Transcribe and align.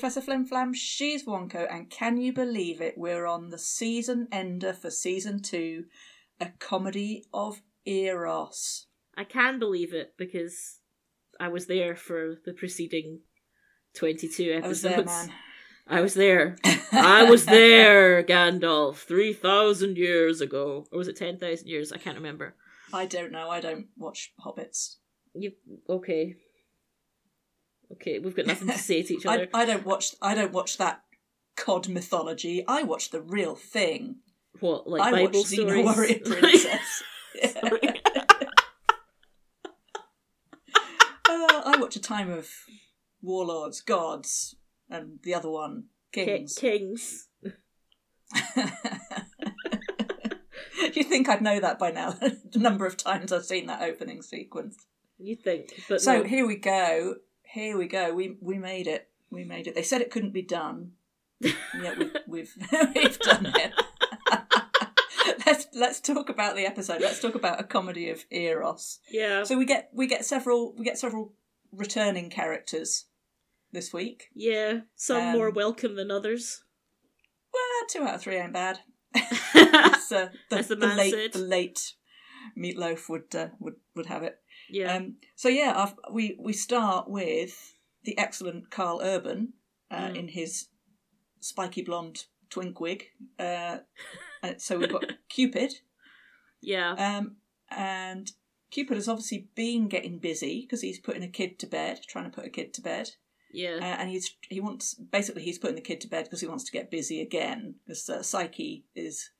Professor 0.00 0.22
Flim 0.22 0.46
Flam. 0.46 0.72
She's 0.72 1.26
Wonko, 1.26 1.70
and 1.70 1.90
can 1.90 2.16
you 2.16 2.32
believe 2.32 2.80
it? 2.80 2.96
We're 2.96 3.26
on 3.26 3.50
the 3.50 3.58
season 3.58 4.28
ender 4.32 4.72
for 4.72 4.90
season 4.90 5.42
two, 5.42 5.84
a 6.40 6.52
comedy 6.58 7.26
of 7.34 7.60
Eros. 7.84 8.86
I 9.14 9.24
can 9.24 9.58
believe 9.58 9.92
it 9.92 10.14
because 10.16 10.78
I 11.38 11.48
was 11.48 11.66
there 11.66 11.94
for 11.94 12.36
the 12.46 12.54
preceding 12.54 13.20
22 13.92 14.62
episodes. 14.62 14.64
I 14.64 14.68
was 14.68 14.80
there, 14.80 15.04
man. 15.04 15.32
I 15.86 16.00
was 16.00 16.14
there. 16.14 16.56
I 16.92 17.24
was 17.24 17.44
there, 17.44 18.22
Gandalf, 18.22 19.04
3,000 19.04 19.98
years 19.98 20.40
ago. 20.40 20.86
Or 20.90 20.96
was 20.96 21.08
it 21.08 21.16
10,000 21.16 21.68
years? 21.68 21.92
I 21.92 21.98
can't 21.98 22.16
remember. 22.16 22.54
I 22.90 23.04
don't 23.04 23.32
know. 23.32 23.50
I 23.50 23.60
don't 23.60 23.88
watch 23.98 24.32
Hobbits. 24.42 24.96
You 25.34 25.52
Okay. 25.90 26.36
Okay, 27.92 28.18
we've 28.18 28.36
got 28.36 28.46
nothing 28.46 28.68
to 28.68 28.78
say 28.90 29.02
to 29.02 29.14
each 29.14 29.26
other. 29.26 29.48
I, 29.54 29.62
I 29.62 29.64
don't 29.64 29.84
watch. 29.84 30.14
I 30.22 30.34
don't 30.34 30.52
watch 30.52 30.78
that 30.78 31.02
cod 31.56 31.88
mythology. 31.88 32.64
I 32.66 32.82
watch 32.84 33.10
the 33.10 33.20
real 33.20 33.54
thing. 33.54 34.16
what, 34.60 34.88
like 34.88 35.02
I 35.02 35.10
Bible 35.10 35.24
watch 35.40 35.46
Xena 35.46 35.54
stories? 35.54 35.84
Warrior 35.84 36.18
Princess. 36.24 37.02
Uh, 41.28 41.62
I 41.64 41.76
watch 41.78 41.94
a 41.96 42.00
time 42.00 42.30
of 42.30 42.48
warlords, 43.22 43.80
gods, 43.82 44.56
and 44.88 45.18
the 45.22 45.32
other 45.34 45.48
one 45.50 45.84
Ki- 46.12 46.24
kings. 46.24 46.54
Kings. 46.58 47.28
you 50.94 51.04
think 51.04 51.28
I'd 51.28 51.40
know 51.42 51.60
that 51.60 51.78
by 51.78 51.90
now? 51.92 52.10
the 52.12 52.58
number 52.58 52.84
of 52.86 52.96
times 52.96 53.32
I've 53.32 53.44
seen 53.44 53.66
that 53.66 53.82
opening 53.82 54.22
sequence. 54.22 54.76
You 55.18 55.36
think, 55.36 55.68
but 55.88 56.00
So 56.00 56.18
no. 56.18 56.24
here 56.24 56.46
we 56.46 56.56
go. 56.56 57.16
Here 57.52 57.76
we 57.76 57.86
go. 57.88 58.14
We 58.14 58.36
we 58.40 58.58
made 58.58 58.86
it. 58.86 59.08
We 59.30 59.44
made 59.44 59.66
it. 59.66 59.74
They 59.74 59.82
said 59.82 60.00
it 60.00 60.10
couldn't 60.10 60.32
be 60.32 60.42
done. 60.42 60.92
Yet 61.40 61.98
we've 61.98 62.16
we've, 62.26 62.54
we've 62.94 63.18
done 63.20 63.52
it. 63.56 63.72
let's 65.46 65.66
let's 65.74 66.00
talk 66.00 66.28
about 66.28 66.56
the 66.56 66.66
episode. 66.66 67.00
Let's 67.00 67.20
talk 67.20 67.34
about 67.34 67.60
a 67.60 67.64
comedy 67.64 68.10
of 68.10 68.24
Eros. 68.30 69.00
yeah, 69.10 69.44
So 69.44 69.56
we 69.58 69.64
get 69.64 69.90
we 69.92 70.06
get 70.06 70.24
several 70.24 70.74
we 70.76 70.84
get 70.84 70.98
several 70.98 71.32
returning 71.72 72.30
characters 72.30 73.06
this 73.72 73.92
week. 73.92 74.28
yeah, 74.34 74.80
some 74.96 75.22
Um, 75.28 75.32
more 75.32 75.50
welcome 75.50 75.94
than 75.96 76.10
others. 76.10 76.64
Well, 77.52 77.62
two 77.88 78.02
out 78.02 78.16
of 78.16 78.22
three 78.22 78.36
ain't 78.36 78.52
bad. 78.52 78.80
Uh, 79.14 79.20
the, 80.50 80.56
As 80.58 80.68
the 80.68 80.76
the 80.76 80.86
late 80.86 81.12
said. 81.12 81.32
the 81.32 81.38
late 81.38 81.94
Meat 82.56 82.76
Loaf 82.78 83.08
would 83.08 83.34
uh, 83.34 83.48
would 83.58 83.74
would 83.94 84.06
have 84.06 84.22
it. 84.22 84.38
Yeah, 84.70 84.96
Um, 84.96 85.16
so 85.36 85.48
yeah, 85.48 85.90
we 86.12 86.36
we 86.38 86.52
start 86.52 87.08
with 87.08 87.74
the 88.04 88.16
excellent 88.18 88.70
Karl 88.70 89.00
Urban 89.02 89.54
uh, 89.90 90.08
Mm. 90.08 90.16
in 90.16 90.28
his 90.28 90.68
spiky 91.40 91.82
blonde 91.82 92.24
twink 92.48 92.80
wig. 92.80 93.04
Uh, 93.38 93.78
uh, 94.42 94.54
so 94.58 94.78
we've 94.78 94.92
got 94.92 95.04
Cupid, 95.28 95.74
yeah, 96.60 96.92
um, 96.92 97.36
and 97.70 98.30
Cupid 98.70 98.96
has 98.96 99.08
obviously 99.08 99.48
been 99.54 99.88
getting 99.88 100.18
busy 100.18 100.62
because 100.62 100.82
he's 100.82 100.98
putting 101.00 101.22
a 101.22 101.28
kid 101.28 101.58
to 101.58 101.66
bed, 101.66 102.00
trying 102.08 102.24
to 102.24 102.30
put 102.30 102.46
a 102.46 102.50
kid 102.50 102.72
to 102.74 102.80
bed, 102.82 103.10
yeah. 103.52 103.76
uh, 103.80 104.00
and 104.00 104.10
he's 104.10 104.34
he 104.48 104.60
wants 104.60 104.94
basically 104.94 105.42
he's 105.42 105.58
putting 105.58 105.76
the 105.76 105.82
kid 105.82 106.00
to 106.02 106.08
bed 106.08 106.24
because 106.24 106.40
he 106.40 106.46
wants 106.46 106.64
to 106.64 106.72
get 106.72 106.90
busy 106.90 107.20
again 107.20 107.74
because 107.86 108.08
uh, 108.08 108.22
Psyche 108.22 108.84
is 108.94 109.30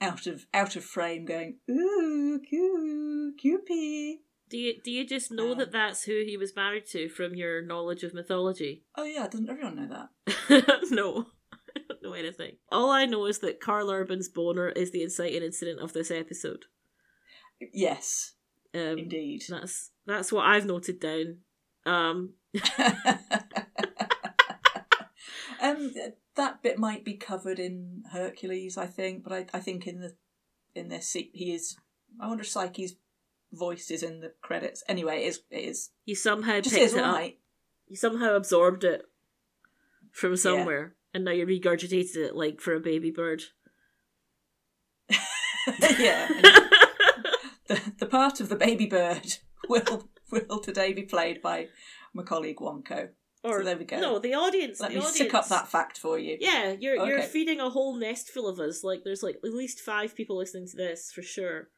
out 0.00 0.26
of 0.26 0.46
out 0.52 0.76
of 0.76 0.84
frame, 0.84 1.24
going 1.24 1.56
ooh, 1.70 2.40
Cu- 2.50 3.32
Cupid. 3.40 4.18
Do 4.48 4.56
you 4.58 4.74
do 4.82 4.90
you 4.92 5.04
just 5.06 5.30
know 5.32 5.52
Um, 5.52 5.58
that 5.58 5.72
that's 5.72 6.04
who 6.04 6.22
he 6.24 6.36
was 6.36 6.54
married 6.54 6.86
to 6.88 7.08
from 7.08 7.34
your 7.34 7.62
knowledge 7.62 8.04
of 8.04 8.14
mythology? 8.14 8.84
Oh 8.96 9.04
yeah, 9.04 9.26
doesn't 9.28 9.48
everyone 9.50 9.76
know 9.76 9.88
that? 9.88 10.10
no, 10.90 11.26
I 11.76 11.80
don't 11.88 12.02
know 12.02 12.12
anything. 12.12 12.56
All 12.70 12.90
I 12.90 13.06
know 13.06 13.26
is 13.26 13.40
that 13.40 13.60
Karl 13.60 13.90
Urban's 13.90 14.28
boner 14.28 14.68
is 14.70 14.92
the 14.92 15.02
inciting 15.02 15.42
incident 15.42 15.80
of 15.80 15.92
this 15.92 16.10
episode. 16.10 16.64
Yes, 17.72 18.34
Um, 18.74 18.98
indeed. 18.98 19.42
That's 19.48 19.90
that's 20.06 20.30
what 20.32 20.46
I've 20.46 20.66
noted 20.66 21.00
down. 21.00 21.38
Um, 21.84 22.34
um, 25.60 25.92
that 26.36 26.62
bit 26.62 26.78
might 26.78 27.04
be 27.04 27.14
covered 27.14 27.58
in 27.58 28.02
Hercules, 28.12 28.76
I 28.76 28.86
think, 28.86 29.22
but 29.24 29.32
I, 29.32 29.46
I 29.54 29.60
think 29.60 29.86
in 29.86 30.00
the 30.00 30.14
in 30.74 30.88
this 30.88 31.08
se- 31.08 31.30
he 31.32 31.52
is. 31.54 31.76
I 32.20 32.28
wonder 32.28 32.42
if 32.42 32.48
Psyche's 32.48 32.94
voice 33.52 33.90
is 33.90 34.02
in 34.02 34.20
the 34.20 34.32
credits. 34.42 34.82
Anyway, 34.88 35.22
it 35.24 35.28
is. 35.28 35.40
It 35.50 35.56
is. 35.64 35.90
you 36.04 36.14
somehow 36.14 36.60
Just 36.60 36.74
picked 36.74 36.94
it 36.94 36.98
up. 36.98 37.20
You 37.88 37.96
somehow 37.96 38.34
absorbed 38.34 38.84
it 38.84 39.02
from 40.12 40.36
somewhere, 40.36 40.96
and 41.14 41.24
now 41.24 41.30
you 41.30 41.46
regurgitated 41.46 42.16
it 42.16 42.36
like 42.36 42.60
for 42.60 42.74
a 42.74 42.80
baby 42.80 43.10
bird. 43.10 43.42
yeah. 45.98 46.28
the 47.68 47.92
the 47.98 48.06
part 48.06 48.40
of 48.40 48.48
the 48.48 48.56
baby 48.56 48.86
bird 48.86 49.34
will 49.68 50.08
will 50.30 50.60
today 50.60 50.92
be 50.92 51.02
played 51.02 51.42
by 51.42 51.68
my 52.14 52.22
colleague 52.22 52.58
Wonko. 52.58 53.10
or 53.44 53.58
So 53.60 53.64
there 53.64 53.76
we 53.76 53.84
go. 53.84 54.00
no, 54.00 54.18
the 54.18 54.34
audience. 54.34 54.80
Let 54.80 54.88
the 54.90 54.96
me 54.96 55.00
audience, 55.00 55.16
sick 55.16 55.34
up 55.34 55.48
that 55.48 55.68
fact 55.68 55.98
for 55.98 56.18
you. 56.18 56.38
Yeah, 56.40 56.74
you're 56.78 57.06
you're 57.06 57.22
feeding 57.22 57.60
a 57.60 57.70
whole 57.70 57.94
nest 57.96 58.30
full 58.30 58.48
of 58.48 58.58
us. 58.58 58.82
Like 58.82 59.02
there's 59.04 59.22
like 59.22 59.36
at 59.44 59.52
least 59.52 59.80
five 59.80 60.14
people 60.16 60.36
listening 60.36 60.66
to 60.68 60.76
this 60.76 61.12
for 61.12 61.22
sure. 61.22 61.68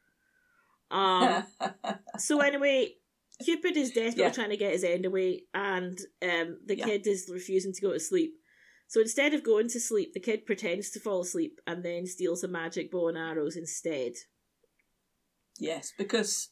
Um. 0.91 1.43
so 2.17 2.39
anyway, 2.39 2.95
Cupid 3.43 3.77
is 3.77 3.89
desperately 3.91 4.23
Yeah. 4.23 4.31
trying 4.31 4.49
to 4.49 4.57
get 4.57 4.73
his 4.73 4.83
end 4.83 5.05
away, 5.05 5.43
and 5.53 5.97
um, 6.21 6.59
the 6.65 6.77
Yeah. 6.77 6.85
kid 6.85 7.07
is 7.07 7.29
refusing 7.31 7.73
to 7.73 7.81
go 7.81 7.93
to 7.93 7.99
sleep. 7.99 8.33
So 8.87 8.99
instead 9.01 9.33
of 9.35 9.43
going 9.43 9.67
to 9.69 9.79
sleep, 9.79 10.13
the 10.13 10.19
kid 10.19 10.45
pretends 10.47 10.89
to 10.91 10.99
fall 10.99 11.21
asleep 11.21 11.59
and 11.67 11.83
then 11.85 12.07
steals 12.07 12.43
a 12.43 12.47
magic 12.47 12.91
bow 12.91 13.07
and 13.09 13.17
arrows 13.17 13.55
instead. 13.55 14.13
Yes, 15.59 15.93
because 15.97 16.49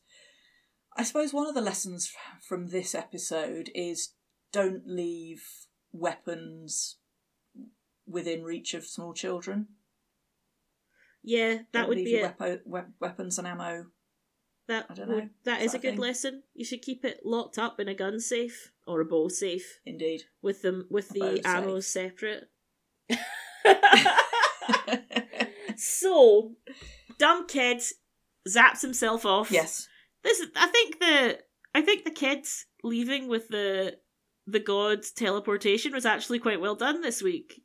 I 0.95 1.03
suppose 1.03 1.33
one 1.33 1.47
of 1.47 1.55
the 1.55 1.61
lessons 1.61 2.11
from 2.47 2.67
this 2.67 2.93
episode 2.93 3.71
is 3.73 4.13
don't 4.51 4.83
leave 4.85 5.43
weapons 5.91 6.97
within 8.05 8.43
reach 8.43 8.73
of 8.75 8.85
small 8.85 9.13
children. 9.13 9.67
Yeah, 11.23 11.55
that 11.55 11.65
Don't 11.73 11.89
would 11.89 11.95
be 11.97 12.15
it. 12.15 12.37
wepo- 12.37 12.61
we- 12.65 12.81
weapons 12.99 13.37
and 13.39 13.47
ammo. 13.47 13.87
That 14.67 14.89
would- 14.89 15.07
know. 15.07 15.29
that 15.45 15.61
Is 15.61 15.73
a 15.73 15.79
good 15.79 15.91
thing? 15.93 15.99
lesson. 16.01 16.43
You 16.53 16.65
should 16.65 16.81
keep 16.81 17.05
it 17.05 17.21
locked 17.25 17.57
up 17.57 17.79
in 17.79 17.87
a 17.87 17.93
gun 17.95 18.19
safe 18.19 18.71
or 18.85 18.99
a 19.01 19.05
bow 19.05 19.27
safe 19.29 19.79
Indeed. 19.85 20.23
with 20.41 20.61
them 20.61 20.87
with 20.89 21.09
the 21.09 21.19
bow 21.21 21.35
safe. 21.35 21.45
arrows 21.45 21.87
separate. 21.87 22.49
so, 25.75 26.51
dumb 27.17 27.47
kid 27.47 27.81
zaps 28.47 28.81
himself 28.81 29.25
off. 29.25 29.51
yes. 29.51 29.87
This 30.23 30.39
is, 30.39 30.47
I 30.55 30.67
think 30.67 30.99
the 30.99 31.39
I 31.75 31.81
think 31.81 32.03
the 32.03 32.11
kids 32.11 32.65
leaving 32.83 33.27
with 33.27 33.47
the 33.49 33.97
the 34.45 34.59
god 34.59 35.03
teleportation 35.15 35.93
was 35.93 36.05
actually 36.05 36.39
quite 36.39 36.59
well 36.59 36.75
done 36.75 37.01
this 37.01 37.21
week. 37.21 37.63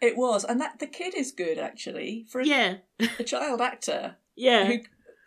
It 0.00 0.16
was, 0.16 0.44
and 0.44 0.60
that 0.60 0.78
the 0.78 0.86
kid 0.86 1.14
is 1.16 1.32
good 1.32 1.58
actually 1.58 2.26
for 2.28 2.40
a, 2.40 2.46
Yeah, 2.46 2.76
a 3.18 3.24
child 3.24 3.60
actor 3.60 4.16
yeah, 4.36 4.64
who 4.66 4.78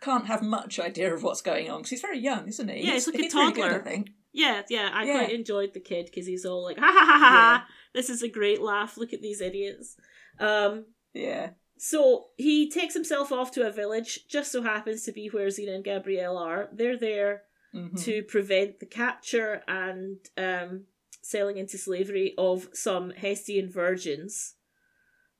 can't 0.04 0.26
have 0.26 0.42
much 0.42 0.78
idea 0.80 1.12
of 1.14 1.22
what's 1.22 1.42
going 1.42 1.70
on 1.70 1.78
because 1.78 1.90
he's 1.90 2.00
very 2.00 2.18
young, 2.18 2.48
isn't 2.48 2.68
he? 2.68 2.86
Yeah, 2.86 2.92
he's 2.94 3.06
like 3.06 3.16
a 3.16 3.22
good, 3.22 3.30
toddler. 3.30 3.74
I 3.74 3.78
think. 3.90 4.10
yeah, 4.32 4.62
yeah. 4.68 4.90
I 4.92 5.04
Yeah. 5.04 5.18
quite 5.18 5.32
enjoyed 5.32 5.72
the 5.74 5.80
kid 5.80 6.06
because 6.06 6.26
he's 6.26 6.44
all 6.44 6.62
like, 6.64 6.78
ha 6.78 6.86
ha 6.92 7.04
ha 7.06 7.18
ha 7.18 7.28
ha. 7.30 7.68
This 7.94 8.08
is 8.10 8.22
a 8.22 8.28
great 8.28 8.60
laugh. 8.60 8.96
Look 8.96 9.12
at 9.12 9.22
these 9.22 9.40
idiots. 9.40 9.96
Um, 10.38 10.86
Yeah. 11.12 11.50
So 11.76 12.28
he 12.36 12.70
takes 12.70 12.94
himself 12.94 13.30
off 13.32 13.50
to 13.52 13.66
a 13.66 13.70
village, 13.72 14.26
just 14.28 14.52
so 14.52 14.62
happens 14.62 15.04
to 15.04 15.12
be 15.12 15.28
where 15.28 15.48
Xena 15.48 15.74
and 15.74 15.84
Gabrielle 15.84 16.38
are. 16.38 16.68
They're 16.72 16.96
there 16.96 17.42
Mhm. 17.74 18.02
to 18.04 18.22
prevent 18.22 18.78
the 18.80 18.86
capture 18.86 19.62
and 19.66 20.18
um, 20.36 20.86
selling 21.22 21.56
into 21.58 21.76
slavery 21.78 22.34
of 22.38 22.68
some 22.72 23.10
Hestian 23.12 23.68
virgins. 23.72 24.54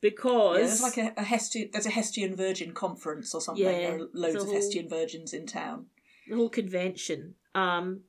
Because 0.04 0.58
Yeah, 0.58 0.66
there's 0.66 0.82
like 0.82 0.98
a, 0.98 1.20
a 1.20 1.24
Hestian. 1.24 1.72
There's 1.72 1.86
a 1.86 1.90
Hestian 1.90 2.36
Virgin 2.36 2.72
conference 2.72 3.34
or 3.34 3.40
something. 3.40 3.64
Yeah, 3.64 3.72
there 3.72 3.96
are 3.96 4.08
loads 4.12 4.34
a 4.36 4.40
of 4.40 4.48
Hestian 4.48 4.88
virgins 4.90 5.32
in 5.32 5.46
town. 5.46 5.86
the 6.28 6.36
whole 6.36 6.50
convention. 6.50 7.36
Um, 7.54 8.00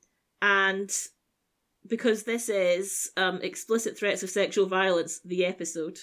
and 0.42 0.90
because 1.88 2.24
this 2.24 2.50
is 2.50 3.10
um, 3.16 3.40
explicit 3.40 3.96
threats 3.98 4.22
of 4.22 4.28
sexual 4.28 4.66
violence, 4.66 5.20
the 5.24 5.46
episode, 5.46 5.98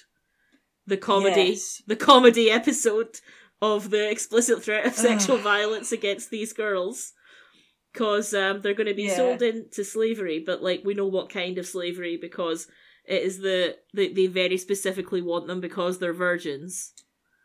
the 0.88 0.98
comedy, 0.98 1.50
Yes. 1.52 1.84
the 1.86 1.96
comedy 1.96 2.50
episode 2.50 3.20
of 3.62 3.92
the 3.92 4.10
explicit 4.10 4.64
threat 4.64 4.88
of 4.88 4.94
sexual 4.96 5.38
violence 5.38 5.92
against 5.92 6.32
these 6.32 6.54
girls. 6.54 7.14
Because 7.92 8.34
um, 8.34 8.62
they're 8.62 8.74
going 8.74 8.88
to 8.88 8.96
be 8.96 9.04
Yeah. 9.04 9.16
sold 9.16 9.44
into 9.44 9.84
slavery, 9.84 10.40
but 10.44 10.64
like 10.64 10.82
we 10.84 10.96
know 10.96 11.06
what 11.06 11.30
kind 11.30 11.60
of 11.60 11.68
slavery 11.68 12.18
because 12.18 12.66
it 13.06 13.24
is 13.24 13.40
the, 13.40 13.78
the 13.94 14.14
they 14.14 14.28
very 14.28 14.58
specifically 14.58 15.22
want 15.22 15.48
them 15.48 15.62
because 15.62 16.00
they're 16.00 16.14
virgins. 16.14 16.94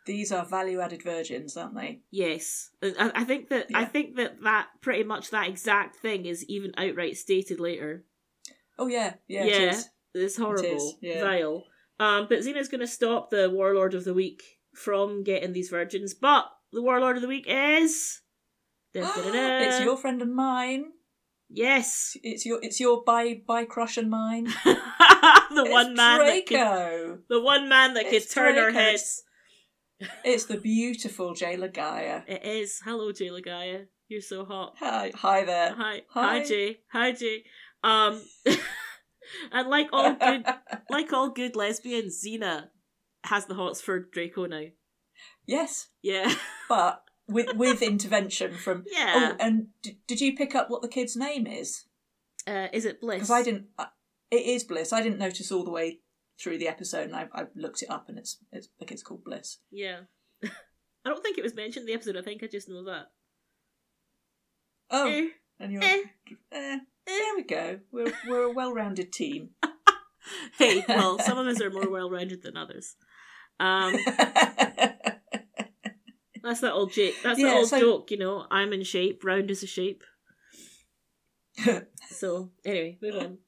These 0.06 0.32
are 0.32 0.44
value-added 0.44 1.02
virgins, 1.02 1.56
aren't 1.56 1.74
they? 1.74 2.00
Yes, 2.10 2.70
I, 2.82 3.10
I 3.14 3.24
think 3.24 3.48
that 3.50 3.66
I 3.74 3.84
think 3.84 4.16
that 4.16 4.42
that 4.42 4.68
pretty 4.80 5.04
much 5.04 5.30
that 5.30 5.48
exact 5.48 5.96
thing 5.96 6.24
is 6.24 6.44
even 6.46 6.72
outright 6.78 7.16
stated 7.16 7.60
later. 7.60 8.04
Oh 8.78 8.86
yeah, 8.86 9.14
yeah. 9.26 9.44
Yeah. 9.44 9.54
It 9.54 9.74
is. 9.74 9.88
It's 10.14 10.36
horrible, 10.36 10.98
yeah. 11.02 11.22
vile. 11.22 11.64
Um, 12.00 12.26
but 12.28 12.38
Xena's 12.38 12.68
going 12.68 12.80
to 12.80 12.86
stop 12.86 13.30
the 13.30 13.50
Warlord 13.50 13.94
of 13.94 14.04
the 14.04 14.14
Week 14.14 14.42
from 14.74 15.24
getting 15.24 15.52
these 15.52 15.68
virgins. 15.68 16.14
But 16.14 16.46
the 16.72 16.82
Warlord 16.82 17.16
of 17.16 17.22
the 17.22 17.28
Week 17.28 17.46
is. 17.48 18.20
It's 18.94 19.80
your 19.80 19.96
friend 19.96 20.22
and 20.22 20.34
mine. 20.34 20.86
Yes, 21.50 22.16
It's 22.22 22.44
your 22.44 22.58
it's 22.62 22.78
your 22.78 23.02
by 23.04 23.40
by 23.46 23.64
crush 23.64 23.96
and 23.96 24.10
mine. 24.10 24.44
the 24.64 24.76
It's 25.64 25.70
one 25.70 25.94
man 25.94 26.18
that 26.18 26.46
could, 26.46 26.54
Draco. 26.56 27.18
the 27.28 27.40
one 27.40 27.68
man 27.68 27.94
that 27.94 28.04
could 28.04 28.14
It's 28.14 28.32
turn 28.34 28.54
Draco. 28.54 28.72
heads. 28.72 29.22
It's 30.24 30.44
the 30.44 30.58
beautiful 30.58 31.34
Jay 31.34 31.56
Laga'aia. 31.56 32.22
It 32.28 32.44
is. 32.44 32.80
Hello, 32.84 33.10
Jay 33.12 33.28
Laga'aia. 33.30 33.86
You're 34.08 34.20
so 34.20 34.44
hot. 34.44 34.74
Hi, 34.78 35.10
hi 35.14 35.44
there. 35.44 35.74
Hi, 35.74 36.02
Hi. 36.10 36.38
hi, 36.38 36.44
Jay. 36.44 36.78
Hi, 36.92 37.12
Jay. 37.12 37.44
Um, 37.82 38.22
and 39.52 39.68
like 39.68 39.88
all 39.92 40.14
good, 40.14 40.44
like 40.90 41.12
all 41.12 41.30
good 41.30 41.56
lesbians, 41.56 42.22
Xena 42.24 42.68
has 43.24 43.46
the 43.46 43.54
hots 43.54 43.80
for 43.80 43.98
Draco 43.98 44.46
now. 44.46 44.64
yes, 45.46 45.88
Yeah, 46.02 46.32
but 46.68 47.02
with 47.28 47.54
with 47.56 47.82
intervention 47.82 48.54
from. 48.54 48.84
yeah. 48.92 49.32
Oh, 49.32 49.36
and 49.38 49.68
d- 49.82 49.98
did 50.06 50.20
you 50.20 50.34
pick 50.36 50.54
up 50.54 50.70
what 50.70 50.82
the 50.82 50.88
kid's 50.88 51.16
name 51.16 51.46
is? 51.46 51.84
uh, 52.46 52.68
is 52.72 52.84
it 52.84 53.00
Bliss? 53.00 53.16
Because 53.16 53.30
I 53.30 53.42
didn't. 53.42 53.66
Uh, 53.78 53.86
it 54.30 54.44
is 54.44 54.64
Bliss. 54.64 54.92
I 54.92 55.02
didn't 55.02 55.18
notice 55.18 55.50
all 55.52 55.64
the 55.64 55.70
way 55.70 56.00
through 56.40 56.58
the 56.58 56.68
episode, 56.68 57.06
and 57.06 57.16
I, 57.16 57.28
I 57.34 57.44
looked 57.54 57.82
it 57.82 57.90
up, 57.90 58.08
and 58.08 58.18
it's 58.18 58.38
it's 58.52 58.68
the 58.78 58.84
kid's 58.86 59.02
called 59.02 59.24
Bliss. 59.24 59.58
Yeah. 59.70 60.00
I 60.44 61.10
don't 61.10 61.22
think 61.22 61.38
it 61.38 61.44
was 61.44 61.54
mentioned 61.54 61.82
in 61.82 61.86
the 61.86 61.94
episode. 61.94 62.16
I 62.16 62.22
think 62.22 62.42
I 62.42 62.46
just 62.48 62.68
know 62.68 62.84
that. 62.84 63.06
Oh, 64.90 65.08
Eh, 65.08 65.28
and 65.60 65.72
you're. 65.72 65.82
eh, 65.82 66.02
Eh, 66.52 66.78
there 67.06 67.34
we 67.36 67.42
go. 67.42 67.80
We're 67.92 68.12
we're 68.26 68.42
a 68.44 68.52
well-rounded 68.52 69.12
team. 69.12 69.50
Hey, 70.58 70.84
well, 70.86 71.18
some 71.20 71.38
of 71.38 71.46
us 71.46 71.58
are 71.62 71.70
more 71.70 71.88
well-rounded 71.90 72.42
than 72.42 72.54
others. 72.54 72.96
Um, 73.58 73.94
that's 76.48 76.60
that 76.60 76.72
old 76.72 76.92
joke. 76.92 77.14
That's 77.22 77.38
Yeah, 77.38 77.48
that 77.48 77.56
old 77.58 77.68
so- 77.68 77.80
joke. 77.80 78.10
You 78.10 78.18
know, 78.18 78.46
I'm 78.50 78.72
in 78.72 78.82
shape. 78.82 79.22
Round 79.24 79.50
as 79.50 79.62
a 79.62 79.66
shape. 79.66 80.02
So 82.10 82.50
anyway, 82.64 82.98
move 83.02 83.16
on. 83.16 83.38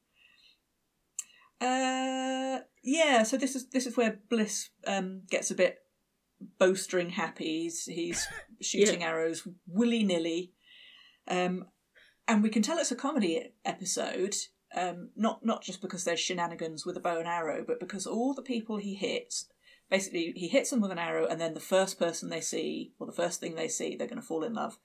Uh, 1.60 2.60
yeah. 2.82 3.22
So 3.22 3.36
this 3.36 3.54
is 3.56 3.68
this 3.70 3.86
is 3.86 3.96
where 3.96 4.18
Bliss 4.28 4.70
um 4.86 5.22
gets 5.30 5.50
a 5.50 5.54
bit 5.54 5.78
bowstring 6.58 7.10
happy. 7.10 7.62
He's 7.62 7.84
he's 7.84 8.26
shooting 8.62 9.02
arrows 9.02 9.46
willy 9.66 10.02
nilly, 10.02 10.52
um, 11.28 11.64
and 12.28 12.42
we 12.42 12.48
can 12.50 12.62
tell 12.62 12.78
it's 12.78 12.92
a 12.92 12.96
comedy 12.96 13.52
episode. 13.64 14.34
Um, 14.76 15.10
not 15.16 15.44
not 15.44 15.62
just 15.62 15.80
because 15.82 16.04
there's 16.04 16.20
shenanigans 16.20 16.86
with 16.86 16.96
a 16.96 17.00
bow 17.00 17.18
and 17.18 17.28
arrow, 17.28 17.64
but 17.66 17.80
because 17.80 18.06
all 18.06 18.34
the 18.34 18.42
people 18.42 18.76
he 18.76 18.94
hits, 18.94 19.46
basically 19.90 20.32
he 20.36 20.48
hits 20.48 20.70
them 20.70 20.80
with 20.80 20.90
an 20.92 20.98
arrow, 20.98 21.26
and 21.26 21.40
then 21.40 21.54
the 21.54 21.60
first 21.60 21.98
person 21.98 22.28
they 22.30 22.40
see 22.40 22.92
or 22.98 23.06
the 23.06 23.12
first 23.12 23.40
thing 23.40 23.54
they 23.54 23.68
see, 23.68 23.96
they're 23.96 24.06
going 24.08 24.20
to 24.20 24.26
fall 24.26 24.44
in 24.44 24.54
love. 24.54 24.78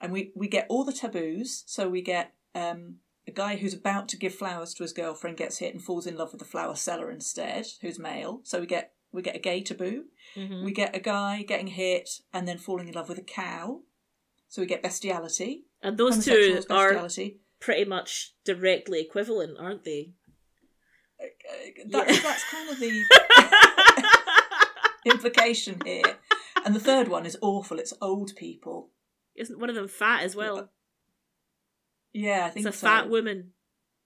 And 0.00 0.12
we 0.12 0.32
we 0.34 0.48
get 0.48 0.66
all 0.68 0.84
the 0.84 0.92
taboos. 0.92 1.62
So 1.66 1.88
we 1.88 2.02
get 2.02 2.32
um, 2.54 2.96
a 3.28 3.30
guy 3.30 3.56
who's 3.56 3.74
about 3.74 4.08
to 4.08 4.16
give 4.16 4.34
flowers 4.34 4.74
to 4.74 4.82
his 4.82 4.92
girlfriend 4.92 5.36
gets 5.36 5.58
hit 5.58 5.74
and 5.74 5.82
falls 5.82 6.06
in 6.06 6.16
love 6.16 6.32
with 6.32 6.40
the 6.40 6.44
flower 6.44 6.74
seller 6.74 7.10
instead, 7.10 7.66
who's 7.82 7.98
male. 7.98 8.40
So 8.42 8.58
we 8.60 8.66
get 8.66 8.94
we 9.12 9.22
get 9.22 9.36
a 9.36 9.40
gay 9.40 9.60
taboo. 9.62 10.06
Mhm. 10.36 10.64
We 10.64 10.72
get 10.72 10.96
a 10.96 11.00
guy 11.00 11.42
getting 11.42 11.68
hit 11.68 12.08
and 12.32 12.48
then 12.48 12.58
falling 12.58 12.88
in 12.88 12.94
love 12.94 13.08
with 13.08 13.18
a 13.18 13.22
cow. 13.22 13.82
So 14.48 14.60
we 14.62 14.66
get 14.66 14.82
bestiality. 14.82 15.64
And 15.82 15.96
those 15.98 16.24
two 16.24 16.30
Homosexuals, 16.70 17.18
are 17.18 17.30
pretty 17.60 17.84
much 17.84 18.34
directly 18.44 19.00
equivalent, 19.00 19.56
aren't 19.58 19.84
they? 19.84 20.12
Uh, 21.20 21.26
That's, 21.88 22.16
Yeah. 22.16 22.22
that's 22.22 22.44
kind 22.50 22.70
of 22.70 22.78
the 22.80 23.04
implication 25.06 25.80
here. 25.84 26.18
And 26.64 26.74
the 26.74 26.80
third 26.80 27.08
one 27.08 27.26
is 27.26 27.36
awful. 27.42 27.78
It's 27.78 27.92
old 28.00 28.34
people. 28.36 28.90
Isn't 29.34 29.58
one 29.58 29.68
of 29.70 29.74
them 29.76 29.88
fat 29.88 30.22
as 30.22 30.36
well? 30.36 30.70
Yeah, 32.12 32.44
I 32.46 32.50
think 32.50 32.66
It's 32.66 32.76
a 32.76 32.78
so. 32.78 32.86
fat 32.86 33.08
woman. 33.08 33.52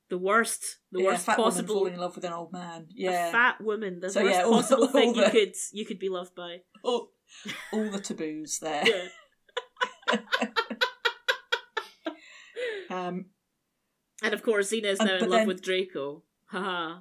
The 0.08 0.19
worst. 0.19 0.78
The 0.93 1.00
yeah, 1.00 1.06
worst 1.06 1.26
fat 1.26 1.37
woman 1.38 1.50
possible. 1.52 1.75
falling 1.75 1.94
in 1.94 2.00
love 2.00 2.14
with 2.14 2.25
an 2.25 2.32
old 2.32 2.52
man. 2.52 2.82
A 2.82 2.87
Yeah, 2.94 3.32
fat 3.32 3.60
woman. 3.60 3.98
The 4.00 4.08
So, 4.10 4.22
worst 4.22 4.37
yeah, 4.37 4.44
all- 4.44 4.52
possible 4.52 4.82
all 4.84 4.88
thing 4.88 5.14
you 5.16 5.25
could 5.31 5.54
you 5.72 5.84
could 5.84 5.98
be 5.98 6.08
loved 6.08 6.34
by. 6.37 6.58
all, 6.84 7.10
all 7.72 7.90
the 7.90 7.98
taboos 8.00 8.58
there. 8.60 8.84
Yeah. 8.87 10.19
Um, 12.88 13.26
And 14.22 14.32
of 14.32 14.43
course, 14.44 14.70
Xena 14.70 14.84
is 14.87 15.00
now 15.00 15.16
in 15.16 15.22
love 15.28 15.40
then- 15.40 15.48
with 15.48 15.62
Draco. 15.62 16.22
Haha. 16.46 17.00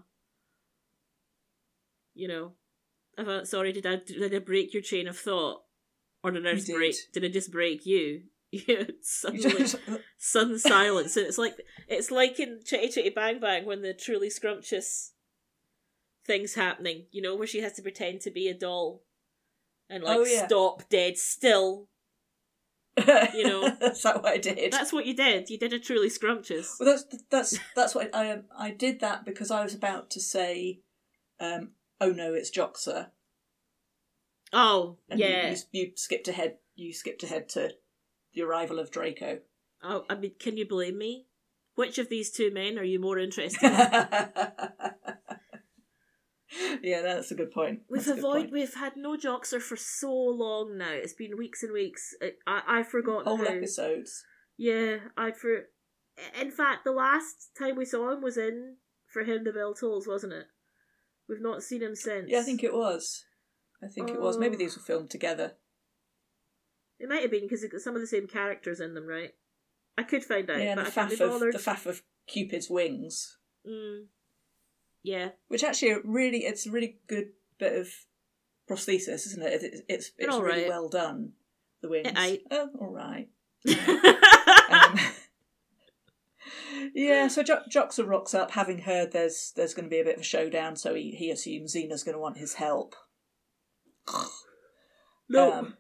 You 2.16 2.28
know, 2.28 2.54
I 3.18 3.24
thought, 3.24 3.48
sorry, 3.48 3.72
did 3.72 3.86
I 3.86 3.98
did 3.98 4.34
I 4.34 4.40
break 4.40 4.74
your 4.74 4.82
chain 4.84 5.08
of 5.08 5.18
thought, 5.18 5.62
or 6.24 6.32
did 6.32 6.46
I 6.46 6.54
just 6.54 6.68
did. 6.68 6.76
break? 6.76 6.96
Did 7.14 7.26
I 7.26 7.30
just 7.30 7.52
break 7.52 7.86
you? 7.86 8.24
Yeah, 8.52 8.84
suddenly 9.02 9.66
sudden 10.18 10.58
silence, 10.60 11.18
and 11.18 11.26
it's 11.26 11.38
like 11.38 11.56
it's 11.90 12.10
like 12.10 12.40
in 12.40 12.60
Chitty 12.64 12.88
Chitty 12.90 13.10
Bang 13.10 13.40
Bang 13.42 13.66
when 13.66 13.82
the 13.82 13.94
truly 13.94 14.30
scrumptious 14.30 15.12
things 16.26 16.54
happening. 16.56 17.08
You 17.12 17.22
know, 17.22 17.36
where 17.36 17.48
she 17.48 17.60
has 17.62 17.74
to 17.74 17.82
pretend 17.82 18.22
to 18.22 18.32
be 18.32 18.48
a 18.48 18.54
doll 18.54 19.04
and 19.90 20.04
like 20.06 20.18
Oh, 20.18 20.24
yeah. 20.24 20.46
stop 20.48 20.88
dead 20.90 21.18
still. 21.18 21.90
you 22.98 23.44
know. 23.44 23.70
that's 23.80 24.04
that 24.04 24.24
what 24.24 24.32
I 24.32 24.38
did. 24.38 24.72
That's 24.72 24.94
what 24.94 25.06
you 25.06 25.16
did. 25.16 25.50
You 25.50 25.58
did 25.60 25.74
a 25.74 25.80
truly 25.80 26.10
scrumptious. 26.10 26.78
Well, 26.80 26.90
that's 26.90 27.24
that's 27.30 27.60
that's 27.76 27.94
what 27.96 28.16
I 28.16 28.32
um, 28.32 28.44
I 28.58 28.72
did 28.72 29.02
that 29.02 29.26
because 29.26 29.52
I 29.52 29.64
was 29.64 29.74
about 29.74 30.10
to 30.12 30.22
say, 30.22 30.80
um, 31.42 31.72
"Oh 32.02 32.12
no, 32.12 32.34
it's 32.34 32.52
Joxer," 32.52 33.08
Oh 34.54 34.98
and 35.10 35.20
you- 35.20 35.26
yeah. 35.26 35.50
you, 35.72 35.86
you 35.86 35.92
skipped 35.96 36.28
ahead. 36.28 36.58
You 36.76 36.94
skipped 36.94 37.24
ahead 37.24 37.50
to 37.50 37.72
the 38.34 38.42
arrival 38.42 38.80
of 38.80 38.92
Draco. 38.92 39.40
Oh, 39.84 40.06
I 40.10 40.16
mean, 40.16 40.32
can 40.40 40.58
you 40.58 40.68
blame 40.68 40.98
me? 40.98 41.28
Which 41.76 41.98
of 41.98 42.10
these 42.10 42.32
two 42.32 42.52
men 42.52 42.78
are 42.80 42.84
you 42.84 43.00
more 43.00 43.20
interested 43.20 43.64
in? 43.64 43.72
yeah, 46.82 47.02
that's 47.02 47.32
a 47.32 47.36
good 47.36 47.52
point. 47.52 47.82
We've 47.90 47.98
That's 48.06 48.08
a 48.08 48.12
good 48.14 48.20
avoid 48.20 48.40
point. 48.44 48.52
we've 48.54 48.74
had 48.76 48.94
no 48.96 49.18
Joxer 49.18 49.62
for 49.62 49.76
so 49.76 50.12
long 50.14 50.78
now. 50.78 50.92
It's 50.92 51.14
been 51.14 51.38
weeks 51.38 51.64
and 51.64 51.74
weeks. 51.74 52.14
I 52.22 52.32
I, 52.48 52.80
I 52.80 52.84
forgot 52.84 53.26
whole 53.26 53.38
how. 53.38 53.46
episodes. 53.46 54.24
Yeah, 54.58 54.98
I 55.18 55.32
for. 55.32 55.66
In 56.40 56.50
fact, 56.52 56.86
the 56.86 56.92
last 56.94 57.50
time 57.60 57.76
we 57.76 57.84
saw 57.86 58.12
him 58.14 58.22
was 58.22 58.38
in 58.38 58.76
for 59.12 59.24
him 59.24 59.44
the 59.44 59.52
bell 59.52 59.74
tolls, 59.74 60.08
wasn't 60.08 60.34
it? 60.34 60.46
We've 61.28 61.42
not 61.42 61.64
seen 61.64 61.82
him 61.82 61.96
since. 61.96 62.30
Yeah, 62.30 62.40
I 62.40 62.44
think 62.44 62.64
it 62.64 62.74
was. 62.74 63.26
I 63.84 63.88
think 63.88 64.10
it 64.10 64.22
was. 64.22 64.38
Maybe 64.38 64.56
Oh. 64.56 64.60
these 64.60 64.76
were 64.78 64.84
filmed 64.84 65.10
together. 65.10 65.54
it 67.00 67.10
might 67.10 67.22
have 67.22 67.32
been 67.32 67.48
because 67.48 67.66
some 67.84 67.96
of 67.96 68.02
the 68.02 68.08
same 68.08 68.28
characters 68.28 68.80
in 68.80 68.94
them, 68.94 69.06
right? 69.06 69.34
I 69.98 70.04
could 70.04 70.24
find 70.24 70.50
out, 70.50 70.60
yeah, 70.60 70.72
and 70.72 70.80
the 70.82 70.86
I 70.88 70.90
faff 70.90 71.12
of 71.14 71.20
bothered. 71.20 71.54
the 71.54 71.60
faff 71.60 71.86
of 71.86 72.02
Cupid's 72.28 72.70
wings, 72.70 73.38
Mm. 73.68 74.06
Yeah, 75.04 75.30
which 75.48 75.64
actually 75.64 75.96
really 76.04 76.46
it's 76.46 76.66
a 76.66 76.72
really 76.72 77.00
good 77.08 77.30
bit 77.60 77.74
of 77.80 77.90
prosthesis, 78.70 79.26
isn't 79.28 79.42
it? 79.44 79.62
It's 79.64 79.82
it's, 79.88 80.12
it's 80.18 80.34
all 80.34 80.42
really 80.42 80.62
right. 80.64 80.70
well 80.70 80.90
done. 80.90 81.34
The 81.82 81.90
wings. 81.90 82.12
aye. 82.16 82.42
Oh, 82.52 82.70
all 82.80 82.92
right. 82.92 83.28
Um, 84.68 85.00
yeah, 86.94 87.28
so 87.28 87.44
jo- 87.44 87.64
Joxer 87.70 88.08
rocks 88.08 88.34
up, 88.34 88.52
having 88.52 88.80
heard 88.80 89.12
there's 89.12 89.52
there's 89.56 89.74
going 89.74 89.86
to 89.86 89.90
be 89.90 90.00
a 90.00 90.04
bit 90.04 90.16
of 90.16 90.22
a 90.22 90.26
showdown, 90.26 90.76
so 90.76 90.94
he, 90.94 91.12
he 91.12 91.32
assumes 91.32 91.76
Xena's 91.76 92.04
going 92.04 92.16
to 92.16 92.22
want 92.22 92.38
his 92.38 92.56
help. 92.56 92.96
no, 95.30 95.52
Um, 95.54 95.78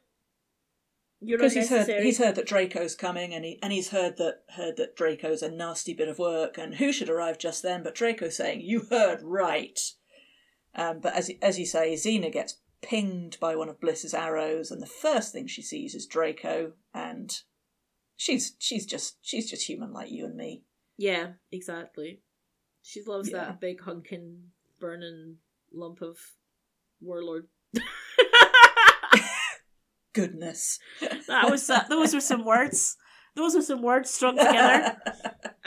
because 1.37 1.53
he's 1.53 1.69
heard 1.69 1.87
he's 2.03 2.17
heard 2.17 2.35
that 2.35 2.47
Draco's 2.47 2.95
coming, 2.95 3.33
and 3.33 3.45
he 3.45 3.59
and 3.61 3.73
he's 3.73 3.89
heard 3.89 4.17
that 4.17 4.43
heard 4.55 4.77
that 4.77 4.95
Draco's 4.95 5.41
a 5.41 5.49
nasty 5.49 5.93
bit 5.93 6.07
of 6.07 6.19
work, 6.19 6.57
and 6.57 6.75
who 6.75 6.91
should 6.91 7.09
arrive 7.09 7.37
just 7.37 7.63
then 7.63 7.83
but 7.83 7.95
Draco 7.95 8.29
saying, 8.29 8.61
"You 8.61 8.87
heard 8.89 9.21
right." 9.21 9.79
Um, 10.75 10.99
but 10.99 11.13
as 11.15 11.31
as 11.41 11.57
you 11.57 11.65
say, 11.65 11.93
Xena 11.93 12.31
gets 12.31 12.57
pinged 12.81 13.37
by 13.39 13.55
one 13.55 13.69
of 13.69 13.79
Bliss's 13.79 14.13
arrows, 14.13 14.71
and 14.71 14.81
the 14.81 14.87
first 14.87 15.33
thing 15.33 15.47
she 15.47 15.61
sees 15.61 15.95
is 15.95 16.05
Draco, 16.05 16.73
and 16.93 17.41
she's 18.15 18.55
she's 18.59 18.85
just 18.85 19.17
she's 19.21 19.49
just 19.49 19.67
human 19.67 19.93
like 19.93 20.11
you 20.11 20.25
and 20.25 20.35
me. 20.35 20.63
Yeah, 20.97 21.33
exactly. 21.51 22.21
She 22.81 23.01
loves 23.05 23.29
Yeah. 23.31 23.37
that 23.45 23.59
big 23.61 23.81
hunking, 23.81 24.51
burning 24.79 25.37
lump 25.73 26.01
of 26.01 26.17
warlord. 27.01 27.47
Goodness. 30.13 30.79
that 31.27 31.49
was 31.51 31.69
uh, 31.69 31.83
those 31.89 32.13
were 32.13 32.21
some 32.21 32.45
words. 32.45 32.95
Those 33.35 33.53
were 33.55 33.61
some 33.61 33.81
words 33.81 34.09
strung 34.09 34.37
together. 34.37 34.97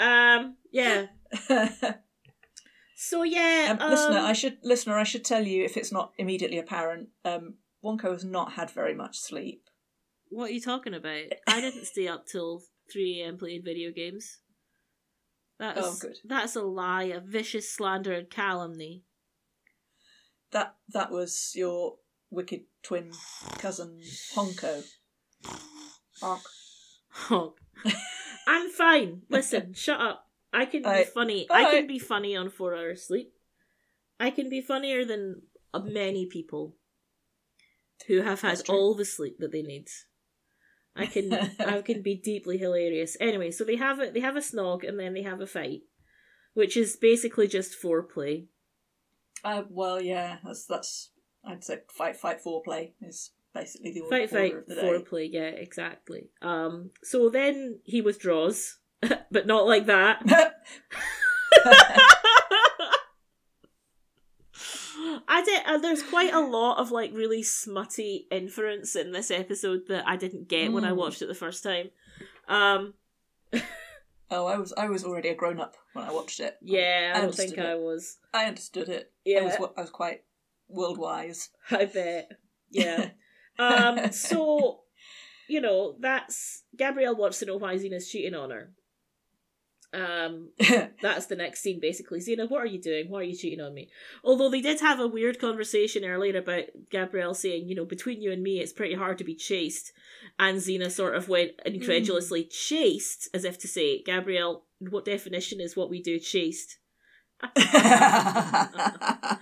Um, 0.00 0.54
yeah. 0.70 1.06
So 2.94 3.24
yeah, 3.24 3.76
Um, 3.80 3.90
listener, 3.90 4.18
um, 4.18 4.26
I 4.26 4.32
should 4.32 4.58
listener, 4.62 4.96
I 4.96 5.02
should 5.02 5.24
tell 5.24 5.44
you 5.44 5.64
if 5.64 5.76
it's 5.76 5.90
not 5.90 6.12
immediately 6.18 6.58
apparent. 6.58 7.08
Um, 7.24 7.54
Wonko 7.84 8.12
has 8.12 8.24
not 8.24 8.52
had 8.52 8.70
very 8.70 8.94
much 8.94 9.18
sleep. 9.18 9.64
what 10.30 10.50
are 10.50 10.52
you 10.52 10.60
talking 10.60 10.94
about? 10.94 11.24
I 11.48 11.60
didn't 11.60 11.86
stay 11.86 12.06
up 12.06 12.26
till 12.26 12.62
three 12.92 13.20
a.m. 13.22 13.38
playing 13.38 13.62
video 13.64 13.90
games. 13.90 14.38
That's 15.58 15.80
Oh, 15.80 15.96
good. 16.00 16.16
that's 16.24 16.56
a 16.56 16.62
lie, 16.62 17.04
a 17.04 17.20
vicious 17.20 17.70
slander 17.70 18.12
and 18.12 18.30
calumny. 18.30 19.04
That 20.52 20.76
that 20.88 21.10
was 21.10 21.52
your 21.54 21.96
wicked 22.30 22.64
twin 22.82 23.12
cousin 23.58 24.00
Honko. 24.34 24.84
Honk. 26.20 26.42
Oh. 27.30 27.54
I'm 28.46 28.70
fine. 28.70 29.22
Listen, 29.28 29.72
shut 29.74 30.00
up. 30.00 30.26
I 30.52 30.64
can 30.64 30.82
be 30.82 31.04
funny. 31.04 31.46
I 31.50 31.74
can 31.74 31.86
be 31.86 31.98
funny 31.98 32.34
on 32.36 32.48
four 32.50 32.74
hours 32.74 33.06
sleep. 33.06 33.32
I 34.18 34.30
can 34.30 34.48
be 34.48 34.60
funnier 34.60 35.04
than 35.04 35.42
uh, 35.74 35.80
many 35.80 36.26
people 36.26 36.76
who 38.06 38.22
have 38.22 38.40
had 38.40 38.62
all 38.68 38.94
the 38.94 39.04
sleep 39.04 39.38
that 39.38 39.52
they 39.52 39.62
need. 39.62 39.88
I 40.98 41.06
can 41.06 41.32
I 41.60 41.80
can 41.84 42.02
be 42.02 42.16
deeply 42.16 42.58
hilarious. 42.58 43.16
Anyway, 43.20 43.50
so 43.50 43.64
they 43.64 43.76
have 43.76 44.00
a 44.00 44.10
they 44.10 44.20
have 44.20 44.36
a 44.36 44.40
snog 44.40 44.86
and 44.86 44.98
then 44.98 45.14
they 45.14 45.22
have 45.22 45.40
a 45.40 45.46
fight, 45.46 45.82
which 46.54 46.76
is 46.76 46.96
basically 46.96 47.46
just 47.48 47.80
foreplay. 47.82 48.46
Uh, 49.44 49.62
well, 49.70 50.02
yeah, 50.02 50.38
that's 50.44 50.66
that's. 50.66 51.10
I'd 51.44 51.62
say 51.64 51.78
fight, 51.96 52.16
fight, 52.16 52.38
foreplay 52.44 52.92
is 53.00 53.30
basically 53.54 53.92
the 53.92 54.00
order, 54.00 54.16
Fight, 54.16 54.30
fight, 54.30 54.52
order 54.52 54.58
of 54.58 54.66
the 54.66 54.74
day. 54.74 54.82
foreplay. 54.82 55.28
Yeah, 55.30 55.48
exactly. 55.48 56.30
Um. 56.42 56.90
So 57.04 57.28
then 57.30 57.78
he 57.84 58.00
withdraws, 58.00 58.78
but 59.30 59.46
not 59.46 59.66
like 59.66 59.86
that. 59.86 60.22
I 65.30 65.42
did. 65.44 65.62
Uh, 65.66 65.78
there's 65.78 66.02
quite 66.02 66.32
a 66.32 66.40
lot 66.58 66.78
of 66.78 66.90
like 66.90 67.12
really 67.12 67.42
smutty 67.42 68.26
inference 68.30 68.96
in 68.96 69.12
this 69.12 69.30
episode 69.30 69.82
that 69.88 70.08
I 70.08 70.16
didn't 70.16 70.48
get 70.48 70.72
when 70.72 70.84
I 70.84 70.90
Mm. 70.92 70.96
watched 70.96 71.20
it 71.22 71.26
the 71.26 71.34
first 71.34 71.62
time. 71.62 71.90
Um. 72.48 72.94
oh, 74.30 74.46
I 74.46 74.56
was 74.56 74.72
I 74.76 74.88
was 74.88 75.04
already 75.04 75.28
a 75.28 75.34
grown 75.34 75.60
up 75.60 75.76
when 75.92 76.04
I 76.04 76.12
watched 76.12 76.40
it. 76.40 76.56
Yeah, 76.62 77.12
I, 77.14 77.18
I 77.18 77.20
don't 77.20 77.34
think 77.34 77.50
understood 77.52 77.66
I 77.66 77.72
it. 77.72 77.80
was. 77.80 78.16
I 78.34 78.44
understood 78.46 78.88
it. 78.88 79.12
Yeah, 79.24 79.40
I 79.40 79.44
was 79.44 79.56
I 79.76 79.80
was 79.82 79.90
quite 79.90 80.22
world 80.68 80.98
wise. 80.98 81.50
I 81.70 81.84
bet. 81.86 82.30
Yeah. 82.70 83.10
Um. 83.60 84.12
So, 84.12 84.82
you 85.48 85.60
know, 85.60 85.96
that's 85.98 86.62
Gabrielle 86.76 87.16
wants 87.16 87.40
to 87.40 87.46
know 87.46 87.56
why 87.56 87.74
Xena's 87.74 88.08
cheating 88.08 88.34
on 88.36 88.50
her. 88.50 88.70
Um. 89.92 90.50
That's 91.02 91.26
the 91.26 91.36
next 91.36 91.60
scene, 91.62 91.80
basically. 91.80 92.18
Xena, 92.20 92.48
what 92.50 92.62
are 92.62 92.66
you 92.66 92.80
doing? 92.80 93.08
Why 93.08 93.20
are 93.20 93.24
you 93.24 93.36
cheating 93.36 93.60
on 93.60 93.74
me? 93.74 93.88
Although 94.22 94.50
they 94.50 94.60
did 94.60 94.80
have 94.80 95.00
a 95.00 95.06
weird 95.06 95.38
conversation 95.38 96.04
earlier 96.04 96.38
about 96.38 96.64
Gabrielle 96.90 97.34
saying, 97.34 97.68
you 97.68 97.74
know, 97.74 97.84
between 97.84 98.20
you 98.20 98.32
and 98.32 98.42
me, 98.42 98.60
it's 98.60 98.72
pretty 98.72 98.94
hard 98.94 99.18
to 99.18 99.24
be 99.24 99.34
chased. 99.34 99.92
And 100.38 100.58
Xena 100.58 100.90
sort 100.90 101.14
of 101.14 101.28
went 101.28 101.52
incredulously 101.64 102.44
chased, 102.44 103.28
as 103.32 103.44
if 103.44 103.58
to 103.60 103.68
say, 103.68 104.02
Gabrielle, 104.02 104.64
what 104.78 105.04
definition 105.04 105.60
is 105.60 105.76
what 105.76 105.90
we 105.90 106.02
do 106.02 106.18
chaste? 106.18 106.78
Ha 107.40 107.50
ha 107.56 108.70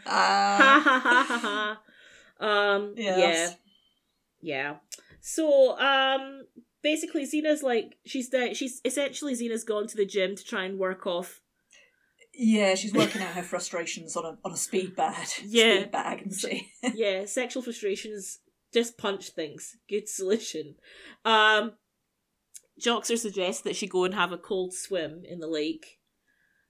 ha 0.04 1.26
ha 1.26 1.38
ha. 1.38 1.80
Um, 2.38 2.92
yeah. 2.96 3.50
Yeah. 4.42 4.74
So, 5.22 5.78
um, 5.78 6.42
basically, 6.90 7.24
Xena's 7.26 7.62
like, 7.72 7.88
she's 8.04 8.28
she's 8.54 8.80
essentially 8.84 9.34
Xena's 9.34 9.64
gone 9.64 9.86
to 9.88 9.96
the 9.96 10.06
gym 10.14 10.36
to 10.36 10.44
try 10.52 10.64
and 10.68 10.78
work 10.78 11.06
off 11.06 11.30
Yeah, 12.32 12.74
she's 12.80 12.92
working 13.02 13.22
out 13.22 13.34
her 13.34 13.42
frustrations 13.42 14.16
on 14.18 14.24
a 14.30 14.32
on 14.44 14.52
a 14.52 14.56
speed 14.66 14.94
bag. 15.02 15.26
Yeah. 15.58 15.74
speed 15.80 15.90
bag, 15.90 16.16
and 16.22 16.32
she. 16.34 16.70
yeah, 17.04 17.24
sexual 17.26 17.62
frustrations, 17.62 18.38
just 18.72 18.98
punch 18.98 19.24
things. 19.30 19.76
Good 19.88 20.06
solution. 20.08 20.76
Um, 21.24 21.72
Joxer 22.86 23.16
suggests 23.18 23.62
that 23.62 23.76
she 23.76 23.86
go 23.86 24.04
and 24.04 24.14
have 24.14 24.32
a 24.32 24.38
cold 24.38 24.74
swim 24.74 25.22
in 25.32 25.38
the 25.40 25.48
lake. 25.60 25.86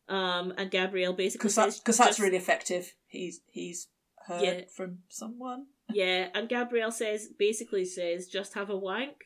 Um, 0.09 0.53
and 0.57 0.71
Gabrielle 0.71 1.15
basically 1.15 1.49
Because 1.51 1.79
because 1.81 1.99
that's 1.99 2.11
just- 2.11 2.21
really 2.21 2.37
effective. 2.45 2.85
He's 3.09 3.41
he's 3.59 3.89
heard 4.27 4.43
Yeah. 4.43 4.61
from 4.77 4.99
someone. 5.09 5.67
yeah. 6.03 6.29
And 6.35 6.49
Gabrielle 6.49 6.93
says 6.93 7.29
basically 7.47 7.85
says 7.85 8.29
just 8.39 8.55
have 8.55 8.71
a 8.71 8.77
wank, 8.91 9.17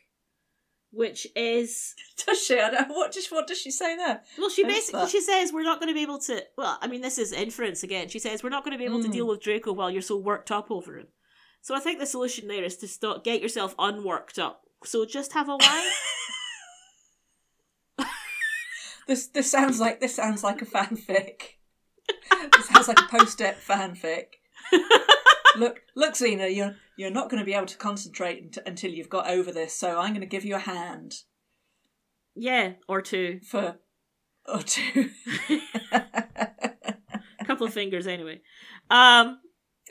which 0.93 1.27
is 1.37 1.95
Does 2.27 2.43
she? 2.45 2.59
I 2.59 2.71
don't, 2.71 2.89
what 2.89 3.13
does 3.13 3.29
what 3.29 3.47
does 3.47 3.59
she 3.61 3.71
say 3.71 3.97
there? 3.97 4.23
well, 4.39 4.51
she 4.51 4.65
basically 4.65 5.09
she 5.09 5.21
says 5.21 5.53
we're 5.53 5.63
not 5.63 5.79
going 5.81 5.89
to 5.89 5.95
be 5.95 6.03
able 6.03 6.19
to. 6.21 6.43
Well, 6.59 6.79
I 6.83 6.87
mean, 6.89 7.01
this 7.01 7.19
is 7.19 7.33
inference 7.33 7.83
again. 7.83 8.09
She 8.09 8.19
says 8.19 8.43
we're 8.43 8.51
not 8.51 8.65
going 8.65 8.73
to 8.73 8.79
be 8.79 8.85
able 8.85 9.03
to 9.03 9.09
Mm. 9.09 9.13
deal 9.13 9.27
with 9.29 9.43
Draco 9.43 9.73
while 9.73 9.91
you're 9.91 10.03
so 10.03 10.17
worked 10.17 10.51
up 10.51 10.71
over 10.71 10.99
him. 10.99 11.07
So 11.63 11.75
I 11.75 11.81
think 11.81 11.99
the 11.99 12.07
solution 12.07 12.49
there 12.49 12.65
is 12.65 12.77
to 12.79 12.89
stop 12.89 13.23
get 13.25 13.41
yourself 13.43 13.75
unworked 13.79 14.39
up. 14.39 14.63
So 14.85 15.05
just 15.05 15.33
have 15.35 15.49
a 15.49 15.57
wank. 15.57 15.63
This 19.07 19.27
this 19.29 19.51
sounds 19.51 19.81
like 19.81 20.01
this 20.01 20.15
sounds 20.15 20.45
like 20.45 20.63
a 20.63 20.67
fanfic. 20.67 21.43
this 22.53 22.67
sounds 22.69 22.87
like 22.87 23.01
a 23.01 23.09
post-it 23.09 23.57
fanfic. 23.67 24.27
Look, 25.57 25.81
look, 25.97 26.15
Xena, 26.15 26.55
you're 26.55 26.77
you're 26.97 27.11
not 27.11 27.31
going 27.31 27.41
to 27.41 27.47
be 27.47 27.55
able 27.55 27.67
to 27.67 27.77
concentrate 27.77 28.43
unt- 28.43 28.67
until 28.67 28.91
you've 28.91 29.09
got 29.09 29.29
over 29.29 29.53
this. 29.53 29.75
So 29.75 29.99
I'm 29.99 30.11
going 30.11 30.21
to 30.21 30.27
give 30.27 30.45
you 30.45 30.57
a 30.57 30.61
hand 30.61 31.15
yeah, 32.35 32.73
or 32.89 33.03
two. 33.03 33.41
for 33.47 33.79
or 34.47 34.63
two. 34.63 35.11
a 35.93 36.03
couple 37.45 37.67
of 37.67 37.75
fingers 37.75 38.07
anyway. 38.07 38.41
Um, 38.89 39.39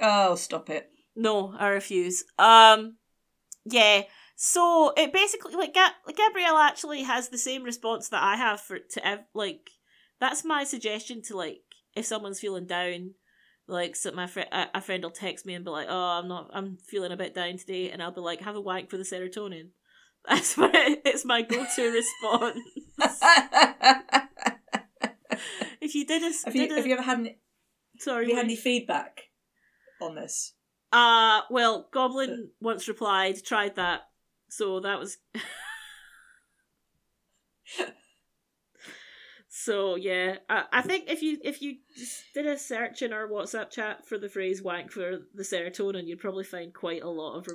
oh, 0.01 0.35
stop 0.35 0.69
it! 0.69 0.89
no, 1.15 1.53
I 1.57 1.67
refuse. 1.67 2.23
Um, 2.37 2.97
yeah. 3.65 4.03
So 4.35 4.93
it 4.95 5.11
basically 5.11 5.53
like 5.55 5.73
Ga- 5.73 6.13
Gabrielle 6.15 6.57
actually 6.57 7.03
has 7.03 7.27
the 7.27 7.37
same 7.37 7.63
response 7.63 8.07
that 8.09 8.23
I 8.23 8.37
have 8.37 8.61
for 8.61 8.79
to 8.79 9.05
ev- 9.05 9.25
like 9.33 9.69
that's 10.19 10.45
my 10.45 10.63
suggestion 10.63 11.21
to 11.23 11.35
like 11.35 11.59
if 11.95 12.05
someone's 12.05 12.39
feeling 12.39 12.65
down. 12.65 13.15
Like 13.69 13.95
so 13.95 14.11
my 14.11 14.25
friend, 14.25 14.49
a 14.51 14.67
a 14.75 14.81
friend 14.81 15.03
will 15.03 15.11
text 15.11 15.45
me 15.45 15.53
and 15.53 15.63
be 15.63 15.71
like, 15.71 15.87
"Oh, 15.89 16.19
I'm 16.19 16.27
not, 16.27 16.49
I'm 16.53 16.77
feeling 16.77 17.11
a 17.11 17.17
bit 17.17 17.35
down 17.35 17.57
today," 17.57 17.91
and 17.91 18.01
I'll 18.01 18.11
be 18.11 18.19
like, 18.19 18.41
"Have 18.41 18.55
a 18.55 18.61
wank 18.61 18.89
for 18.89 18.97
the 18.97 19.03
serotonin." 19.03 19.69
That's 20.27 20.57
my, 20.57 20.97
it's 21.05 21.23
my 21.23 21.41
go-to 21.43 21.91
response. 21.93 22.59
If 25.79 25.95
you 25.95 26.05
did 26.05 26.23
a, 26.23 26.31
have 26.45 26.55
you 26.55 26.67
did 26.67 26.71
a 26.71 26.75
have 26.75 26.87
you 26.87 26.93
ever 26.93 27.01
had 27.01 27.19
any, 27.19 27.37
sorry, 27.99 28.25
have 28.25 28.29
you 28.29 28.35
had 28.35 28.45
any 28.45 28.55
feedback 28.55 29.21
on 30.01 30.15
this? 30.15 30.53
Uh, 30.91 31.41
well, 31.49 31.87
Goblin 31.93 32.49
once 32.59 32.87
replied, 32.87 33.43
tried 33.45 33.75
that. 33.75 34.01
So 34.49 34.79
that 34.81 34.99
was. 34.99 35.17
so 39.69 39.95
yeah, 39.97 40.37
I, 40.49 40.63
I 40.73 40.81
think 40.81 41.05
if 41.09 41.21
you 41.21 41.37
if 41.43 41.61
you 41.61 41.75
did 42.33 42.47
a 42.47 42.57
search 42.57 43.03
in 43.03 43.13
our 43.13 43.27
WhatsApp 43.27 43.69
chat 43.69 44.03
for 44.07 44.17
the 44.17 44.27
phrase 44.27 44.63
"wank 44.63 44.91
for 44.91 45.19
the 45.35 45.43
serotonin," 45.43 46.07
you'd 46.07 46.19
probably 46.19 46.43
find 46.43 46.73
quite 46.73 47.03
a 47.03 47.07
lot 47.07 47.37
of. 47.37 47.47
Re- 47.47 47.53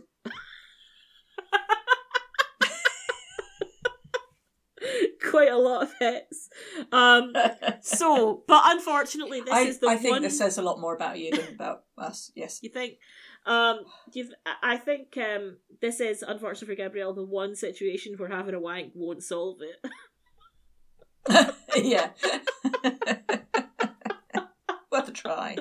quite 5.29 5.51
a 5.51 5.59
lot 5.59 5.83
of 5.83 5.93
hits. 5.99 6.51
Um. 6.93 7.33
So, 7.81 8.45
but 8.49 8.63
unfortunately, 8.67 9.41
this 9.41 9.53
I, 9.53 9.63
is 9.63 9.81
the 9.81 9.89
I 9.89 9.97
think 9.97 10.13
one. 10.13 10.23
this 10.23 10.39
says 10.39 10.57
a 10.57 10.63
lot 10.63 10.79
more 10.79 10.95
about 10.95 11.19
you 11.19 11.33
than 11.33 11.53
about 11.53 11.83
us. 11.99 12.31
Yes. 12.37 12.61
You 12.63 12.71
think? 12.71 12.99
Um, 13.45 13.81
you've, 14.13 14.31
I 14.63 14.77
think 14.77 15.19
um, 15.19 15.57
this 15.81 15.99
is 15.99 16.23
unfortunately 16.23 16.77
for 16.77 16.81
Gabrielle 16.81 17.13
the 17.13 17.25
one 17.25 17.57
situation 17.57 18.15
where 18.17 18.29
having 18.29 18.55
a 18.55 18.61
wank 18.61 18.93
won't 18.95 19.25
solve 19.25 19.63
it. 19.63 19.91
yeah. 21.77 22.11
Worth 24.91 25.09
a 25.09 25.13
try. 25.13 25.57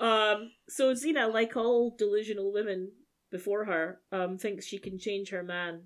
Um, 0.00 0.50
so 0.68 0.92
Xena, 0.94 1.32
like 1.32 1.56
all 1.56 1.94
delusional 1.98 2.52
women 2.52 2.92
before 3.30 3.64
her, 3.64 4.00
um, 4.12 4.38
thinks 4.38 4.66
she 4.66 4.78
can 4.78 4.98
change 4.98 5.30
her 5.30 5.42
man, 5.42 5.82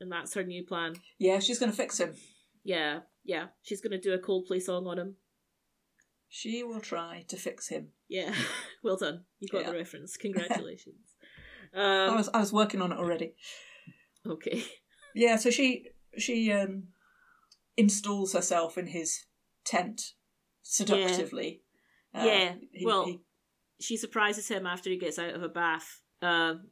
and 0.00 0.10
that's 0.10 0.34
her 0.34 0.42
new 0.44 0.64
plan. 0.64 0.94
Yeah, 1.18 1.38
she's 1.38 1.58
going 1.58 1.70
to 1.70 1.76
fix 1.76 1.98
him. 1.98 2.14
Yeah, 2.62 3.00
yeah, 3.24 3.48
she's 3.62 3.82
gonna 3.82 4.00
do 4.00 4.14
a 4.14 4.18
Coldplay 4.18 4.60
song 4.60 4.86
on 4.86 4.98
him. 4.98 5.16
She 6.30 6.62
will 6.62 6.80
try 6.80 7.24
to 7.28 7.36
fix 7.36 7.68
him. 7.68 7.88
Yeah, 8.08 8.34
well 8.82 8.96
done. 8.96 9.24
You 9.38 9.48
got 9.48 9.62
Yeah. 9.62 9.70
the 9.72 9.76
reference. 9.78 10.16
Congratulations. 10.16 11.14
I 11.74 12.06
um, 12.06 12.16
was 12.16 12.28
I 12.32 12.40
was 12.40 12.52
working 12.54 12.80
on 12.80 12.90
it 12.92 12.98
already. 12.98 13.34
okay. 14.26 14.64
Yeah, 15.14 15.36
so 15.36 15.50
she 15.50 15.88
she 16.16 16.50
um 16.52 16.84
installs 17.76 18.32
herself 18.32 18.76
in 18.78 18.86
his 18.88 19.24
tent 19.64 20.12
seductively. 20.62 21.62
Uh, 22.14 22.22
Yeah, 22.24 22.54
he- 22.72 22.84
well, 22.86 23.06
he- 23.06 23.20
She 23.80 23.96
surprises 23.96 24.48
him 24.48 24.66
after 24.66 24.88
he 24.90 24.96
gets 24.96 25.18
out 25.18 25.34
of 25.34 25.42
a 25.42 25.48
bath. 25.48 26.00
Um, 26.22 26.70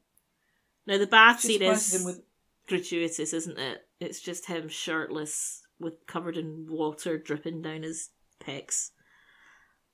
now 0.87 0.97
the 0.97 1.05
bath 1.07 1.41
she 1.41 1.59
scene 1.59 1.63
is 1.63 1.93
him 1.93 2.05
with 2.05 2.21
gratuitous, 2.67 3.33
isn't 3.33 3.59
it? 3.59 3.87
It's 3.99 4.21
just 4.21 4.45
him 4.47 4.67
shirtless 4.69 5.61
with 5.79 6.05
covered 6.07 6.37
in 6.37 6.65
water 6.69 7.17
dripping 7.17 7.61
down 7.61 7.83
his 7.83 8.09
pecs. 8.39 8.91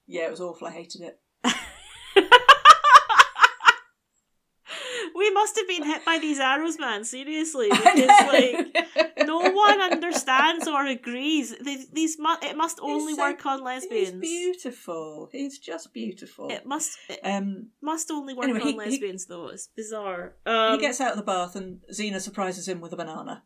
yeah, 0.07 0.27
it 0.27 0.31
was 0.31 0.39
awful. 0.41 0.67
I 0.67 0.71
hated 0.71 1.01
it. 1.01 1.19
we 5.15 5.25
Somebody 5.25 5.28
must 5.39 5.55
have 5.58 5.67
been 5.74 5.84
hit 5.91 6.01
by 6.05 6.17
these 6.19 6.39
arrows, 6.39 6.77
man. 6.79 7.03
Seriously, 7.03 7.69
because 7.72 8.08
like 8.36 8.55
no 9.34 9.38
one 9.65 9.79
understands 9.81 10.67
or 10.67 10.86
agrees. 10.86 11.48
They, 11.67 11.77
these 12.00 12.17
mu- 12.19 12.41
it 12.50 12.55
must 12.63 12.77
only 12.81 13.15
so- 13.15 13.22
work 13.24 13.46
on 13.46 13.63
lesbians. 13.63 14.22
He's 14.22 14.29
beautiful. 14.36 15.29
He's 15.31 15.58
just 15.60 15.93
beautiful. 15.93 16.50
It 16.50 16.65
must 16.65 16.91
it 17.10 17.19
Um, 17.24 17.69
must 17.81 18.12
only 18.12 18.34
work 18.34 18.46
Anyway, 18.46 18.60
on 18.62 18.65
he- 18.67 18.72
he- 18.74 18.77
lesbians, 18.77 19.25
though. 19.27 19.48
It's 19.48 19.67
bizarre. 19.75 20.36
Um, 20.46 20.74
he 20.75 20.79
gets 20.86 21.00
out 21.01 21.12
of 21.12 21.17
the 21.17 21.24
bath 21.34 21.55
and 21.55 21.79
Xena 21.93 22.19
surprises 22.19 22.67
him 22.67 22.81
with 22.81 22.93
a 22.93 22.98
banana. 22.98 23.43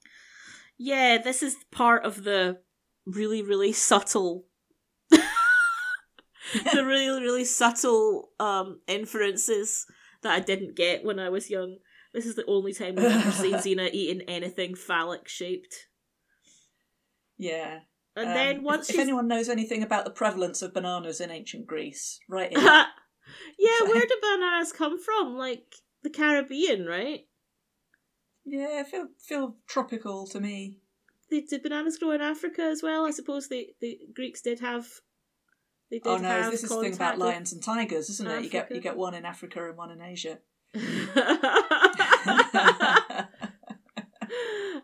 yeah, 0.78 1.18
this 1.28 1.44
is 1.44 1.56
part 1.72 2.06
of 2.06 2.24
the 2.24 2.58
really, 3.06 3.42
really 3.42 3.74
subtle, 3.74 4.46
the 5.12 6.84
really, 6.86 7.22
really 7.22 7.46
subtle 7.46 8.30
um 8.40 8.80
inferences 8.88 9.86
that 10.24 10.34
I 10.34 10.40
didn't 10.40 10.76
get 10.76 11.04
when 11.06 11.20
I 11.20 11.30
was 11.30 11.50
young. 11.50 11.78
This 12.14 12.26
is 12.26 12.36
the 12.36 12.46
only 12.46 12.74
time 12.74 12.96
we've 12.96 13.06
ever 13.06 13.32
seen 13.32 13.54
Xena 13.78 13.90
eating 13.92 14.22
anything 14.28 14.76
phallic 14.76 15.28
shaped. 15.28 15.88
Yeah. 17.38 17.80
And 18.16 18.28
Um, 18.30 18.34
then 18.34 18.56
if- 18.58 18.62
once 18.64 18.90
if, 18.90 18.96
she's 18.96 19.02
anyone 19.04 19.28
knows 19.28 19.50
anything 19.50 19.82
about 19.84 20.06
the 20.06 20.12
prevalence 20.12 20.62
of 20.62 20.74
bananas 20.74 21.20
in 21.22 21.32
ancient 21.32 21.66
Greece, 21.66 22.20
right 22.30 22.52
yeah, 23.58 23.82
where 23.82 24.06
do 24.06 24.16
bananas 24.22 24.72
come 24.72 25.00
from? 25.02 25.36
Like 25.36 25.74
the 26.04 26.10
Caribbean, 26.12 26.86
right? 26.86 27.22
yeah, 28.46 28.84
feel 28.84 29.08
feel 29.20 29.56
tropical 29.68 30.28
to 30.28 30.40
me. 30.40 30.78
Did, 31.30 31.48
did 31.48 31.64
bananas 31.64 31.98
grow 31.98 32.12
in 32.12 32.22
Africa 32.22 32.62
as 32.62 32.84
well? 32.84 33.06
I 33.06 33.12
suppose 33.12 33.48
the, 33.48 33.68
the 33.82 33.98
Greeks 34.14 34.42
did 34.42 34.60
have. 34.60 34.86
They 35.94 36.00
did 36.00 36.08
Oh 36.08 36.18
no, 36.18 36.50
this 36.50 36.64
is 36.64 36.72
the 36.72 36.82
thing 36.82 36.96
about 36.96 37.20
lions 37.20 37.54
and 37.54 37.62
tigers, 37.62 38.10
isn't 38.10 38.28
it? 38.28 38.44
You 38.44 38.50
get 38.50 38.72
you 38.72 38.82
get 38.82 38.98
one 38.98 39.14
in 39.14 39.26
Africa 39.26 39.64
and 39.70 39.78
one 39.78 39.92
in 39.92 40.02
Asia. 40.02 40.40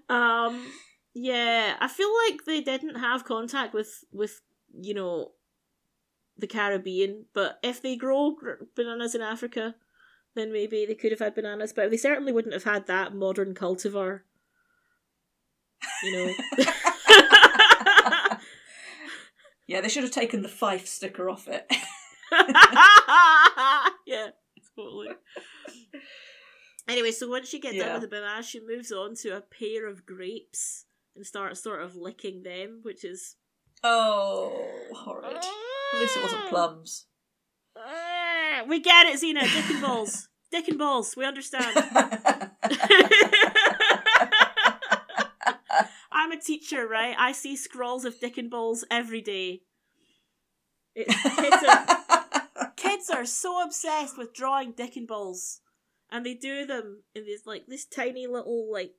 um 0.10 0.68
yeah 1.16 1.76
i 1.80 1.88
feel 1.88 2.12
like 2.28 2.46
they 2.46 2.62
didn't 2.62 3.00
have 3.00 3.26
contact 3.26 3.74
with 3.74 4.04
with 4.12 4.42
you 4.80 4.94
know 4.94 5.32
the 6.38 6.46
caribbean 6.46 7.26
but 7.34 7.58
if 7.64 7.82
they 7.82 7.96
grow 7.96 8.36
bananas 8.76 9.16
in 9.16 9.22
africa 9.22 9.74
then 10.36 10.54
maybe 10.54 10.86
they 10.86 10.94
could 10.94 11.12
have 11.12 11.20
had 11.20 11.34
bananas 11.34 11.74
but 11.74 11.90
they 11.90 11.98
certainly 11.98 12.32
wouldn't 12.32 12.54
have 12.54 12.66
had 12.66 12.86
that 12.86 13.16
modern 13.16 13.56
cultivar 13.56 14.22
you 16.04 16.12
know 16.12 16.34
yeah, 19.70 19.82
they 19.82 19.90
should 19.90 20.04
have 20.04 20.12
taken 20.12 20.42
the 20.42 20.50
Fyffes 20.50 20.88
sticker 20.88 21.30
off 21.30 21.48
it. 21.48 21.66
yeah 24.06 24.28
totally 24.76 25.10
anyway 26.88 27.10
so 27.10 27.28
once 27.28 27.50
she 27.50 27.60
gets 27.60 27.76
done 27.76 27.88
Yeah. 27.88 27.94
with 27.94 28.04
the 28.04 28.08
banana 28.08 28.44
she 28.44 28.60
moves 28.64 28.92
on 28.92 29.16
to 29.16 29.36
a 29.36 29.42
pair 29.42 29.88
of 29.88 30.06
grapes 30.06 30.86
and 31.16 31.26
starts 31.26 31.64
sort 31.64 31.82
of 31.82 31.96
licking 31.96 32.44
them 32.44 32.82
which 32.84 33.04
is 33.04 33.36
oh, 33.84 34.52
horrid. 34.94 35.38
At 35.38 36.00
least 36.00 36.18
it 36.18 36.24
wasn't 36.24 36.50
plums. 36.50 37.06
We 38.68 38.82
get 38.82 39.08
it, 39.08 39.20
Xena. 39.22 39.42
Dick 39.42 39.70
and 39.70 39.82
balls. 39.82 40.28
Dick 40.52 40.68
and 40.68 40.78
balls. 40.78 41.16
We 41.16 41.24
understand. 41.26 41.76
I'm 46.30 46.38
a 46.38 46.42
teacher, 46.42 46.88
right? 46.88 47.16
I 47.18 47.32
see 47.32 47.56
scrawls 47.56 48.06
of 48.06 48.20
dick 48.20 48.38
and 48.38 48.52
balls 48.52 48.86
every 48.92 49.22
day. 49.22 49.62
It, 50.94 51.08
kids, 51.08 51.64
are, 51.68 52.72
kids 52.78 53.10
are 53.10 53.26
so 53.26 53.64
obsessed 53.64 54.16
with 54.16 54.36
drawing 54.36 54.74
dick 54.74 54.96
and 54.96 55.08
balls, 55.08 55.62
and 56.12 56.24
they 56.24 56.36
do 56.36 56.68
them 56.68 57.02
in 57.16 57.26
these 57.26 57.48
like 57.48 57.64
this 57.68 57.86
tiny 57.86 58.28
little 58.28 58.72
like 58.72 58.92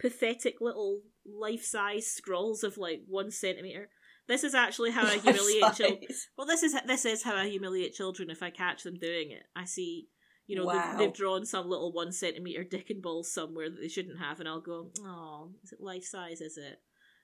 pathetic 0.00 0.60
little 0.60 1.00
life-size 1.26 2.06
scrawls 2.06 2.62
of 2.62 2.78
like 2.78 3.00
one 3.08 3.32
centimeter. 3.32 3.88
This 4.28 4.44
is 4.44 4.54
actually 4.54 4.92
how 4.92 5.06
I 5.06 5.18
humiliate 5.18 5.74
children. 5.74 6.06
Well, 6.36 6.46
this 6.46 6.62
is 6.62 6.76
this 6.86 7.04
is 7.04 7.24
how 7.24 7.34
I 7.34 7.48
humiliate 7.48 7.94
children 7.94 8.30
if 8.30 8.44
I 8.44 8.50
catch 8.50 8.84
them 8.84 8.94
doing 8.94 9.32
it. 9.32 9.42
I 9.56 9.64
see, 9.64 10.06
you 10.48 10.56
know, 10.56 10.64
Wow. 10.64 10.88
they've, 10.90 10.98
they've 10.98 11.12
drawn 11.16 11.46
some 11.46 11.68
little 11.68 11.92
one 11.92 12.10
centimeter 12.10 12.64
dick 12.64 12.90
and 12.90 13.00
balls 13.00 13.30
somewhere 13.30 13.70
that 13.70 13.80
they 13.80 13.86
shouldn't 13.88 14.18
have, 14.18 14.40
and 14.40 14.48
I'll 14.48 14.60
go, 14.60 14.90
"Oh, 15.02 15.50
is 15.62 15.70
it 15.72 15.80
life 15.80 16.04
size? 16.04 16.40
Is 16.40 16.56
it?" 16.58 16.80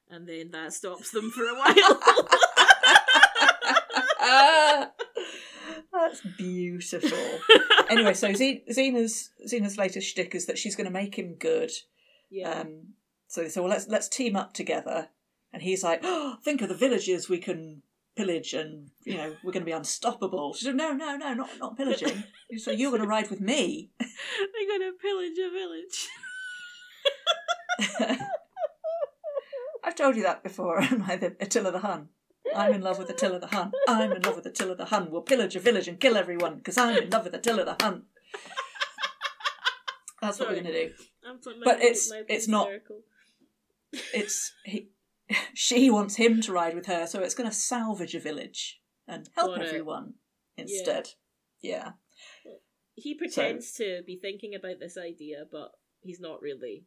And 0.08 0.28
then 0.28 0.50
that 0.52 0.72
stops 0.74 1.10
them 1.10 1.30
for 1.32 1.44
a 1.44 1.54
while. 1.58 2.00
That's 5.92 6.20
beautiful. 6.36 7.18
anyway, 7.90 8.14
so 8.14 8.28
Zena's 8.32 9.30
Xena's 9.48 9.78
latest 9.78 10.08
shtick 10.08 10.34
is 10.34 10.46
that 10.46 10.58
she's 10.58 10.76
going 10.76 10.86
to 10.86 10.92
make 10.92 11.16
him 11.18 11.34
good. 11.34 11.70
yeah, 12.30 12.60
Um, 12.60 12.94
so 13.28 13.42
they 13.42 13.48
say, 13.48 13.60
well, 13.60 13.70
let's 13.70 13.88
let's 13.88 14.08
team 14.08 14.36
up 14.36 14.52
together. 14.52 15.08
And 15.52 15.62
he's 15.62 15.82
like, 15.84 16.00
oh, 16.02 16.36
think 16.44 16.62
of 16.62 16.68
the 16.68 16.74
villages 16.74 17.28
we 17.28 17.38
can 17.38 17.82
pillage, 18.16 18.54
and 18.54 18.88
you 19.04 19.16
know 19.16 19.34
we're 19.42 19.52
going 19.52 19.62
to 19.62 19.66
be 19.66 19.72
unstoppable. 19.72 20.54
She 20.54 20.64
said, 20.66 20.76
no, 20.76 20.92
no, 20.92 21.16
no, 21.16 21.34
not 21.34 21.50
not 21.58 21.76
pillaging. 21.76 22.24
so 22.58 22.70
you're 22.70 22.90
going 22.90 23.02
to 23.02 23.08
ride 23.08 23.30
with 23.30 23.40
me. 23.40 23.90
they're 23.98 24.78
gonna 24.78 24.92
pillage 25.00 25.38
a 25.38 25.50
village. 25.50 26.08
I've 29.84 29.94
told 29.96 30.16
you 30.16 30.22
that 30.22 30.42
before. 30.42 30.80
Am 30.80 31.02
I 31.06 31.16
the 31.16 31.36
Attila 31.40 31.70
the 31.72 31.80
Hun? 31.80 32.08
I'm 32.54 32.74
in 32.74 32.80
love 32.82 32.98
with 32.98 33.10
Attila 33.10 33.38
the 33.40 33.48
Hun. 33.48 33.72
I'm 33.88 34.12
in 34.12 34.22
love 34.22 34.36
with 34.36 34.46
Attila 34.46 34.76
the 34.76 34.86
Hun. 34.86 35.10
We'll 35.10 35.22
pillage 35.22 35.56
a 35.56 35.60
village 35.60 35.88
and 35.88 35.98
kill 36.00 36.16
everyone 36.16 36.56
because 36.56 36.78
I'm 36.78 36.96
in 36.96 37.10
love 37.10 37.24
with 37.24 37.34
Attila 37.34 37.64
the 37.64 37.76
Hun. 37.82 38.04
That's 40.22 40.38
what 40.38 40.48
we're 40.48 40.54
going 40.54 40.66
to 40.66 40.86
do. 40.88 40.92
I'm 41.26 41.38
But 41.64 41.80
it's- 41.80 42.10
it's 42.28 42.48
not- 42.48 42.68
It's 44.12 44.52
he. 44.64 44.88
She 45.54 45.90
wants 45.90 46.16
him 46.16 46.40
to 46.42 46.52
ride 46.52 46.74
with 46.74 46.86
her, 46.86 47.06
so 47.06 47.20
it's 47.20 47.34
going 47.34 47.48
to 47.48 47.54
salvage 47.56 48.14
a 48.14 48.20
village 48.20 48.80
and 49.08 49.28
help 49.34 49.56
Got 49.56 49.62
it. 49.62 49.68
everyone 49.68 50.14
instead. 50.56 51.08
Yeah. 51.62 51.92
he 52.94 53.14
pretends 53.14 53.72
to 53.74 54.02
be 54.06 54.18
thinking 54.20 54.54
about 54.54 54.80
this 54.80 54.98
idea, 54.98 55.44
but 55.50 55.70
he's 56.00 56.20
not 56.20 56.42
really. 56.42 56.84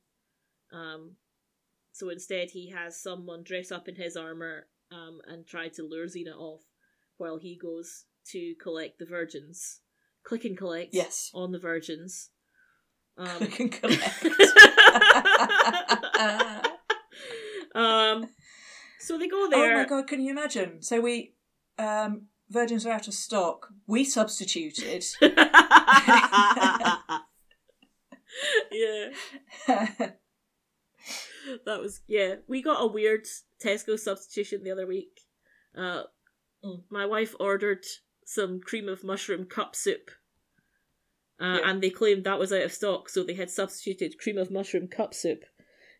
Um, 0.72 1.16
so 1.92 2.10
instead, 2.10 2.52
he 2.52 2.70
has 2.70 3.02
someone 3.02 3.44
dress 3.44 3.72
up 3.72 3.88
in 3.88 3.96
his 3.96 4.16
armor 4.16 4.68
um, 4.92 5.20
and 5.28 5.48
try 5.48 5.70
to 5.70 5.84
lure 5.84 6.06
Xena 6.06 6.38
off, 6.38 6.62
while 7.18 7.38
he 7.38 7.58
goes 7.58 8.06
to 8.32 8.54
collect 8.62 9.00
the 9.00 9.06
virgins. 9.06 9.82
Click 10.24 10.46
and 10.46 10.58
collect. 10.58 10.90
Yes. 10.94 11.32
On 11.34 11.52
the 11.52 11.60
virgins. 11.60 12.30
Um, 13.18 13.28
Click 13.28 13.60
and 13.60 13.72
collect. 13.72 14.02
um, 17.78 18.30
so 19.00 19.18
they 19.18 19.28
go 19.28 19.50
there. 19.50 19.76
oh 19.76 19.78
my 19.84 19.86
god! 19.88 20.08
Can 20.08 20.22
you 20.22 20.32
imagine? 20.32 20.82
So 20.82 21.00
we, 21.02 21.34
um, 21.78 22.28
virgins 22.50 22.86
are 22.86 22.92
out 22.94 23.08
of 23.08 23.14
stock. 23.14 23.68
We 23.88 24.04
substituted. 24.04 25.06
yeah. 28.72 29.10
That 31.66 31.80
was 31.82 32.02
yeah. 32.08 32.36
We 32.48 32.62
got 32.62 32.82
a 32.84 32.88
weird 32.88 33.26
Tesco 33.64 33.98
substitution 33.98 34.64
the 34.64 34.72
other 34.72 34.88
week. 34.88 35.22
Uh, 35.78 36.04
Mm. 36.66 36.82
my 36.90 37.06
wife 37.06 37.36
ordered 37.40 37.86
some 38.26 38.60
cream 38.60 38.90
of 38.90 39.04
mushroom 39.04 39.46
cup 39.46 39.76
soup, 39.76 40.10
uh, 41.40 41.60
Yeah. 41.62 41.70
and 41.70 41.84
they 41.84 41.92
claimed 41.92 42.24
that 42.24 42.40
was 42.40 42.52
out 42.52 42.64
of 42.64 42.74
stock, 42.74 43.10
so 43.10 43.24
they 43.24 43.36
had 43.36 43.52
substituted 43.52 44.18
cream 44.18 44.40
of 44.40 44.50
mushroom 44.50 44.88
cup 44.88 45.14
soup. 45.14 45.44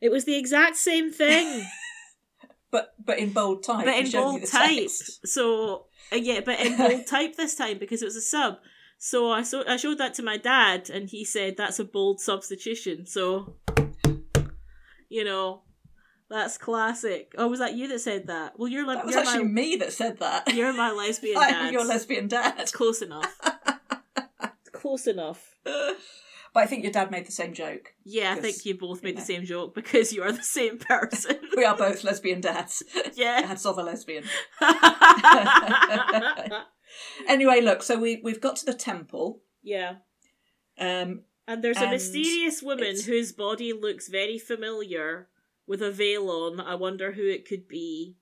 It 0.02 0.12
was 0.12 0.26
the 0.26 0.38
exact 0.38 0.76
same 0.78 1.12
thing, 1.12 1.66
but 2.72 2.94
but 3.04 3.20
in 3.20 3.32
bold 3.34 3.64
type. 3.64 3.86
but 3.86 3.96
in 3.96 4.12
bold 4.12 4.46
type. 4.46 4.78
text. 4.78 5.26
So 5.28 5.86
uh, 6.12 6.16
yeah, 6.18 6.42
but 6.46 6.60
in 6.60 6.78
bold 6.78 7.08
type 7.08 7.36
this 7.36 7.56
time 7.56 7.78
because 7.80 8.02
it 8.02 8.06
was 8.06 8.16
a 8.16 8.22
sub. 8.22 8.58
So 9.00 9.32
I 9.32 9.44
so 9.44 9.64
I 9.68 9.78
showed 9.78 9.98
that 10.00 10.14
to 10.16 10.24
my 10.24 10.38
dad, 10.38 10.90
and 10.90 11.10
he 11.10 11.24
said 11.26 11.56
that's 11.58 11.80
a 11.80 11.86
bold 11.86 12.20
substitution. 12.20 13.06
So 13.06 13.56
you 15.10 15.24
know, 15.24 15.64
that's 16.30 16.58
classic. 16.58 17.34
Oh, 17.38 17.48
was 17.48 17.60
that 17.60 17.76
you 17.76 17.88
that 17.90 18.00
said 18.02 18.28
that? 18.28 18.54
Well, 18.60 18.68
you're 18.68 18.86
like 18.86 18.98
That 18.98 19.06
was 19.06 19.16
you're 19.16 19.24
actually 19.24 19.44
my 19.46 19.52
me 19.52 19.76
that 19.78 19.94
said 19.94 20.20
that. 20.20 20.54
you're 20.54 20.74
my 20.74 20.92
lesbian 20.98 21.38
I'm 21.38 21.50
dad. 21.52 21.74
your 21.74 21.86
lesbian 21.86 22.28
dad. 22.28 22.72
Close 22.74 23.02
enough. 23.02 23.40
Close 24.74 25.08
enough. 25.08 25.56
But 26.58 26.64
I 26.64 26.66
think 26.66 26.82
your 26.82 26.92
dad 26.92 27.12
made 27.12 27.28
the 27.28 27.32
same 27.32 27.54
joke. 27.54 27.94
Yeah, 28.04 28.34
I 28.34 28.40
think 28.42 28.66
you 28.66 28.76
both 28.76 29.04
made 29.04 29.10
you 29.10 29.16
the 29.18 29.22
know. 29.22 29.26
same 29.36 29.46
joke 29.46 29.76
because 29.76 30.12
you 30.12 30.24
are 30.24 30.32
the 30.32 30.42
same 30.42 30.80
person. 30.80 31.36
We 31.56 31.64
are 31.64 31.78
both 31.78 32.04
lesbian 32.04 32.42
dads. 32.42 32.82
yeah. 33.14 33.42
Dads 33.42 33.64
of 33.68 33.78
a 33.78 33.84
lesbian. 33.84 34.24
Anyway, 37.28 37.62
look. 37.62 37.84
So 37.84 38.00
we 38.00 38.22
we've 38.24 38.42
got 38.42 38.56
to 38.56 38.66
the 38.66 38.74
temple. 38.74 39.44
yeah. 39.62 39.98
Um, 40.80 41.26
And 41.48 41.64
there's 41.64 41.78
a 41.78 41.82
And 41.82 41.92
mysterious 41.92 42.64
woman 42.64 42.86
it's- 42.86 43.06
whose 43.06 43.32
body 43.34 43.72
looks 43.72 44.08
very 44.10 44.40
familiar 44.40 45.28
with 45.68 45.84
a 45.84 45.92
veil 45.92 46.28
on. 46.32 46.60
I 46.60 46.74
wonder 46.74 47.12
who 47.12 47.28
it 47.28 47.48
could 47.48 47.68
be. 47.68 48.16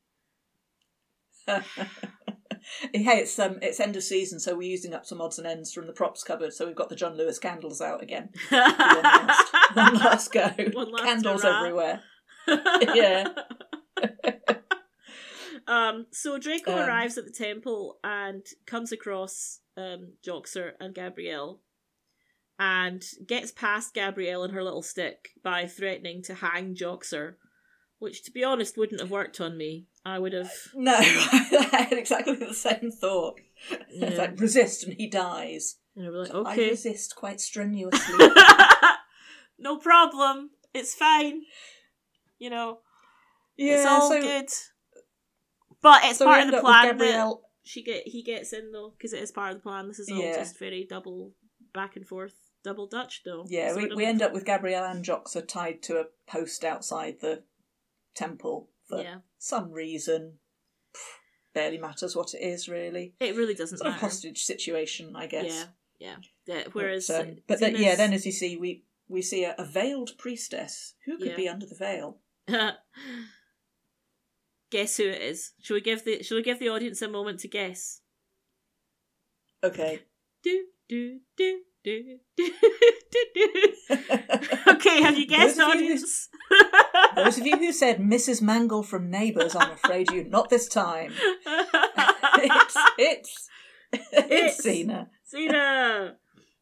Hey, 2.94 3.20
it's 3.20 3.38
um, 3.40 3.60
it's 3.62 3.80
end 3.80 3.96
of 3.96 4.04
season, 4.04 4.40
so 4.40 4.56
we're 4.56 4.70
using 4.70 4.94
up 4.94 5.06
some 5.06 5.22
odds 5.22 5.38
and 5.38 5.48
ends 5.48 5.74
from 5.74 5.88
the 5.88 5.94
props 5.94 6.24
cupboard. 6.24 6.54
So 6.54 6.66
we've 6.66 6.76
got 6.76 6.90
the 6.90 6.96
John 6.96 7.18
Lewis 7.18 7.40
candles 7.40 7.82
out 7.82 8.02
again. 8.02 8.30
one, 8.50 8.62
last, 8.70 9.54
one 9.74 9.94
last 9.96 10.32
go. 10.32 10.50
One 10.74 10.92
last 10.92 11.04
candles 11.04 11.44
hurrah. 11.44 11.58
everywhere. 11.58 12.02
Yeah. 12.94 13.30
um, 15.68 16.06
so 16.12 16.38
Draco 16.38 16.74
Um, 16.74 16.88
arrives 16.88 17.18
at 17.18 17.26
the 17.26 17.32
temple 17.32 17.98
and 18.04 18.46
comes 18.68 18.92
across 18.92 19.62
um, 19.78 20.14
Joxer 20.26 20.74
and 20.80 20.94
Gabrielle 20.94 21.62
and 22.60 23.04
gets 23.26 23.52
past 23.52 23.94
Gabrielle 23.94 24.44
and 24.44 24.54
her 24.54 24.64
little 24.64 24.84
stick 24.84 25.30
by 25.44 25.66
threatening 25.66 26.22
to 26.24 26.36
hang 26.36 26.76
Joxer, 26.76 27.36
which, 28.06 28.24
to 28.24 28.32
be 28.32 28.44
honest, 28.44 28.78
wouldn't 28.78 29.02
have 29.02 29.10
worked 29.10 29.42
on 29.42 29.58
me. 29.58 29.88
I 30.06 30.20
would 30.20 30.34
have. 30.34 30.52
No, 30.76 30.94
I 30.98 31.88
had 31.90 31.98
exactly 31.98 32.36
the 32.36 32.54
same 32.54 32.92
thought. 32.92 33.40
It's 33.90 34.18
like 34.18 34.40
resist 34.40 34.84
and 34.84 34.94
he 34.94 35.08
dies. 35.08 35.78
And 35.96 36.06
I'd 36.06 36.12
be 36.12 36.18
like, 36.34 36.48
I 36.48 36.56
resist 36.70 37.16
quite 37.16 37.42
strenuously. 37.42 38.28
no 39.58 39.78
problem. 39.78 40.52
It's 40.74 40.94
fine. 40.94 41.42
You 42.38 42.50
know, 42.52 42.80
yeah, 43.58 43.78
it's 43.78 43.86
all 43.86 44.10
so, 44.10 44.22
good. 44.22 44.50
But 45.82 46.02
it's 46.04 46.20
so 46.20 46.26
part 46.26 46.46
of 46.46 46.52
the 46.52 46.60
plan 46.62 46.98
that 46.98 47.38
she 47.64 47.82
get 47.82 48.08
he 48.08 48.22
gets 48.22 48.54
in 48.54 48.72
though 48.72 48.94
because 48.96 49.14
it 49.14 49.24
is 49.24 49.32
part 49.32 49.52
of 49.52 49.58
the 49.58 49.64
plan. 49.64 49.88
This 49.88 50.00
is 50.00 50.12
all 50.12 50.20
Yeah. 50.20 50.36
just 50.36 50.60
very 50.60 50.86
double 50.88 51.32
back 51.74 51.96
and 51.96 52.06
forth, 52.08 52.36
double 52.64 52.88
Dutch 52.88 53.22
though. 53.26 53.46
Yeah, 53.48 53.74
we, 53.76 53.88
we 53.96 54.06
end 54.06 54.22
up 54.22 54.34
with 54.34 54.46
Gabrielle 54.46 54.86
and 54.86 55.04
Joxer 55.04 55.48
tied 55.48 55.82
to 55.84 55.98
a 55.98 56.06
post 56.28 56.64
outside 56.64 57.22
the 57.22 57.44
temple 58.16 58.70
for 58.88 59.02
Yeah, 59.02 59.18
some 59.38 59.72
reason. 59.72 60.40
Barely 61.54 61.78
matters 61.78 62.16
what 62.16 62.34
it 62.34 62.40
is, 62.42 62.68
really. 62.68 63.14
it 63.20 63.36
really 63.36 63.54
doesn't 63.54 63.78
Sort 63.78 63.88
of 63.88 63.94
matter. 63.94 64.06
hostage 64.08 64.44
situation, 64.44 65.16
I 65.16 65.28
guess. 65.28 65.46
Yeah, 65.46 65.66
yeah. 66.00 66.16
yeah. 66.56 66.64
Whereas, 66.74 67.08
but, 67.08 67.22
um, 67.22 67.36
but 67.48 67.60
then, 67.60 67.76
yeah, 67.78 67.96
then 67.96 68.12
as 68.14 68.26
you 68.26 68.32
see, 68.34 68.58
we 68.58 68.84
we 69.08 69.22
see 69.22 69.44
a, 69.46 69.56
a 69.58 69.64
veiled 69.64 70.18
priestess. 70.18 70.96
Who 71.06 71.18
could 71.18 71.28
Yeah. 71.28 71.36
be 71.36 71.48
under 71.48 71.66
the 71.66 71.76
veil? 71.76 72.18
guess 74.70 74.98
who 74.98 75.04
it 75.08 75.22
is? 75.22 75.54
Shall 75.62 75.76
we 75.76 75.82
give 75.82 76.04
the 76.04 76.24
Shall 76.24 76.38
we 76.38 76.44
give 76.44 76.60
the 76.60 76.70
audience 76.70 77.02
a 77.02 77.08
moment 77.08 77.40
to 77.42 77.48
guess? 77.48 78.02
Okay. 79.64 80.02
Do 80.44 80.66
do 80.90 81.20
do. 81.38 81.62
Okay, 84.68 85.02
have 85.02 85.18
you 85.18 85.28
guessed, 85.28 85.58
Those 85.58 85.76
of 85.76 85.82
you 85.82 85.98
who- 85.98 86.06
Those 87.24 87.38
of 87.38 87.46
you 87.48 87.58
who 87.58 87.72
said 87.72 88.00
Mrs. 88.00 88.42
Mangel 88.42 88.86
from 88.86 89.10
Neighbours, 89.10 89.56
I'm 89.56 89.72
afraid 89.72 90.12
you 90.12 90.24
not 90.26 90.50
this 90.50 90.68
time. 90.68 91.12
it's 91.46 92.78
it's 92.98 93.50
it's 93.92 94.14
It's- 94.14 94.66
Xena. 94.66 95.08
Xena, 95.34 96.14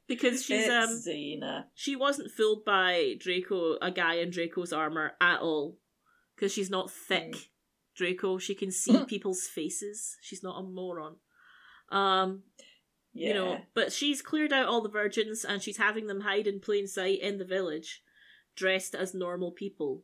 because 0.07 0.43
she's 0.43 0.65
it's 0.65 0.69
um 0.69 0.89
Xena. 1.05 1.65
she 1.73 1.95
wasn't 1.95 2.31
fooled 2.31 2.63
by 2.65 3.15
Draco, 3.19 3.77
a 3.81 3.91
guy 3.91 4.15
in 4.15 4.29
Draco's 4.29 4.73
armor 4.73 5.13
at 5.19 5.39
all, 5.41 5.77
because 6.35 6.53
she's 6.53 6.69
not 6.69 6.91
thick. 6.91 7.31
Mm. 7.33 7.47
Draco, 7.95 8.37
she 8.37 8.55
can 8.55 8.71
see 8.71 9.03
people's 9.07 9.47
faces. 9.47 10.17
She's 10.21 10.43
not 10.43 10.59
a 10.59 10.63
moron. 10.63 11.15
Um, 11.91 12.43
Yeah. 13.13 13.27
you 13.27 13.33
know, 13.35 13.57
but 13.75 13.91
she's 13.93 14.21
cleared 14.21 14.51
out 14.51 14.65
all 14.65 14.81
the 14.81 14.89
virgins 14.89 15.45
and 15.45 15.61
she's 15.61 15.77
having 15.77 16.07
them 16.07 16.21
hide 16.21 16.47
in 16.47 16.59
plain 16.59 16.87
sight 16.87 17.19
in 17.21 17.37
the 17.37 17.45
village, 17.45 18.01
dressed 18.55 18.95
as 18.95 19.13
normal 19.13 19.51
people. 19.51 20.03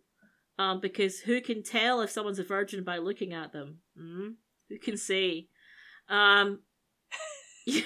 Um, 0.59 0.79
because 0.81 1.21
who 1.21 1.41
can 1.41 1.63
tell 1.63 2.01
if 2.01 2.11
someone's 2.11 2.37
a 2.37 2.43
virgin 2.43 2.83
by 2.83 2.97
looking 2.97 3.33
at 3.33 3.53
them? 3.53 3.77
Hmm? 3.97 4.31
Who 4.69 4.77
can 4.77 4.97
say? 4.97 5.47
Um, 6.09 6.59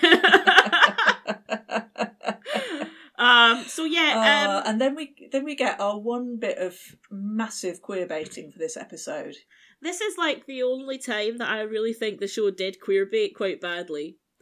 um. 3.17 3.63
So 3.67 3.85
yeah. 3.85 4.61
Uh, 4.65 4.69
and 4.69 4.81
then 4.81 4.95
we 4.95 5.29
then 5.31 5.45
we 5.45 5.55
get 5.55 5.79
our 5.79 5.99
one 5.99 6.37
bit 6.39 6.57
of 6.57 6.77
massive 7.11 7.81
queer 7.81 8.07
baiting 8.07 8.51
for 8.51 8.59
this 8.59 8.75
episode. 8.75 9.35
This 9.81 10.01
is 10.01 10.17
like 10.17 10.45
the 10.45 10.63
only 10.63 10.97
time 10.97 11.37
that 11.37 11.49
I 11.49 11.61
really 11.61 11.93
think 11.93 12.19
the 12.19 12.27
show 12.27 12.49
did 12.49 12.81
queer 12.81 13.05
bait 13.05 13.35
quite 13.35 13.61
badly. 13.61 14.17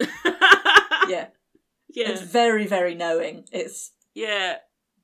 Yeah, 1.12 1.26
yeah, 1.88 2.10
it's 2.10 2.22
very 2.22 2.66
very 2.66 2.94
knowing. 2.94 3.44
It's, 3.52 3.92
yeah. 4.14 4.56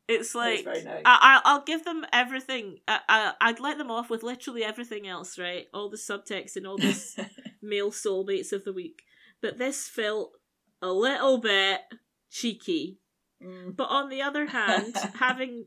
It's 0.08 0.28
it's 0.28 0.34
like 0.34 0.64
very. 0.64 0.84
I, 0.86 1.00
I 1.04 1.40
I'll 1.44 1.64
give 1.64 1.84
them 1.84 2.06
everything. 2.14 2.78
I, 2.88 3.00
I 3.08 3.32
I'd 3.42 3.60
let 3.60 3.76
them 3.76 3.90
off 3.90 4.08
with 4.08 4.22
literally 4.22 4.64
everything 4.64 5.06
else, 5.06 5.38
right? 5.38 5.66
All 5.74 5.90
the 5.90 5.98
subtext 5.98 6.56
and 6.56 6.66
all 6.66 6.78
this 6.78 7.14
male 7.62 7.90
soulmates 7.90 8.52
of 8.52 8.64
the 8.64 8.72
week. 8.72 9.02
But 9.42 9.58
this 9.58 9.86
felt 9.86 10.32
a 10.80 10.90
little 10.90 11.38
bit 11.38 11.82
cheeky. 12.30 13.00
Mm. 13.42 13.76
But 13.76 13.90
on 13.90 14.08
the 14.08 14.22
other 14.22 14.46
hand, 14.46 14.96
having 15.18 15.66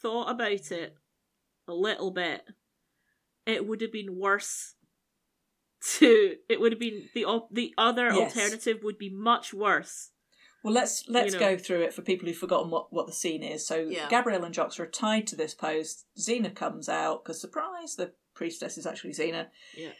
thought 0.00 0.30
about 0.30 0.70
it 0.70 0.94
a 1.68 1.74
little 1.74 2.10
bit, 2.10 2.42
it 3.46 3.66
would 3.66 3.80
have 3.80 3.92
been 3.92 4.18
worse. 4.18 4.74
To 5.98 6.36
it 6.48 6.60
would 6.60 6.72
have 6.72 6.78
been 6.78 7.08
the 7.14 7.24
op- 7.24 7.52
the 7.52 7.74
other 7.76 8.06
Yes. 8.12 8.36
alternative 8.36 8.80
would 8.84 8.98
be 8.98 9.10
much 9.10 9.52
worse. 9.52 10.10
Well, 10.62 10.72
let's 10.72 11.08
let's 11.08 11.32
know. 11.32 11.40
go 11.40 11.58
through 11.58 11.82
it 11.82 11.92
for 11.92 12.02
people 12.02 12.28
who've 12.28 12.36
forgotten 12.36 12.70
what, 12.70 12.92
what 12.92 13.06
the 13.06 13.12
scene 13.12 13.42
is. 13.42 13.66
So 13.66 13.78
Yeah. 13.88 14.08
Gabrielle 14.08 14.44
and 14.44 14.54
Jox 14.54 14.78
are 14.78 14.86
tied 14.86 15.26
to 15.28 15.36
this 15.36 15.54
post. 15.54 16.06
Xena 16.16 16.54
comes 16.54 16.88
out 16.88 17.24
because 17.24 17.40
surprise, 17.40 17.96
the 17.96 18.12
priestess 18.34 18.78
is 18.78 18.86
actually 18.86 19.12
Xena. 19.12 19.48
Yeah. 19.76 19.90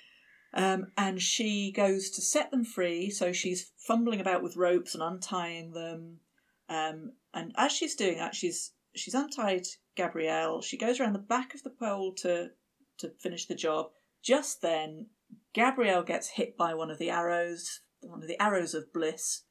Um, 0.55 0.93
and 0.97 1.21
she 1.21 1.73
goes 1.73 2.11
to 2.11 2.21
set 2.21 2.51
them 2.53 2.65
free. 2.65 3.11
So 3.11 3.33
she's 3.33 3.73
fumbling 3.77 4.21
about 4.21 4.43
with 4.43 4.57
ropes 4.57 4.95
and 4.95 5.03
untying 5.03 5.73
them. 5.73 6.21
Um, 6.69 7.13
and 7.35 7.53
as 7.57 7.73
she's 7.73 7.97
doing 7.97 8.19
that, 8.19 8.35
she's 8.37 8.73
she's 8.95 9.15
untied 9.15 9.67
Gabrielle. 9.97 10.63
She 10.63 10.77
goes 10.77 11.01
around 11.01 11.15
the 11.15 11.19
back 11.19 11.55
of 11.55 11.63
the 11.65 11.71
pole 11.71 12.13
to 12.17 12.51
to 12.99 13.11
finish 13.19 13.47
the 13.47 13.55
job. 13.57 13.91
Just 14.23 14.63
then, 14.63 15.07
Gabrielle 15.53 16.03
gets 16.03 16.29
hit 16.31 16.57
by 16.57 16.75
one 16.75 16.91
of 16.91 16.99
the 16.99 17.11
arrows, 17.11 17.81
one 18.01 18.23
of 18.23 18.29
the 18.29 18.41
arrows 18.43 18.75
of 18.75 18.93
bliss. 18.93 19.43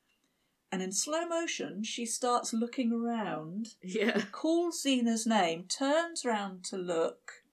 And 0.71 0.81
in 0.81 0.91
slow 0.93 1.25
motion, 1.27 1.83
she 1.83 2.05
starts 2.05 2.53
looking 2.53 2.91
around, 2.93 3.75
Yeah. 3.83 4.21
calls 4.31 4.83
Xena's 4.83 5.27
name, 5.27 5.65
turns 5.67 6.23
round 6.23 6.63
to 6.65 6.77
look, 6.77 7.43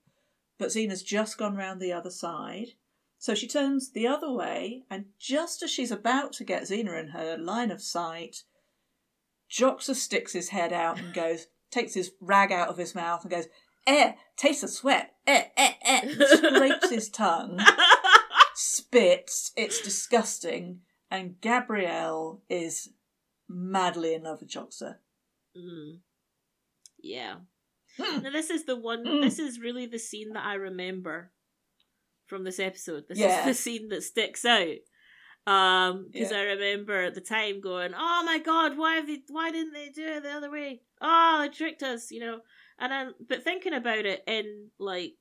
but 0.57 0.69
Xena's 0.69 1.03
just 1.03 1.37
gone 1.37 1.55
round 1.55 1.81
the 1.81 1.91
other 1.93 2.11
side. 2.11 2.69
So 3.17 3.35
she 3.35 3.47
turns 3.47 3.91
the 3.91 4.07
other 4.07 4.31
way, 4.31 4.83
and 4.89 5.07
just 5.19 5.61
as 5.61 5.69
she's 5.69 5.91
about 5.91 6.31
to 6.33 6.45
get 6.45 6.63
Xena 6.63 6.97
in 6.97 7.09
her 7.09 7.37
line 7.37 7.71
of 7.71 7.81
sight, 7.81 8.43
Joxer 9.51 9.95
sticks 9.95 10.31
his 10.33 10.49
head 10.49 10.71
out 10.71 10.99
and 10.99 11.13
goes, 11.13 11.47
takes 11.71 11.93
his 11.95 12.11
rag 12.21 12.51
out 12.53 12.69
of 12.69 12.77
his 12.77 12.95
mouth 12.95 13.23
and 13.23 13.31
goes, 13.31 13.47
eh, 13.85 14.13
taste 14.37 14.61
the 14.61 14.67
sweat, 14.69 15.15
eh, 15.27 15.45
eh, 15.57 15.73
eh, 15.83 16.15
scrapes 16.35 16.89
his 16.89 17.09
tongue, 17.09 17.59
spits, 18.59 19.53
it's 19.55 19.79
disgusting, 19.81 20.81
and 21.09 21.39
Gabrielle 21.39 22.41
is 22.49 22.89
madly 23.47 24.13
in 24.13 24.23
love 24.23 24.41
with 24.41 24.49
Joxer. 24.49 24.95
Mm. 25.55 25.99
Yeah. 27.01 27.35
Hmm. 27.97 28.21
Now 28.23 28.31
this 28.31 28.49
is 28.49 28.65
the 28.65 28.75
one. 28.75 29.05
Mm. 29.05 29.21
This 29.21 29.39
is 29.39 29.59
really 29.61 29.85
the 29.85 29.97
scene 29.97 30.33
that 30.33 30.45
I 30.45 30.55
remember 30.55 31.31
from 32.27 32.43
this 32.43 32.59
episode. 32.59 33.05
This 33.07 33.17
Yeah. 33.17 33.39
is 33.39 33.45
the 33.45 33.53
scene 33.53 33.87
that 33.89 34.03
sticks 34.03 34.43
out. 34.43 34.75
Um, 35.47 36.09
because 36.11 36.31
Yeah. 36.31 36.39
I 36.39 36.41
remember 36.41 37.01
at 37.03 37.15
the 37.15 37.21
time 37.21 37.61
going, 37.61 37.93
"Oh 37.95 38.23
my 38.25 38.39
god, 38.39 38.77
why 38.77 38.95
have 38.97 39.07
they? 39.07 39.23
Why 39.29 39.51
didn't 39.51 39.73
they 39.73 39.89
do 39.89 40.05
it 40.05 40.23
the 40.23 40.31
other 40.31 40.51
way? 40.51 40.81
Oh, 41.01 41.39
they 41.39 41.49
tricked 41.49 41.81
us," 41.81 42.11
you 42.11 42.19
know. 42.19 42.41
And 42.77 42.91
then, 42.91 43.13
but 43.25 43.43
thinking 43.43 43.73
about 43.73 44.05
it 44.05 44.21
in 44.27 44.69
like 44.77 45.17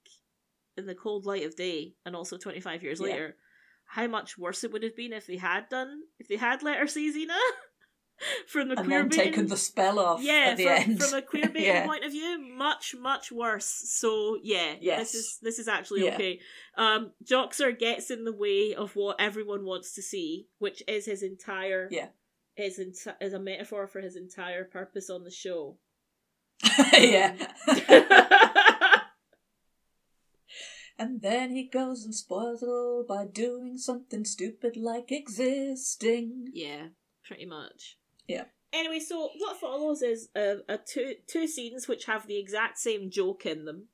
in 0.78 0.86
the 0.86 0.94
cold 0.94 1.26
light 1.26 1.44
of 1.44 1.56
day, 1.56 1.94
and 2.06 2.14
also 2.16 2.36
twenty 2.38 2.60
five 2.60 2.82
years 2.82 3.00
Yeah. 3.00 3.06
later, 3.06 3.36
how 3.86 4.06
much 4.06 4.38
worse 4.38 4.64
it 4.64 4.72
would 4.72 4.82
have 4.82 4.96
been 4.96 5.12
if 5.12 5.26
they 5.26 5.36
had 5.38 5.68
done 5.68 6.02
if 6.18 6.28
they 6.28 6.36
had 6.36 6.62
let 6.62 6.78
her 6.78 6.86
see 6.86 7.10
Xena 7.12 7.38
from 8.48 8.68
the 8.68 8.76
and 8.76 8.86
queer 8.86 8.98
then 9.00 9.08
baiting- 9.08 9.24
taken 9.32 9.46
the 9.46 9.56
spell 9.56 9.98
off 9.98 10.20
yeah, 10.22 10.54
from, 10.56 10.66
end. 10.66 11.02
from 11.02 11.18
a 11.18 11.22
queer 11.22 11.48
baiting 11.52 11.62
Yeah. 11.74 11.86
point 11.86 12.04
of 12.04 12.12
view, 12.12 12.38
much 12.38 12.94
much 12.98 13.30
worse. 13.32 13.66
So 13.86 14.38
yeah, 14.42 14.74
Yes. 14.80 15.12
this 15.12 15.14
is 15.14 15.38
this 15.42 15.58
is 15.58 15.68
actually 15.68 16.04
Yeah. 16.04 16.14
okay. 16.14 16.40
Um, 16.76 17.12
Joxer 17.24 17.76
gets 17.78 18.10
in 18.10 18.24
the 18.24 18.32
way 18.32 18.74
of 18.74 18.94
what 18.96 19.16
everyone 19.20 19.64
wants 19.64 19.94
to 19.94 20.02
see, 20.02 20.48
which 20.58 20.82
is 20.88 21.06
his 21.06 21.22
entire 21.22 21.88
Yeah. 21.90 22.08
is, 22.56 22.78
enti- 22.78 23.14
is 23.20 23.32
a 23.32 23.38
metaphor 23.40 23.86
for 23.86 24.00
his 24.00 24.16
entire 24.16 24.64
purpose 24.64 25.08
on 25.10 25.22
the 25.24 25.30
show. 25.30 25.78
yeah. 26.92 27.36
And 30.98 31.22
then 31.22 31.50
he 31.50 31.64
goes 31.68 32.04
and 32.04 32.14
spoils 32.14 32.62
it 32.62 32.66
all 32.66 33.04
by 33.08 33.24
doing 33.24 33.76
something 33.78 34.24
stupid 34.24 34.76
like 34.76 35.10
existing. 35.12 36.48
yeah, 36.52 36.88
pretty 37.24 37.46
much. 37.46 37.98
Yeah. 38.26 38.44
Anyway, 38.72 38.98
so 39.00 39.30
what 39.38 39.58
follows 39.58 40.02
is 40.02 40.28
a, 40.36 40.56
a 40.68 40.78
two 40.78 41.14
two 41.26 41.46
scenes 41.46 41.88
which 41.88 42.04
have 42.04 42.26
the 42.26 42.38
exact 42.38 42.78
same 42.78 43.10
joke 43.10 43.46
in 43.46 43.64
them. 43.64 43.88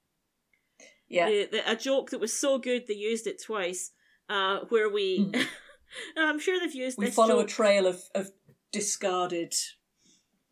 Yeah. 1.09 1.29
the, 1.29 1.49
the, 1.53 1.71
a 1.71 1.77
joke 1.77 2.11
that 2.11 2.19
was 2.21 2.33
so 2.39 2.59
good 2.59 2.87
they 2.89 2.95
used 2.95 3.27
it 3.27 3.41
twice, 3.43 3.93
uh, 4.29 4.61
where 4.71 4.89
we 4.91 5.21
Mm. 5.33 5.47
I'm 6.17 6.41
sure 6.41 6.59
they've 6.59 6.75
used 6.75 6.99
We 6.99 7.09
follow 7.11 7.37
joke. 7.41 7.45
a 7.51 7.53
trail 7.53 7.87
of, 7.87 8.01
of 8.17 8.31
discarded 8.73 9.55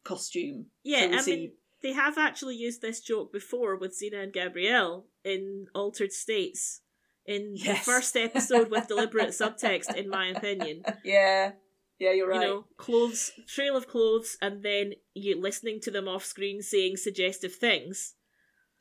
costume. 0.05 0.67
Yeah, 0.85 1.09
So 1.11 1.17
I 1.17 1.21
see- 1.21 1.37
mean, 1.37 1.53
they 1.83 1.93
have 1.95 2.17
actually 2.17 2.55
used 2.55 2.81
this 2.81 3.01
joke 3.01 3.33
before 3.33 3.77
with 3.77 3.99
Xena 4.01 4.23
and 4.23 4.33
Gabrielle 4.33 5.07
in 5.25 5.67
Altered 5.75 6.13
States. 6.13 6.81
In 7.25 7.55
the 7.55 7.75
first 7.77 8.17
episode 8.17 8.69
with 8.71 8.89
deliberate 8.89 9.29
subtext, 9.29 9.95
in 9.95 10.09
my 10.09 10.27
opinion. 10.29 10.83
Yeah, 11.05 11.53
yeah, 12.01 12.11
you're 12.13 12.29
right. 12.29 12.41
You 12.41 12.47
know, 12.47 12.65
clothes, 12.77 13.31
trail 13.47 13.77
of 13.77 13.87
clothes, 13.87 14.37
and 14.43 14.63
then 14.65 14.95
you 15.15 15.41
listening 15.41 15.79
to 15.83 15.91
them 15.93 16.09
off 16.09 16.25
screen 16.25 16.63
saying 16.63 16.97
suggestive 16.97 17.55
things. 17.55 18.15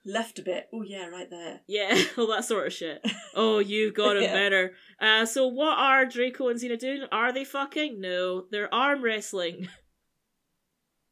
Left 0.03 0.39
a 0.39 0.41
bit. 0.41 0.67
Oh 0.73 0.81
yeah, 0.81 1.05
right 1.05 1.29
there. 1.29 1.61
Yeah, 1.67 1.95
all 2.17 2.25
that 2.27 2.45
sort 2.45 2.65
of 2.65 2.73
shit. 2.73 3.05
Oh, 3.35 3.59
you've 3.59 3.93
got 3.93 4.17
him 4.17 4.23
Yeah. 4.23 4.33
better. 4.33 4.73
Uh, 4.99 5.27
so 5.27 5.45
what 5.47 5.77
are 5.77 6.07
Draco 6.07 6.47
and 6.49 6.59
Xena 6.59 6.79
doing? 6.79 7.03
Are 7.11 7.31
they 7.31 7.43
fucking? 7.43 8.01
No, 8.01 8.45
they're 8.49 8.73
arm 8.73 9.03
wrestling. 9.03 9.67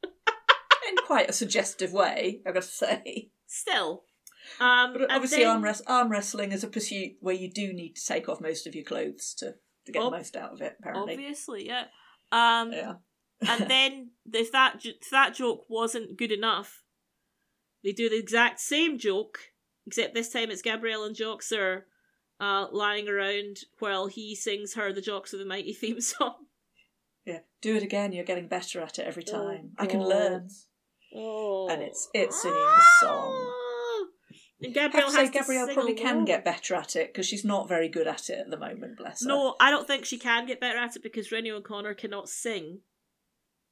In 0.04 0.96
quite 1.06 1.30
a 1.30 1.34
suggestive 1.34 1.94
way, 1.94 2.42
I've 2.48 2.56
got 2.56 2.63
to 2.63 2.70
say. 2.70 3.30
Still. 3.46 4.04
Um, 4.60 4.93
But 4.93 5.12
obviously, 5.12 5.39
then- 5.39 5.47
arm, 5.47 5.63
wrest- 5.63 5.84
arm 5.88 6.10
wrestling 6.10 6.52
is 6.52 6.63
a 6.63 6.67
pursuit 6.67 7.13
where 7.19 7.36
you 7.36 7.49
do 7.52 7.71
need 7.73 7.95
to 7.95 8.06
take 8.06 8.28
off 8.30 8.41
most 8.41 8.65
of 8.67 8.75
your 8.75 8.84
clothes 8.84 9.34
to, 9.36 9.56
to 9.86 9.91
get 9.91 10.02
Ob- 10.02 10.12
the 10.12 10.17
most 10.17 10.36
out 10.36 10.54
of 10.54 10.62
it. 10.62 10.75
Apparently, 10.80 11.13
Obviously, 11.13 11.67
yeah. 11.67 11.86
Um, 12.32 12.71
yeah. 12.71 12.93
and 13.41 13.67
then 13.69 14.12
if 14.34 14.52
that 14.52 14.80
if 14.86 15.10
that 15.12 15.34
joke 15.36 15.65
wasn't 15.69 16.17
good 16.17 16.32
enough, 16.32 16.84
they 17.84 17.91
do 17.91 18.10
the 18.10 18.17
exact 18.19 18.60
same 18.60 18.97
joke, 18.97 19.39
except 19.88 20.13
this 20.13 20.30
time 20.32 20.52
it's 20.52 20.62
Gabrielle 20.62 21.04
and 21.06 21.15
Joxer 21.15 21.84
uh, 22.39 22.67
lying 22.71 23.08
around 23.10 23.58
while 23.80 24.08
he 24.08 24.36
sings 24.36 24.73
her 24.75 24.91
the 24.93 25.02
Joxer 25.02 25.38
the 25.38 25.45
Mighty 25.45 25.73
theme 25.73 25.99
song. 26.13 26.45
yeah, 27.25 27.39
do 27.62 27.75
it 27.75 27.84
again. 27.84 28.12
You're 28.13 28.25
getting 28.25 28.47
better 28.47 28.82
at 28.82 28.99
it 28.99 29.06
every 29.08 29.23
Oh, 29.28 29.32
time. 29.32 29.71
I 29.78 29.86
can 29.86 30.02
learn. 30.04 30.49
Oh, 31.15 31.67
And 31.69 31.82
it's- 31.82 32.08
it's 32.13 32.41
singing 32.41 32.58
the 32.58 32.84
song. 33.02 33.54
And 34.62 34.78
I 34.78 34.82
have 34.82 34.91
Gabrielle 34.91 35.12
say, 35.12 35.30
Gabrielle 35.30 35.74
probably 35.74 35.93
can 35.93 36.26
get 36.26 36.43
better 36.43 36.76
at 36.76 36.95
it 36.95 37.13
because 37.13 37.26
she's 37.26 37.45
not 37.45 37.69
very 37.69 37.88
good 37.88 38.08
at 38.08 38.30
it 38.30 38.39
at 38.39 38.50
the 38.50 38.58
moment. 38.58 38.98
Bless 38.98 39.24
her. 39.24 39.28
No, 39.30 39.56
I 39.60 39.72
don't 39.72 39.88
think 39.88 40.06
she 40.06 40.17
can 40.17 40.45
get 40.45 40.60
better 40.60 40.78
at 40.78 40.95
it 40.98 41.04
because 41.04 41.32
Renee 41.32 41.52
O'Connor 41.52 41.93
cannot 41.93 42.28
sing. 42.28 42.80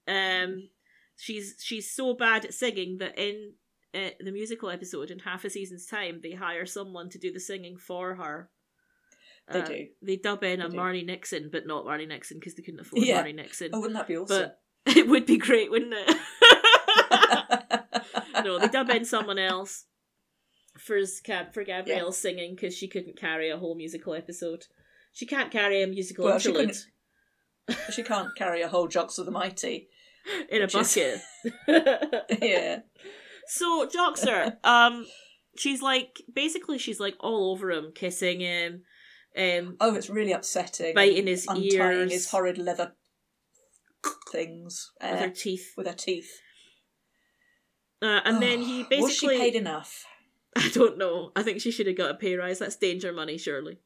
Um, 0.08 0.70
she's 1.18 1.56
she's 1.62 1.92
so 1.94 2.14
bad 2.14 2.46
at 2.46 2.54
singing 2.54 3.00
that 3.00 3.20
in 3.20 3.54
uh, 3.94 4.12
the 4.22 4.32
musical 4.32 4.70
episode, 4.70 5.12
in 5.12 5.20
half 5.20 5.44
a 5.44 5.50
season's 5.50 5.86
time, 5.86 6.22
they 6.24 6.32
hire 6.34 6.66
someone 6.66 7.10
to 7.10 7.20
do 7.20 7.34
the 7.34 7.40
singing 7.42 7.78
for 7.78 8.16
her. 8.16 8.50
They 9.52 9.62
Uh, 9.62 9.66
do. 9.66 9.88
They 10.02 10.16
dub 10.16 10.44
in 10.44 10.62
a 10.62 10.70
They 10.70 10.76
do. 10.76 10.78
Marni 10.78 11.06
Nixon, 11.06 11.50
but 11.52 11.68
not 11.68 11.86
Marni 11.86 12.08
Nixon 12.08 12.40
because 12.40 12.56
they 12.56 12.64
couldn't 12.64 12.80
afford 12.82 13.04
Yeah. 13.04 13.24
Marni 13.24 13.36
Nixon. 13.36 13.72
Oh, 13.74 13.82
wouldn't 13.82 13.98
that 13.98 14.08
be 14.08 14.16
awesome? 14.18 14.52
but 14.86 14.86
it 14.98 15.08
would 15.10 15.26
be 15.26 15.38
great, 15.38 15.70
wouldn't 15.70 15.94
it? 15.94 16.18
no, 18.46 18.58
they 18.60 18.68
dub 18.70 18.90
in 18.90 19.04
someone 19.06 19.40
else 19.40 19.84
for 20.80 21.00
Gab- 21.24 21.54
for 21.54 21.64
Gabrielle 21.64 22.12
singing 22.12 22.56
because 22.56 22.76
she 22.76 22.88
couldn't 22.88 23.18
carry 23.20 23.50
a 23.50 23.58
whole 23.58 23.76
musical 23.76 24.14
episode. 24.14 24.66
She 25.14 25.26
can't 25.26 25.52
carry 25.52 25.82
a 25.84 25.88
musical 25.88 26.26
Well, 26.26 26.40
she 26.40 26.50
interlude 26.50 26.76
she 27.92 28.02
can't 28.04 28.34
carry 28.38 28.62
a 28.62 28.70
whole 28.70 28.88
Joxer 28.88 29.26
the 29.26 29.32
Mighty. 29.32 29.90
in 30.50 30.62
a 30.62 30.66
which 30.66 30.76
is- 30.98 31.22
bucket. 31.68 32.26
yeah. 32.42 32.80
so 33.48 33.88
Joxer, 33.88 34.58
um, 34.66 35.06
she's 35.58 35.82
like 35.82 36.22
basically 36.34 36.78
she's 36.78 37.00
like 37.00 37.16
all 37.20 37.52
over 37.52 37.72
him, 37.72 37.92
kissing 37.96 38.40
him, 38.42 38.84
um, 39.38 39.76
Oh, 39.80 39.96
it's 39.96 40.10
really 40.10 40.32
upsetting. 40.32 40.94
Biting 40.96 41.28
his 41.28 41.46
untying 41.48 41.64
ears. 41.72 42.12
his 42.12 42.30
horrid 42.32 42.58
leather 42.58 42.94
things 44.32 44.92
uh, 45.02 45.10
with 45.12 45.20
her 45.22 45.30
teeth, 45.30 45.74
with 45.78 45.88
her 45.88 45.94
teeth. 45.94 46.30
uh, 48.02 48.22
and 48.26 48.42
then 48.42 48.62
he 48.62 48.84
basically 48.84 49.02
was 49.02 49.16
she 49.18 49.28
paid 49.28 49.56
enough? 49.56 50.06
I 50.66 50.70
don't 50.74 50.98
know. 50.98 51.32
I 51.36 51.44
think 51.44 51.62
she 51.62 51.72
should 51.72 51.88
have 51.88 51.98
got 51.98 52.12
a 52.12 52.16
pay 52.16 52.36
rise. 52.36 52.60
That's 52.60 52.76
danger 52.76 53.12
money, 53.12 53.38
surely. 53.38 53.80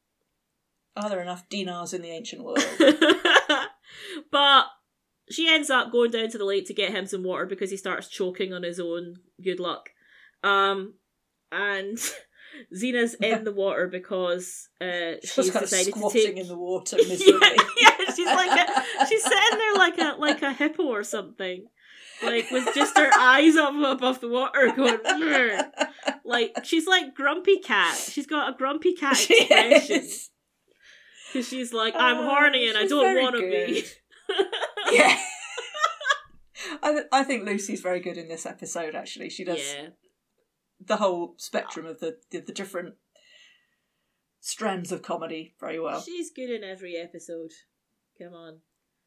Are 0.95 1.09
there 1.09 1.21
enough 1.21 1.47
dinars 1.49 1.93
in 1.93 2.01
the 2.01 2.09
ancient 2.09 2.43
world? 2.43 2.59
but 4.31 4.65
she 5.29 5.47
ends 5.49 5.69
up 5.69 5.91
going 5.91 6.11
down 6.11 6.29
to 6.29 6.37
the 6.37 6.45
lake 6.45 6.65
to 6.67 6.73
get 6.73 6.91
him 6.91 7.05
some 7.05 7.23
water 7.23 7.45
because 7.45 7.71
he 7.71 7.77
starts 7.77 8.07
choking 8.07 8.53
on 8.53 8.63
his 8.63 8.79
own 8.79 9.15
good 9.43 9.59
luck. 9.59 9.89
Um, 10.43 10.95
and 11.51 11.97
Xena's 12.75 13.15
in 13.15 13.43
the 13.43 13.53
water 13.53 13.87
because 13.87 14.69
uh, 14.79 15.15
She's 15.23 15.33
she's 15.33 15.51
kind 15.51 15.63
of 15.63 15.69
decided 15.69 15.93
to 15.93 16.09
take. 16.11 16.37
in 16.37 16.47
the 16.47 16.57
water 16.57 16.97
yeah, 16.99 17.07
yeah, 17.17 18.13
she's 18.13 18.25
like 18.25 18.59
a, 18.59 19.05
she's 19.07 19.23
sitting 19.23 19.57
there 19.57 19.73
like 19.75 19.97
a 19.97 20.15
like 20.19 20.41
a 20.41 20.53
hippo 20.53 20.83
or 20.83 21.03
something, 21.03 21.67
like 22.23 22.49
with 22.51 22.73
just 22.75 22.97
her 22.97 23.09
eyes 23.19 23.55
up 23.55 23.73
above 23.75 24.19
the 24.21 24.29
water, 24.29 24.71
going. 24.75 25.59
Like 26.25 26.63
she's 26.63 26.87
like 26.87 27.13
grumpy 27.15 27.59
cat. 27.59 27.95
She's 27.97 28.27
got 28.27 28.53
a 28.53 28.57
grumpy 28.57 28.93
cat 28.93 29.19
expression 29.29 30.07
because 31.33 31.47
she's 31.47 31.73
like, 31.73 31.93
I'm 31.97 32.17
Oh, 32.19 32.29
horny 32.29 32.67
and 32.69 32.77
I 32.77 32.85
don't 32.87 33.21
want 33.21 33.35
to 33.35 33.41
be. 33.41 33.83
yeah. 34.91 35.17
I, 36.83 36.91
th- 36.93 37.05
I 37.11 37.23
think 37.23 37.45
Lucy's 37.45 37.81
very 37.81 37.99
good 37.99 38.17
in 38.17 38.27
this 38.27 38.45
episode. 38.45 38.95
Actually, 38.95 39.29
she 39.29 39.43
does 39.43 39.59
yeah, 39.59 39.87
the 40.79 40.97
whole 40.97 41.33
spectrum 41.37 41.85
of 41.85 41.99
the, 41.99 42.17
the 42.31 42.39
the 42.39 42.53
different 42.53 42.95
strands 44.39 44.91
of 44.91 45.01
comedy 45.01 45.53
very 45.59 45.79
well. 45.79 46.01
she's 46.01 46.31
good 46.31 46.49
in 46.49 46.63
every 46.63 46.95
episode. 46.95 47.51
Come 48.17 48.33
on. 48.33 48.59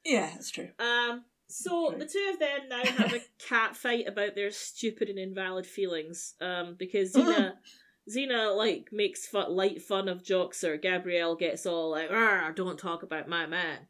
Yeah, 0.05 0.31
that's 0.35 0.51
true. 0.51 0.71
Um. 0.79 1.25
So 1.49 1.95
the 1.97 2.07
two 2.07 2.31
of 2.33 2.39
them 2.39 2.69
now 2.69 2.85
have 2.85 3.13
a 3.15 3.21
cat 3.49 3.77
fight 3.77 4.09
about 4.09 4.35
their 4.35 4.51
stupid 4.51 5.09
and 5.09 5.19
invalid 5.19 5.67
feelings. 5.67 6.35
Um, 6.41 6.77
because 6.79 7.13
Xena, 7.15 7.53
Xena 8.11 8.57
like 8.57 8.89
makes 8.93 9.27
fun, 9.27 9.55
light 9.55 9.83
fun 9.83 10.09
of 10.09 10.23
Joxer. 10.23 10.81
Gabrielle 10.81 11.37
gets 11.37 11.67
all 11.67 11.91
like, 11.91 12.09
"Ah, 12.11 12.53
don't 12.55 12.79
talk 12.79 13.03
about 13.03 13.29
my 13.29 13.47
man," 13.47 13.87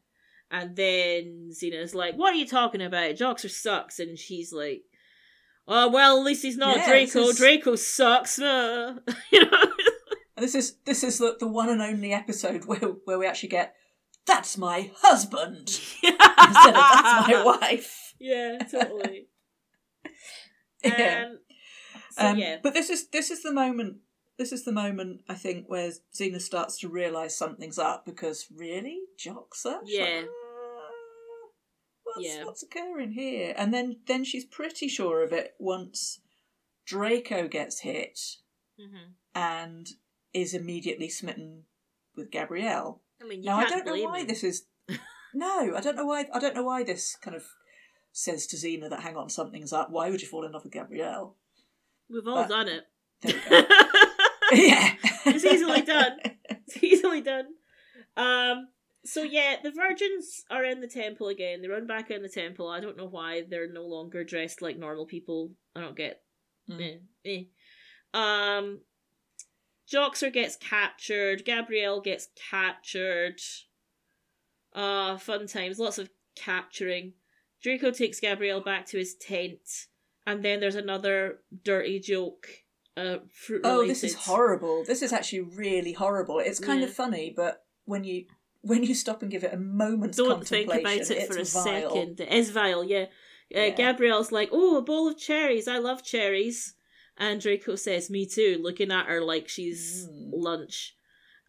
and 0.51 0.75
then 0.75 1.49
Xena's 1.51 1.95
like, 1.95 2.15
"What 2.15 2.33
are 2.33 2.37
you 2.37 2.47
talking 2.47 2.81
about? 2.81 3.15
Joxer 3.15 3.49
sucks," 3.49 3.99
and 3.99 4.17
she's 4.19 4.51
like. 4.53 4.83
Oh 5.67 5.89
well, 5.89 6.19
at 6.19 6.23
least 6.23 6.43
he's 6.43 6.57
not 6.57 6.77
Yeah, 6.77 6.87
Draco. 6.87 7.21
is- 7.21 7.37
Draco 7.39 7.75
sucks. 7.75 8.37
uh," 8.37 8.97
you 9.31 9.41
know. 9.43 9.61
And 10.37 10.43
this 10.43 10.53
is 10.53 10.75
this 10.85 11.03
is 11.03 11.17
the, 11.17 11.37
the 11.39 11.47
one 11.47 11.69
and 11.69 11.81
only 11.81 12.13
episode 12.13 12.65
where 12.65 12.77
where 13.05 13.17
we 13.17 13.25
actually 13.25 13.49
get 13.49 13.73
that's 14.25 14.57
my 14.57 14.91
husband 14.97 15.67
instead 16.03 16.13
of 16.13 16.73
that's 16.75 17.27
my 17.29 17.43
wife. 17.61 18.13
Yeah, 18.19 18.57
totally. 18.69 19.27
Yeah. 20.83 21.25
Um, 21.29 21.39
so 22.11 22.27
Um, 22.27 22.37
yeah, 22.37 22.57
But 22.61 22.73
this 22.73 22.89
is 22.89 23.07
this 23.09 23.31
is 23.31 23.41
the 23.41 23.51
moment. 23.51 23.97
This 24.37 24.51
is 24.51 24.65
the 24.65 24.71
moment 24.71 25.21
I 25.27 25.33
think 25.35 25.67
where 25.67 25.91
Xena 26.13 26.39
starts 26.39 26.77
to 26.79 26.89
realise 26.89 27.35
something's 27.35 27.79
up 27.79 28.05
because 28.05 28.45
really, 28.55 28.99
Joxer, 29.17 29.79
Yeah. 29.85 30.21
Uh, 30.23 31.47
what's, 32.03 32.19
Yeah. 32.27 32.43
what's 32.43 32.63
occurring 32.63 33.13
here? 33.13 33.53
And 33.57 33.73
then 33.73 34.01
then 34.05 34.23
she's 34.23 34.45
pretty 34.45 34.87
sure 34.87 35.23
of 35.23 35.31
it 35.33 35.55
once 35.59 36.19
Draco 36.85 37.47
gets 37.47 37.79
hit 37.79 38.19
hmm 38.77 39.13
and 39.33 39.87
is 40.33 40.53
immediately 40.53 41.09
smitten 41.09 41.63
with 42.15 42.29
Gabrielle. 42.31 43.01
I 43.21 43.25
mean, 43.27 43.41
now 43.41 43.57
I 43.57 43.67
don't 43.69 43.85
know 43.85 43.95
why 44.03 44.19
him. 44.21 44.27
this 44.27 44.43
is. 44.43 44.65
No, 45.37 45.75
I 45.75 45.81
don't 45.81 45.97
know 45.97 46.05
why. 46.05 46.25
I 46.33 46.39
don't 46.39 46.55
know 46.55 46.63
why 46.63 46.83
this 46.85 47.17
kind 47.21 47.35
of 47.35 47.43
says 48.13 48.47
to 48.47 48.55
Xena 48.55 48.89
that 48.89 49.01
hang 49.01 49.17
on, 49.17 49.29
something's 49.29 49.73
up. 49.73 49.89
Why 49.91 50.09
would 50.09 50.21
you 50.21 50.29
fall 50.29 50.45
in 50.45 50.53
love 50.53 50.63
with 50.63 50.71
Gabrielle? 50.71 51.35
We've 52.09 52.25
all 52.25 52.43
but- 52.43 52.47
done 52.49 52.67
it. 52.69 52.85
Yeah, 54.53 54.93
It's 55.25 55.43
easily 55.43 55.81
done. 55.81 56.19
It's 56.49 56.81
easily 56.83 57.21
done. 57.21 57.47
Um. 58.15 58.67
So 59.03 59.23
yeah, 59.23 59.57
the 59.61 59.71
virgins 59.71 60.43
are 60.49 60.63
in 60.63 60.79
the 60.81 60.87
temple 60.87 61.27
again. 61.27 61.61
They 61.61 61.67
run 61.67 61.85
back 61.87 62.09
in 62.11 62.21
the 62.23 62.29
temple. 62.29 62.69
I 62.69 62.79
don't 62.79 62.95
know 62.97 63.07
why 63.07 63.41
they're 63.49 63.71
no 63.71 63.83
longer 63.85 64.23
dressed 64.23 64.61
like 64.61 64.77
normal 64.77 65.05
people. 65.05 65.51
I 65.75 65.81
don't 65.81 65.97
get. 65.97 66.21
Mm. 66.69 66.99
Eh, 67.25 67.43
eh. 67.43 67.43
Um. 68.17 68.79
Joxer 69.91 70.31
gets 70.33 70.55
captured. 70.55 71.45
Gabrielle 71.45 72.01
gets 72.01 72.29
captured. 72.49 73.39
Ah, 74.73 75.17
fun 75.17 75.47
times. 75.47 75.79
Lots 75.79 75.97
of 75.97 76.09
capturing. 76.35 77.13
Draco 77.61 77.91
takes 77.91 78.19
Gabrielle 78.19 78.61
back 78.61 78.85
to 78.87 78.97
his 78.97 79.15
tent, 79.15 79.87
and 80.27 80.43
then 80.43 80.59
there's 80.59 80.75
another 80.75 81.39
dirty 81.63 81.99
joke. 81.99 82.47
Uh, 82.97 83.17
Oh, 83.63 83.85
this 83.85 84.03
is 84.03 84.13
horrible. 84.15 84.83
This 84.85 85.01
is 85.01 85.11
actually 85.11 85.41
really 85.41 85.91
horrible. 85.93 86.39
It's 86.39 86.59
kind 86.59 86.81
Yeah. 86.81 86.87
of 86.87 86.93
funny, 86.93 87.33
but 87.35 87.65
when 87.85 88.03
you 88.03 88.25
when 88.61 88.83
you 88.83 88.95
stop 88.95 89.21
and 89.21 89.29
give 89.29 89.43
it 89.43 89.53
a 89.53 89.57
moment's 89.57 90.17
Don't 90.17 90.47
think 90.47 90.67
about 90.73 90.83
it 90.91 91.27
for 91.27 91.33
a 91.37 91.43
vile. 91.43 91.45
second. 91.45 92.19
It 92.19 92.33
is 92.33 92.49
vile, 92.49 92.83
yeah. 92.83 93.03
Uh, 93.55 93.59
Yeah. 93.59 93.69
Gabrielle's 93.69 94.31
like, 94.31 94.49
"Oh, 94.51 94.77
a 94.77 94.81
bowl 94.81 95.07
of 95.07 95.19
cherries. 95.19 95.67
I 95.67 95.77
love 95.77 96.03
cherries." 96.03 96.73
And 97.17 97.39
Draco 97.41 97.75
says, 97.75 98.09
"Me 98.09 98.25
too," 98.25 98.59
looking 98.61 98.91
at 98.91 99.05
her 99.07 99.21
like 99.21 99.47
she's 99.47 100.07
Mm. 100.07 100.29
lunch. 100.33 100.95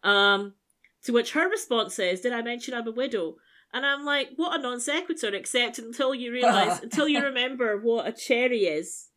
Um, 0.03 0.55
To 1.03 1.13
which 1.13 1.31
her 1.33 1.47
response 1.49 1.99
is, 1.99 2.21
Did 2.21 2.33
I 2.33 2.41
mention 2.41 2.73
I'm 2.73 2.87
a 2.87 2.91
widow? 2.91 3.37
And 3.73 3.85
I'm 3.85 4.03
like, 4.05 4.29
What 4.35 4.57
a 4.59 4.61
non 4.61 4.79
sequitur, 4.79 5.33
except 5.35 5.77
until 5.79 6.13
you 6.15 6.31
realise, 6.31 6.79
until 6.83 7.07
you 7.07 7.21
remember 7.21 7.77
what 7.77 8.07
a 8.07 8.11
cherry 8.11 8.65
is. 8.65 9.09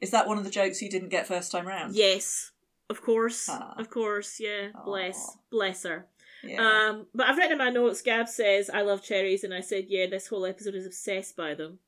Is 0.00 0.10
that 0.12 0.26
one 0.28 0.38
of 0.38 0.44
the 0.44 0.50
jokes 0.50 0.80
you 0.82 0.90
didn't 0.90 1.08
get 1.08 1.26
first 1.26 1.50
time 1.52 1.66
round? 1.66 1.94
Yes, 1.96 2.52
of 2.88 3.00
course. 3.02 3.48
Ah. 3.48 3.74
Of 3.78 3.90
course, 3.90 4.38
yeah. 4.40 4.68
Bless. 4.84 5.36
Bless 5.50 5.82
her. 5.84 6.08
Yeah. 6.44 6.60
Um, 6.62 7.06
but 7.14 7.26
I've 7.26 7.36
written 7.36 7.52
in 7.52 7.58
my 7.58 7.70
notes, 7.70 8.00
Gab 8.02 8.28
says, 8.28 8.70
I 8.70 8.82
love 8.82 9.02
cherries, 9.02 9.42
and 9.42 9.52
I 9.52 9.60
said, 9.60 9.86
Yeah, 9.88 10.06
this 10.06 10.28
whole 10.28 10.46
episode 10.46 10.74
is 10.76 10.86
obsessed 10.86 11.36
by 11.36 11.54
them. 11.54 11.80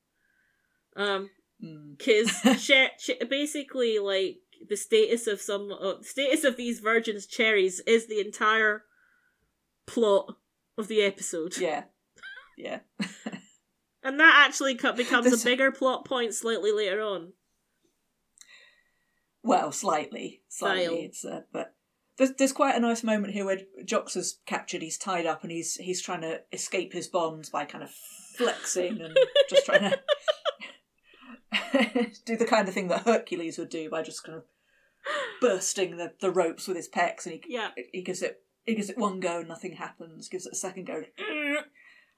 Um, 0.97 1.31
Mm. 1.65 1.99
because 1.99 2.31
cher- 2.63 2.91
basically 3.29 3.99
like 3.99 4.39
the 4.69 4.77
status 4.77 5.27
of 5.27 5.41
some 5.41 5.71
uh, 5.73 5.95
status 6.03 6.45
of 6.45 6.57
these 6.57 6.81
virgins 6.81 7.27
cherries 7.27 7.81
is 7.87 8.07
the 8.07 8.21
entire 8.21 8.85
plot 9.87 10.37
of 10.79 10.89
the 10.89 11.03
episode 11.03 11.57
Yeah. 11.59 11.85
Yeah. 12.57 12.81
and 14.03 14.19
that 14.21 14.45
actually 14.47 14.75
co- 14.75 14.93
becomes 14.93 15.31
This- 15.31 15.43
a 15.43 15.45
bigger 15.45 15.71
plot 15.73 16.05
point 16.05 16.35
slightly 16.35 16.73
later 16.73 17.01
on 17.03 17.33
Well, 19.43 19.73
slightly, 19.73 20.43
slightly. 20.49 20.87
Vile. 20.87 20.95
It's 21.05 21.25
uh, 21.25 21.41
but 21.53 21.75
there's 22.19 22.33
there's 22.39 22.53
quite 22.53 22.77
a 22.77 22.81
nice 22.81 23.03
moment 23.03 23.33
here 23.33 23.45
where 23.47 23.61
Jox 23.85 24.15
is 24.17 24.39
captured. 24.47 24.83
He's 24.83 24.99
tied 24.99 25.25
up 25.27 25.43
and 25.43 25.51
he's 25.51 25.77
he's 25.77 26.03
trying 26.03 26.21
to 26.23 26.41
escape 26.53 26.93
his 26.93 27.09
bonds 27.09 27.49
by 27.49 27.65
kind 27.65 27.83
of 27.83 27.91
flexing 28.37 29.01
and 29.01 29.17
just 29.49 29.65
trying 29.65 29.81
to 29.91 29.99
do 32.25 32.37
the 32.37 32.45
kind 32.47 32.69
of 32.69 32.75
thing 32.75 32.89
that 32.89 33.03
Hercules 33.03 33.59
would 33.59 33.69
do 33.69 33.89
by 33.91 34.03
just 34.03 34.25
kind 34.25 34.39
of 34.39 34.45
bursting 35.41 35.97
the, 35.97 36.13
the 36.21 36.31
ropes 36.31 36.67
with 36.69 36.77
his 36.77 36.89
pecs. 36.89 37.25
And 37.27 37.35
he 37.35 37.43
yeah 37.49 37.71
he 37.93 38.03
gives 38.03 38.23
it 38.23 38.43
he 38.65 38.75
gives 38.75 38.91
it 38.91 38.99
one 38.99 39.21
go, 39.21 39.39
and 39.41 39.49
nothing 39.49 39.73
happens. 39.77 40.29
Gives 40.29 40.47
it 40.47 40.53
a 40.53 40.57
second 40.57 40.87
go, 40.87 41.03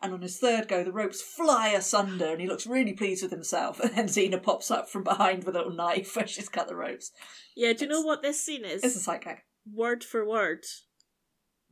and 0.03 0.13
on 0.13 0.23
his 0.23 0.39
third 0.39 0.67
go, 0.69 0.83
the 0.83 0.91
ropes 0.93 1.23
fly 1.23 1.69
asunder, 1.69 2.33
and 2.33 2.41
he 2.41 2.49
looks 2.49 2.67
really 2.67 2.93
pleased 2.93 3.23
with 3.23 3.31
himself. 3.33 3.79
And 3.85 3.95
then 3.95 4.07
Xena 4.07 4.43
pops 4.43 4.71
up 4.71 4.89
from 4.89 5.05
behind 5.05 5.45
with 5.45 5.55
a 5.55 5.59
little 5.59 5.73
knife 5.75 6.17
where 6.17 6.27
she's 6.27 6.49
cut 6.49 6.67
the 6.69 6.75
ropes. 6.77 7.13
yeah 7.57 7.73
do 7.73 7.85
you 7.85 7.91
know 7.91 8.01
what 8.03 8.23
this 8.23 8.41
scene 8.45 8.65
is 8.65 8.83
It's 8.83 8.97
a 8.97 9.01
sight 9.01 9.23
gag. 9.25 9.39
word 9.73 10.03
for 10.03 10.27
word 10.29 10.65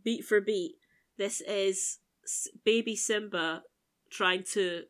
beat 0.04 0.24
for 0.24 0.40
beat 0.40 0.76
this 1.18 1.40
is 1.42 1.98
baby 2.64 2.94
simba 2.94 3.62
trying 4.10 4.44
to 4.52 4.82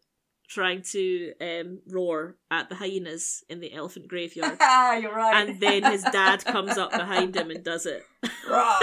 trying 0.50 0.82
to 0.82 1.32
um 1.40 1.78
roar 1.88 2.36
at 2.50 2.68
the 2.68 2.74
hyenas 2.74 3.44
in 3.48 3.60
the 3.60 3.72
elephant 3.72 4.08
graveyard 4.08 4.58
Ah, 4.60 4.94
you're 4.96 5.14
right. 5.14 5.48
and 5.48 5.60
then 5.60 5.84
his 5.84 6.02
dad 6.02 6.44
comes 6.44 6.76
up 6.76 6.90
behind 6.90 7.36
him 7.36 7.50
and 7.50 7.62
does 7.64 7.86
it. 7.86 8.02
Roar. 8.48 8.74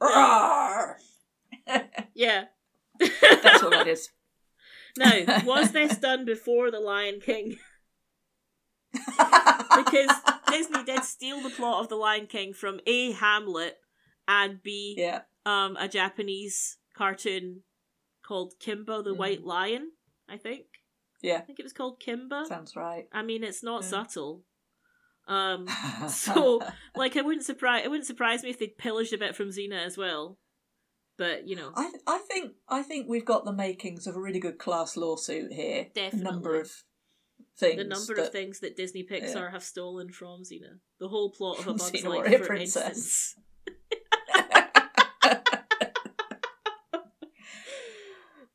yeah. 2.14 2.44
That's 2.98 3.62
what 3.62 3.70
that 3.70 3.86
is. 3.86 4.10
now, 4.98 5.12
was 5.44 5.72
this 5.72 5.96
done 5.96 6.24
before 6.24 6.70
The 6.70 6.80
Lion 6.80 7.20
King? 7.24 7.58
Because 8.92 10.10
Disney 10.50 10.82
did 10.84 11.04
steal 11.04 11.40
the 11.40 11.50
plot 11.50 11.80
of 11.82 11.88
The 11.88 11.94
Lion 11.96 12.26
King 12.26 12.52
from 12.52 12.80
A. 12.86 13.12
Hamlet 13.12 13.76
and 14.26 14.62
B. 14.62 14.94
yeah. 14.98 15.20
Um, 15.46 15.76
a 15.78 15.88
Japanese 15.88 16.76
cartoon 17.00 17.62
called 18.22 18.54
Kimba 18.60 19.02
the 19.02 19.14
Mhm. 19.14 19.16
White 19.16 19.42
Lion, 19.44 19.92
I 20.28 20.36
think. 20.36 20.66
Yeah. 21.22 21.36
I 21.38 21.40
think 21.40 21.58
it 21.58 21.62
was 21.62 21.72
called 21.72 22.00
Kimba. 22.00 22.46
Sounds 22.46 22.76
right. 22.76 23.08
I 23.12 23.22
mean, 23.22 23.42
it's 23.42 23.62
not 23.62 23.82
Yeah. 23.82 23.88
subtle. 23.88 24.44
Um, 25.26 25.66
so 26.08 26.60
like, 26.94 27.16
it 27.16 27.24
wouldn't 27.24 27.46
surprise 27.46 27.82
it 27.84 27.88
wouldn't 27.90 28.06
surprise 28.06 28.42
me 28.42 28.50
if 28.50 28.58
they'd 28.58 28.76
pillaged 28.76 29.12
a 29.14 29.18
bit 29.18 29.34
from 29.36 29.48
Xena 29.48 29.84
as 29.84 29.96
well. 29.96 30.38
But 31.16 31.46
you 31.48 31.56
know, 31.56 31.72
I 31.74 31.90
I 32.06 32.18
think 32.18 32.54
I 32.68 32.82
think 32.82 33.08
we've 33.08 33.24
got 33.24 33.44
the 33.44 33.52
makings 33.52 34.06
of 34.06 34.16
a 34.16 34.20
really 34.20 34.40
good 34.40 34.58
class 34.58 34.96
lawsuit 34.96 35.52
here. 35.52 35.90
A 35.96 36.16
number 36.16 36.58
of 36.60 36.70
things. 37.56 37.76
the 37.76 37.84
number 37.84 38.14
that- 38.14 38.26
of 38.26 38.32
things 38.32 38.60
that 38.60 38.76
Disney 38.76 39.04
Pixar 39.04 39.34
Yeah. 39.34 39.50
have 39.50 39.62
stolen 39.62 40.10
from 40.12 40.42
Xena. 40.42 40.80
The 40.98 41.08
whole 41.08 41.30
plot 41.30 41.58
of 41.60 41.66
A 41.68 41.72
Bug's 41.74 42.04
Life, 42.04 42.38
for 42.38 42.46
Princess. 42.46 42.84
instance. 42.88 43.36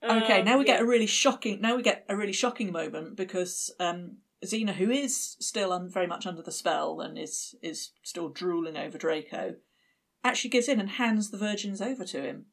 Okay, 0.05 0.39
Um, 0.39 0.45
now 0.45 0.57
we 0.57 0.65
yeah. 0.65 0.73
get 0.73 0.81
a 0.81 0.85
really 0.85 1.07
shocking. 1.07 1.61
Now 1.61 1.75
we 1.75 1.81
get 1.81 2.05
a 2.07 2.15
really 2.15 2.33
shocking 2.33 2.71
moment 2.71 3.15
because 3.15 3.73
um, 3.79 4.17
Xena, 4.43 4.73
who 4.73 4.89
is 4.91 5.35
still 5.39 5.71
un, 5.73 5.89
very 5.89 6.07
much 6.07 6.25
under 6.25 6.41
the 6.41 6.51
spell 6.51 7.01
and 7.01 7.17
is 7.17 7.55
is 7.61 7.91
still 8.03 8.29
drooling 8.29 8.77
over 8.77 8.97
Draco, 8.97 9.55
actually 10.23 10.49
gives 10.51 10.67
in 10.67 10.79
and 10.79 10.91
hands 10.91 11.31
the 11.31 11.37
virgins 11.37 11.81
over 11.81 12.05
to 12.05 12.21
him. 12.21 12.45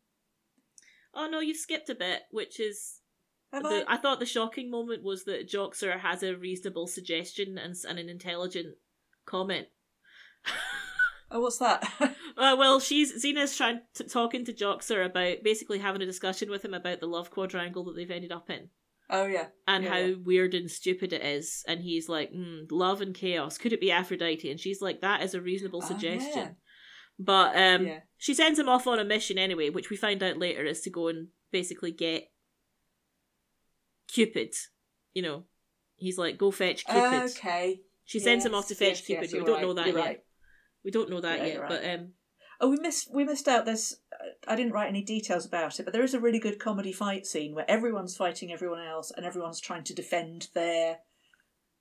Oh 1.15 1.29
no, 1.29 1.41
you've 1.41 1.59
skipped 1.59 1.91
a 1.91 1.95
bit, 1.95 2.23
which 2.31 2.59
is 2.59 3.01
the, 3.53 3.85
I? 3.87 3.95
I 3.95 3.97
thought 3.99 4.19
the 4.19 4.27
shocking 4.27 4.71
moment 4.71 5.03
was 5.03 5.25
that 5.25 5.49
Joxer 5.49 6.01
has 6.01 6.23
a 6.23 6.35
reasonable 6.37 6.87
suggestion 6.87 7.59
and, 7.59 7.75
and 7.87 7.99
an 7.99 8.09
intelligent 8.09 8.77
comment. 9.27 9.69
Oh, 11.31 11.41
what's 11.41 11.59
that? 11.59 11.83
Uh, 12.37 12.57
well, 12.59 12.81
she's 12.81 13.25
Xena's 13.25 13.57
trying 13.57 13.81
to 13.95 14.05
talking 14.05 14.45
to 14.45 14.53
Joxer 14.53 15.05
about 15.05 15.43
basically 15.43 15.79
having 15.79 16.03
a 16.03 16.07
discussion 16.07 16.51
with 16.51 16.65
him 16.65 16.75
about 16.75 17.01
the 17.01 17.07
love 17.07 17.31
quadrangle 17.31 17.85
that 17.85 17.97
they've 17.97 18.11
ended 18.11 18.33
up 18.33 18.49
in 18.51 18.69
oh 19.11 19.27
yeah, 19.27 19.47
and 19.69 19.85
Yeah, 19.85 19.91
how 19.91 19.99
yeah. 19.99 20.15
weird 20.23 20.55
and 20.55 20.71
stupid 20.71 21.13
it 21.13 21.23
is. 21.23 21.65
And 21.69 21.81
he's 21.83 22.09
like, 22.09 22.33
mm, 22.33 22.67
"Love 22.71 23.01
and 23.01 23.15
chaos. 23.15 23.59
Could 23.59 23.73
it 23.73 23.81
be 23.81 23.91
Aphrodite?" 23.91 24.51
And 24.51 24.59
she's 24.61 24.81
like, 24.81 25.01
"That 25.03 25.23
is 25.23 25.35
a 25.35 25.41
reasonable 25.41 25.81
Oh, 25.83 25.87
suggestion." 25.87 26.33
yeah. 26.37 26.49
But 27.19 27.57
um, 27.57 27.89
she 28.17 28.33
sends 28.35 28.59
him 28.59 28.69
off 28.69 28.87
on 28.87 28.99
a 28.99 29.05
mission 29.05 29.39
anyway, 29.39 29.69
which 29.71 29.91
we 29.91 29.97
find 29.97 30.23
out 30.23 30.39
later 30.39 30.65
is 30.65 30.81
to 30.83 30.91
go 30.91 31.09
and 31.09 31.29
basically 31.53 31.93
get 31.93 32.25
Cupid. 34.09 34.55
You 35.15 35.23
know, 35.23 35.45
he's 35.97 36.19
like, 36.19 36.39
"Go 36.39 36.51
fetch 36.51 36.85
Cupid." 36.87 37.31
Okay. 37.37 37.81
She 38.05 38.19
sends 38.19 38.45
him 38.45 38.55
off 38.55 38.69
to 38.69 38.75
fetch 38.75 38.89
yes, 39.01 39.07
Cupid. 39.07 39.25
yes, 39.25 39.33
we 39.33 39.41
don't 39.45 39.55
right, 39.57 39.63
know 39.63 39.75
that 39.75 39.87
you're 39.87 39.99
yet. 39.99 40.05
right. 40.07 40.21
We 40.85 40.91
don't 40.91 41.09
know 41.11 41.21
that 41.21 41.39
Yeah, 41.39 41.45
yet. 41.47 41.55
you're 41.55 41.69
But 41.69 41.85
um, 41.85 42.13
Oh, 42.63 42.69
we 42.71 42.79
missed 42.79 43.13
we 43.13 43.25
missed 43.25 43.49
out. 43.49 43.65
There's 43.67 43.97
I 44.47 44.55
didn't 44.57 44.73
write 44.73 44.89
any 44.89 45.03
details 45.03 45.45
about 45.45 45.79
it, 45.81 45.83
but 45.83 45.93
there 45.93 46.05
is 46.05 46.15
a 46.15 46.21
really 46.21 46.39
good 46.39 46.59
comedy 46.61 46.93
fight 46.93 47.27
scene 47.27 47.55
where 47.55 47.69
everyone's 47.69 48.17
fighting 48.17 48.53
everyone 48.53 48.81
else 48.87 49.11
and 49.15 49.27
everyone's 49.27 49.61
trying 49.61 49.83
to 49.85 49.95
defend 49.95 50.49
their 50.55 50.99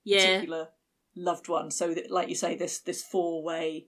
yeah, 0.04 0.26
particular 0.26 0.70
loved 1.16 1.48
one. 1.48 1.70
So 1.72 1.94
that, 1.94 2.10
like 2.10 2.30
you 2.30 2.36
say, 2.36 2.56
this 2.56 2.80
this 2.80 3.04
four 3.04 3.44
way 3.44 3.86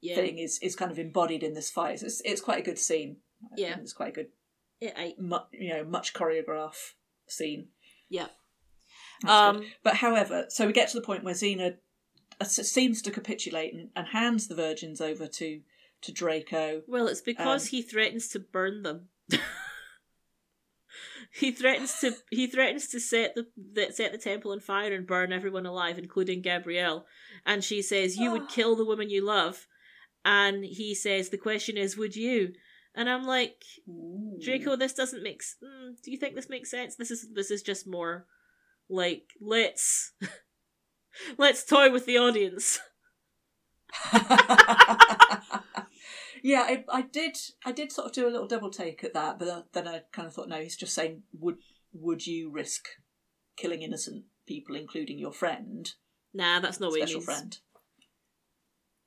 yeah, 0.00 0.16
thing 0.16 0.38
is 0.38 0.58
is 0.60 0.74
kind 0.74 0.90
of 0.90 0.98
embodied 0.98 1.44
in 1.44 1.54
this 1.54 1.70
fight. 1.70 2.02
It's 2.02 2.20
it's 2.24 2.40
quite 2.40 2.58
a 2.58 2.64
good 2.64 2.78
scene. 2.80 3.18
I 3.44 3.54
Yeah. 3.56 3.76
it's 3.80 3.92
quite 3.92 4.08
a 4.10 4.12
good, 4.16 4.28
yeah, 4.80 4.92
I, 4.96 5.14
mu- 5.18 5.38
you 5.52 5.68
know, 5.70 5.84
much 5.84 6.14
choreograph 6.14 6.94
scene. 7.28 7.68
yeah. 8.10 8.26
That's 9.22 9.32
Um, 9.32 9.60
good. 9.60 9.66
But 9.84 9.94
however, 9.96 10.46
so 10.48 10.66
we 10.66 10.72
get 10.72 10.88
to 10.90 10.96
the 11.00 11.06
point 11.06 11.22
where 11.22 11.34
Xena 11.34 11.76
uh, 12.40 12.44
seems 12.44 13.02
to 13.02 13.10
capitulate 13.12 13.72
and, 13.72 13.90
and 13.94 14.08
hands 14.08 14.48
the 14.48 14.56
virgins 14.56 15.00
over 15.00 15.28
to 15.28 15.60
to 16.02 16.12
Draco. 16.12 16.82
Well, 16.86 17.08
it's 17.08 17.20
because 17.20 17.62
Um, 17.64 17.68
he 17.70 17.82
threatens 17.82 18.28
to 18.28 18.38
burn 18.40 18.82
them. 18.82 19.08
he 21.32 21.50
threatens 21.52 21.98
to 22.00 22.14
he 22.30 22.46
threatens 22.46 22.88
to 22.88 23.00
set 23.00 23.34
the, 23.34 23.46
the 23.56 23.92
set 23.92 24.12
the 24.12 24.18
temple 24.18 24.52
on 24.52 24.60
fire 24.60 24.92
and 24.92 25.06
burn 25.06 25.32
everyone 25.32 25.66
alive, 25.66 25.98
including 25.98 26.42
Gabrielle. 26.42 27.06
And 27.46 27.64
she 27.64 27.82
says, 27.82 28.16
"You 28.16 28.30
would 28.32 28.48
kill 28.56 28.76
the 28.76 28.84
woman 28.84 29.08
you 29.10 29.24
love." 29.24 29.66
And 30.24 30.64
he 30.64 30.94
says, 30.94 31.28
"The 31.30 31.38
question 31.38 31.76
is, 31.76 31.96
would 31.96 32.14
you?" 32.16 32.52
And 32.94 33.08
I'm 33.08 33.24
like, 33.24 33.64
Draco, 34.44 34.76
this 34.76 34.92
doesn't 34.92 35.22
make. 35.22 35.40
s- 35.40 35.56
Mm, 35.64 35.94
do 36.02 36.10
you 36.10 36.18
think 36.18 36.34
this 36.34 36.50
makes 36.50 36.70
sense? 36.70 36.96
This 36.96 37.10
is 37.10 37.26
this 37.32 37.50
is 37.50 37.62
just 37.62 37.86
more 37.86 38.26
like 38.90 39.30
let's 39.40 40.12
let's 41.38 41.64
toy 41.64 41.90
with 41.90 42.04
the 42.06 42.18
audience. 42.18 42.78
yeah, 46.42 46.62
I, 46.62 46.84
I 46.92 47.02
did. 47.02 47.36
I 47.64 47.72
did 47.72 47.90
sort 47.92 48.08
of 48.08 48.12
do 48.12 48.26
a 48.28 48.30
little 48.30 48.46
double 48.48 48.70
take 48.70 49.02
at 49.04 49.14
that, 49.14 49.38
but 49.38 49.66
then- 49.72 49.88
I 49.88 50.02
kind 50.12 50.26
of 50.28 50.34
thought, 50.34 50.48
no, 50.48 50.60
he's 50.60 50.76
just 50.76 50.94
saying, 50.94 51.22
would 51.38 51.56
would 51.92 52.26
you 52.26 52.50
risk 52.50 52.84
killing 53.56 53.82
innocent 53.82 54.24
people, 54.46 54.74
including 54.76 55.18
your 55.18 55.32
friend, 55.32 55.90
Nah, 56.34 56.60
that's 56.60 56.80
not 56.80 56.90
what 56.90 57.00
he 57.00 57.06
special 57.06 57.20
means. 57.20 57.24
friend? 57.26 57.58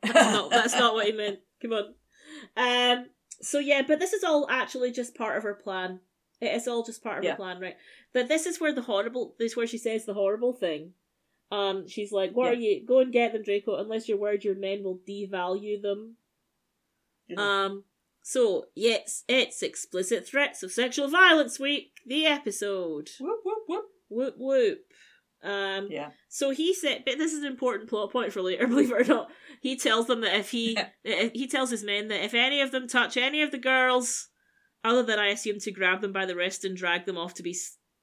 That's 0.03 0.13
not 0.33 0.49
that's 0.51 0.73
not 0.75 0.93
what 0.93 1.05
he 1.07 1.11
meant. 1.17 1.39
Come 1.61 1.73
on. 1.73 1.93
Um. 2.57 3.05
So 3.41 3.59
yeah, 3.59 3.81
but 3.87 3.99
this 3.99 4.13
is 4.13 4.23
all 4.23 4.47
actually 4.49 4.91
just 4.91 5.15
part 5.15 5.37
of 5.37 5.43
her 5.43 5.55
plan. 5.55 5.99
It 6.41 6.53
is 6.53 6.67
all 6.67 6.83
just 6.83 7.03
part 7.03 7.19
of 7.19 7.23
Yeah. 7.23 7.31
her 7.31 7.37
plan, 7.37 7.59
right? 7.59 7.75
But 8.13 8.27
this 8.27 8.45
is 8.45 8.59
where 8.61 8.73
the 8.73 8.81
horrible. 8.83 9.35
This 9.39 9.51
is 9.53 9.57
where 9.57 9.67
she 9.67 9.77
says 9.77 10.05
the 10.05 10.13
horrible 10.13 10.53
thing. 10.53 10.93
Um. 11.51 11.87
She's 11.87 12.11
like, 12.11 12.31
"What 12.33 12.49
are 12.49 12.53
you? 12.55 12.85
Go 12.85 12.99
and 12.99 13.11
get 13.11 13.33
them, 13.33 13.43
Draco. 13.43 13.75
Unless 13.77 14.07
you're 14.07 14.17
worried 14.17 14.43
your 14.43 14.55
men 14.55 14.83
will 14.83 14.99
devalue 15.07 15.81
them." 15.81 16.17
Um. 17.37 17.83
So 18.21 18.65
yes, 18.75 19.23
it's 19.27 19.61
explicit 19.61 20.27
threats 20.27 20.63
of 20.63 20.71
sexual 20.71 21.07
violence 21.09 21.59
week. 21.59 21.91
The 22.07 22.25
episode. 22.25 23.09
whoop 23.19 23.39
whoop 23.43 23.57
whoop. 23.67 23.85
Whoop 24.09 24.35
whoop. 24.37 24.79
Um, 25.43 25.89
Yeah. 25.91 26.09
so 26.27 26.49
he 26.49 26.73
said, 26.73 27.03
but 27.05 27.19
this 27.19 27.31
is 27.31 27.39
an 27.43 27.45
important 27.51 27.87
plot 27.87 28.11
point 28.11 28.33
for 28.33 28.41
later, 28.41 28.65
believe 28.67 28.91
it 28.91 29.01
or 29.01 29.13
not. 29.13 29.29
He 29.61 29.77
tells 29.77 30.07
them 30.07 30.21
that 30.21 30.39
if 30.39 30.49
he, 30.49 30.75
he 31.03 31.47
tells 31.47 31.69
his 31.69 31.83
men 31.83 32.07
that 32.07 32.23
if 32.23 32.33
any 32.33 32.61
of 32.61 32.71
them 32.71 32.87
touch 32.87 33.15
any 33.15 33.43
of 33.43 33.51
the 33.51 33.59
girls, 33.59 34.29
other 34.83 35.03
than 35.03 35.19
I 35.19 35.27
assume 35.27 35.59
to 35.59 35.71
grab 35.71 36.01
them 36.01 36.11
by 36.13 36.25
the 36.25 36.35
wrist 36.35 36.65
and 36.65 36.75
drag 36.75 37.05
them 37.05 37.17
off 37.17 37.35
to 37.35 37.43
be 37.43 37.55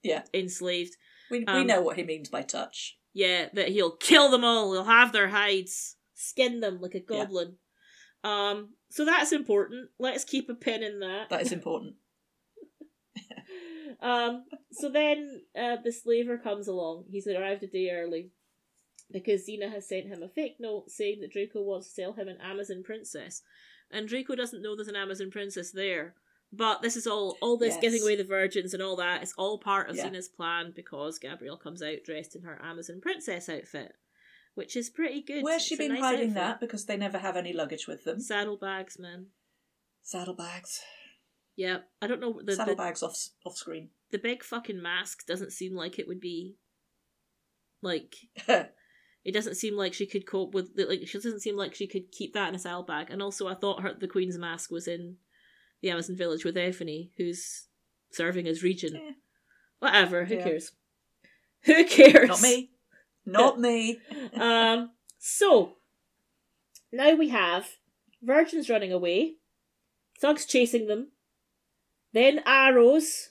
Yeah. 0.04 0.22
enslaved, 0.32 0.94
We, 1.32 1.40
we 1.40 1.44
Um, 1.46 1.66
know 1.66 1.80
what 1.80 1.96
he 1.96 2.04
means 2.04 2.28
by 2.28 2.42
touch. 2.42 2.96
yeah, 3.12 3.48
that 3.54 3.68
he'll 3.70 3.96
kill 3.96 4.30
them 4.30 4.44
all. 4.44 4.72
He'll 4.72 4.84
have 4.84 5.10
their 5.12 5.28
hides, 5.28 5.96
skin 6.14 6.60
them 6.60 6.80
like 6.80 6.94
a 6.94 7.00
goblin. 7.00 7.56
Um, 8.24 8.74
so 8.90 9.04
that's 9.04 9.32
important. 9.32 9.90
Let's 9.98 10.24
keep 10.24 10.48
a 10.48 10.54
pin 10.54 10.82
in 10.82 11.00
that. 11.00 11.28
That 11.30 11.42
is 11.42 11.52
important. 11.58 11.94
um, 14.00 14.44
so 14.72 14.88
then 14.88 15.42
uh, 15.58 15.76
the 15.82 15.92
slaver 15.92 16.38
comes 16.38 16.68
along. 16.68 17.04
He's 17.10 17.26
arrived 17.26 17.62
a 17.62 17.66
day 17.66 17.90
early 17.92 18.30
because 19.10 19.46
Xena 19.48 19.70
has 19.72 19.88
sent 19.88 20.06
him 20.08 20.22
a 20.22 20.28
fake 20.28 20.56
note 20.60 20.90
saying 20.90 21.20
that 21.20 21.32
Draco 21.32 21.62
wants 21.62 21.88
to 21.88 21.92
sell 21.94 22.12
him 22.12 22.28
an 22.28 22.38
Amazon 22.42 22.82
princess, 22.84 23.42
and 23.90 24.08
Draco 24.08 24.34
doesn't 24.34 24.62
know 24.62 24.74
there's 24.74 24.88
an 24.88 24.96
Amazon 24.96 25.30
princess 25.30 25.70
there. 25.72 26.14
But 26.54 26.82
this 26.82 26.96
is 26.96 27.06
all 27.06 27.38
all 27.40 27.56
this 27.56 27.74
Yes. 27.74 27.80
giving 27.80 28.02
away 28.02 28.14
the 28.16 28.24
virgins 28.24 28.74
and 28.74 28.82
all 28.82 28.96
that. 28.96 29.22
It's 29.22 29.32
all 29.38 29.58
part 29.58 29.88
of 29.88 29.96
Yeah. 29.96 30.08
Xena's 30.08 30.28
plan 30.28 30.72
because 30.76 31.18
Gabrielle 31.18 31.56
comes 31.56 31.82
out 31.82 32.04
dressed 32.04 32.36
in 32.36 32.42
her 32.42 32.60
Amazon 32.62 33.00
princess 33.00 33.48
outfit, 33.48 33.92
which 34.54 34.76
is 34.76 34.90
pretty 34.90 35.22
good. 35.22 35.42
Where's 35.42 35.62
she 35.62 35.74
It's 35.74 35.80
been 35.82 35.92
nice 35.94 36.00
hiding 36.02 36.20
outfit. 36.30 36.34
that? 36.34 36.60
Because 36.60 36.86
they 36.86 36.96
never 36.96 37.18
have 37.18 37.36
any 37.36 37.52
luggage 37.52 37.86
with 37.86 38.04
them. 38.04 38.20
Saddlebags, 38.20 38.98
man. 38.98 39.26
Saddlebags. 40.02 40.80
Yeah, 41.56 41.78
I 42.00 42.06
don't 42.06 42.20
know 42.20 42.38
the, 42.38 42.44
the 42.44 42.56
Saddlebags 42.56 43.02
off 43.02 43.16
off 43.44 43.56
screen. 43.56 43.90
the 44.10 44.18
big 44.18 44.42
fucking 44.42 44.80
mask 44.80 45.26
doesn't 45.26 45.52
seem 45.52 45.74
like 45.74 45.98
it 45.98 46.08
would 46.08 46.20
be 46.20 46.56
like 47.82 48.14
it 48.48 49.32
doesn't 49.32 49.56
seem 49.56 49.76
like 49.76 49.92
she 49.94 50.06
could 50.06 50.26
cope 50.26 50.54
with 50.54 50.74
the, 50.76 50.84
like 50.86 51.06
she 51.06 51.18
doesn't 51.18 51.40
seem 51.40 51.56
like 51.56 51.74
she 51.74 51.86
could 51.86 52.10
keep 52.12 52.32
that 52.34 52.48
in 52.48 52.54
a 52.54 52.58
saddlebag 52.58 53.10
and 53.10 53.20
also 53.22 53.48
i 53.48 53.54
thought 53.54 53.82
her 53.82 53.92
the 53.98 54.06
queen's 54.06 54.38
mask 54.38 54.70
was 54.70 54.86
in 54.86 55.16
the 55.80 55.90
amazon 55.90 56.16
village 56.16 56.44
with 56.44 56.54
Ephiny, 56.54 57.10
who's 57.16 57.66
serving 58.12 58.46
as 58.46 58.62
regent 58.62 58.94
Yeah. 58.94 59.10
whatever 59.80 60.24
who 60.26 60.36
Yeah. 60.36 60.44
cares 60.44 60.72
who 61.64 61.84
cares 61.84 62.28
Not 62.28 62.42
me. 62.42 62.70
Not 63.24 63.58
me. 63.66 63.98
um 64.34 64.90
so 65.18 65.76
now 66.92 67.14
we 67.14 67.28
have 67.28 67.66
virgins 68.22 68.68
running 68.70 68.92
away 68.92 69.34
thugs 70.20 70.44
chasing 70.46 70.86
them 70.86 71.08
then 72.12 72.40
arrows 72.46 73.30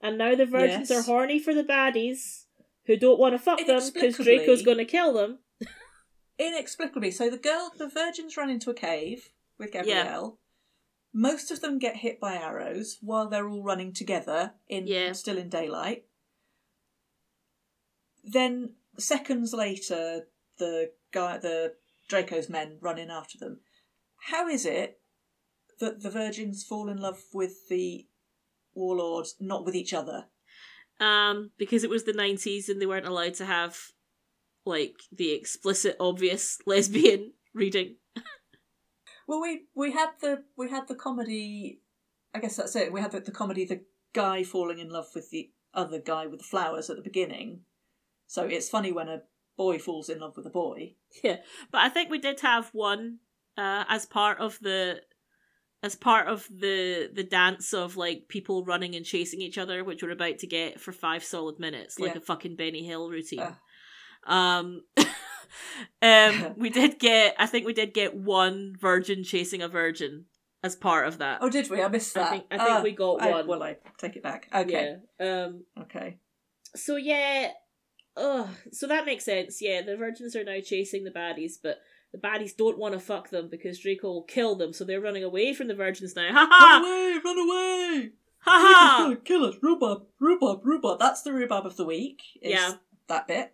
and 0.00 0.18
now 0.18 0.34
the 0.34 0.46
virgins 0.46 0.90
Yes. 0.90 0.98
are 0.98 1.02
horny 1.02 1.38
for 1.38 1.54
the 1.54 1.64
baddies 1.64 2.44
who 2.86 2.96
don't 2.96 3.18
want 3.18 3.34
to 3.34 3.38
fuck 3.38 3.58
them 3.66 3.80
because 3.94 4.16
draco's 4.16 4.62
going 4.62 4.78
to 4.78 4.84
kill 4.84 5.12
them 5.14 5.38
Inexplicably. 6.38 7.10
So 7.12 7.30
the 7.30 7.38
girl, 7.38 7.72
the 7.78 7.88
virgins 7.88 8.36
run 8.36 8.50
into 8.50 8.68
a 8.68 8.74
cave 8.74 9.30
with 9.58 9.72
Gabrielle. 9.72 10.38
Most 11.14 11.50
of 11.50 11.62
them 11.62 11.78
get 11.78 11.96
hit 11.96 12.20
by 12.20 12.34
arrows 12.34 12.98
while 13.00 13.26
they're 13.30 13.48
all 13.48 13.62
running 13.62 13.94
together 13.94 14.52
in 14.68 14.86
Yeah. 14.86 15.12
still 15.12 15.38
in 15.38 15.48
daylight. 15.48 16.04
Then 18.22 18.74
seconds 18.98 19.52
later, 19.52 20.22
the 20.58 20.90
guy, 21.12 21.38
the 21.38 21.74
Draco's 22.08 22.48
men 22.48 22.78
run 22.80 22.98
in 22.98 23.10
after 23.10 23.38
them. 23.38 23.60
How 24.28 24.48
is 24.48 24.64
it 24.64 25.00
that 25.80 26.02
the 26.02 26.10
virgins 26.10 26.64
fall 26.64 26.88
in 26.88 26.98
love 26.98 27.20
with 27.32 27.68
the 27.68 28.06
warlords, 28.74 29.34
not 29.40 29.64
with 29.64 29.74
each 29.74 29.92
other? 29.92 30.26
um 30.98 31.50
because 31.58 31.84
it 31.84 31.90
was 31.90 32.04
the 32.04 32.12
90s 32.14 32.70
and 32.70 32.80
they 32.80 32.86
weren't 32.86 33.06
allowed 33.06 33.34
to 33.34 33.44
have 33.44 33.76
like 34.64 34.94
the 35.12 35.30
explicit 35.30 35.94
obvious 36.00 36.58
lesbian 36.66 37.34
reading 37.52 37.96
Well, 39.26 39.40
we 39.40 39.64
we 39.74 39.92
had 39.92 40.10
the 40.20 40.44
we 40.56 40.70
had 40.70 40.88
the 40.88 40.94
comedy. 40.94 41.80
I 42.34 42.38
guess 42.38 42.56
that's 42.56 42.76
it. 42.76 42.92
We 42.92 43.00
had 43.00 43.12
the, 43.12 43.20
the 43.20 43.32
comedy, 43.32 43.64
the 43.64 43.82
guy 44.12 44.44
falling 44.44 44.78
in 44.78 44.90
love 44.90 45.08
with 45.14 45.30
the 45.30 45.50
other 45.74 45.98
guy 45.98 46.26
with 46.26 46.40
the 46.40 46.46
flowers 46.46 46.90
at 46.90 46.96
the 46.96 47.02
beginning. 47.02 47.60
So 48.26 48.44
it's 48.44 48.68
funny 48.68 48.92
when 48.92 49.08
a 49.08 49.22
boy 49.56 49.78
falls 49.78 50.08
in 50.08 50.18
love 50.20 50.36
with 50.36 50.46
a 50.46 50.50
boy. 50.50 50.94
Yeah, 51.22 51.36
but 51.70 51.78
I 51.82 51.88
think 51.88 52.10
we 52.10 52.18
did 52.18 52.40
have 52.40 52.68
one 52.72 53.18
uh, 53.56 53.84
as 53.88 54.04
part 54.06 54.38
of 54.38 54.58
the 54.60 55.00
as 55.82 55.94
part 55.94 56.26
of 56.28 56.46
the 56.48 57.10
the 57.12 57.22
dance 57.24 57.72
of 57.72 57.96
like 57.96 58.28
people 58.28 58.64
running 58.64 58.94
and 58.94 59.04
chasing 59.04 59.40
each 59.40 59.58
other, 59.58 59.84
which 59.84 60.02
we're 60.02 60.10
about 60.10 60.38
to 60.38 60.46
get 60.46 60.80
for 60.80 60.92
five 60.92 61.22
solid 61.24 61.58
minutes, 61.58 61.98
like 61.98 62.12
Yeah. 62.12 62.18
a 62.18 62.20
fucking 62.20 62.56
Benny 62.56 62.84
Hill 62.84 63.08
routine. 63.10 63.40
Ah. 63.42 64.58
Um, 64.58 64.82
um, 66.02 66.54
we 66.56 66.70
did 66.70 66.98
get. 66.98 67.34
I 67.38 67.46
think 67.46 67.66
we 67.66 67.72
did 67.72 67.94
get 67.94 68.14
one 68.14 68.74
virgin 68.78 69.22
chasing 69.24 69.62
a 69.62 69.68
virgin 69.68 70.26
as 70.62 70.74
part 70.76 71.06
of 71.06 71.18
that. 71.18 71.38
Oh, 71.42 71.48
did 71.48 71.70
we? 71.70 71.82
I 71.82 71.88
missed 71.88 72.16
I 72.16 72.20
that. 72.20 72.30
think- 72.30 72.44
I 72.50 72.58
think 72.58 72.70
Ah, 72.70 72.82
we 72.82 72.92
got 72.92 73.22
I- 73.22 73.30
one. 73.30 73.46
well, 73.46 73.62
I 73.62 73.76
take 73.98 74.16
it 74.16 74.22
back. 74.22 74.48
Okay, 74.54 74.96
Yeah. 75.20 75.44
Um. 75.44 75.64
okay. 75.82 76.18
So 76.74 76.96
yeah. 76.96 77.50
Ugh. 78.16 78.48
So 78.72 78.86
that 78.86 79.04
makes 79.06 79.24
sense. 79.24 79.60
Yeah, 79.60 79.82
the 79.82 79.96
virgins 79.96 80.34
are 80.36 80.44
now 80.44 80.60
chasing 80.64 81.04
the 81.04 81.10
baddies, 81.10 81.54
but 81.62 81.78
the 82.12 82.18
baddies 82.18 82.56
don't 82.56 82.78
want 82.78 82.94
to 82.94 83.00
fuck 83.00 83.30
them 83.30 83.48
because 83.50 83.78
Draco 83.80 84.08
will 84.08 84.22
kill 84.22 84.54
them, 84.56 84.72
so 84.72 84.84
they're 84.84 85.00
running 85.00 85.24
away 85.24 85.52
from 85.52 85.68
the 85.68 85.74
virgins 85.74 86.16
now. 86.16 86.28
Ha 86.32 86.38
Run 86.40 86.48
ha! 86.50 86.80
away! 86.80 87.20
Run 87.24 87.38
away! 87.38 88.10
Ha 88.40 88.50
ha! 88.50 89.14
kill 89.24 89.44
us! 89.44 89.56
Rhubarb! 89.62 90.04
Rhubarb! 90.20 90.60
Rhubarb! 90.64 90.98
That's 90.98 91.22
the 91.22 91.32
rhubarb 91.32 91.66
of 91.66 91.76
the 91.76 91.84
week. 91.84 92.22
is 92.40 92.52
Yeah. 92.52 92.74
that 93.08 93.26
bit. 93.28 93.52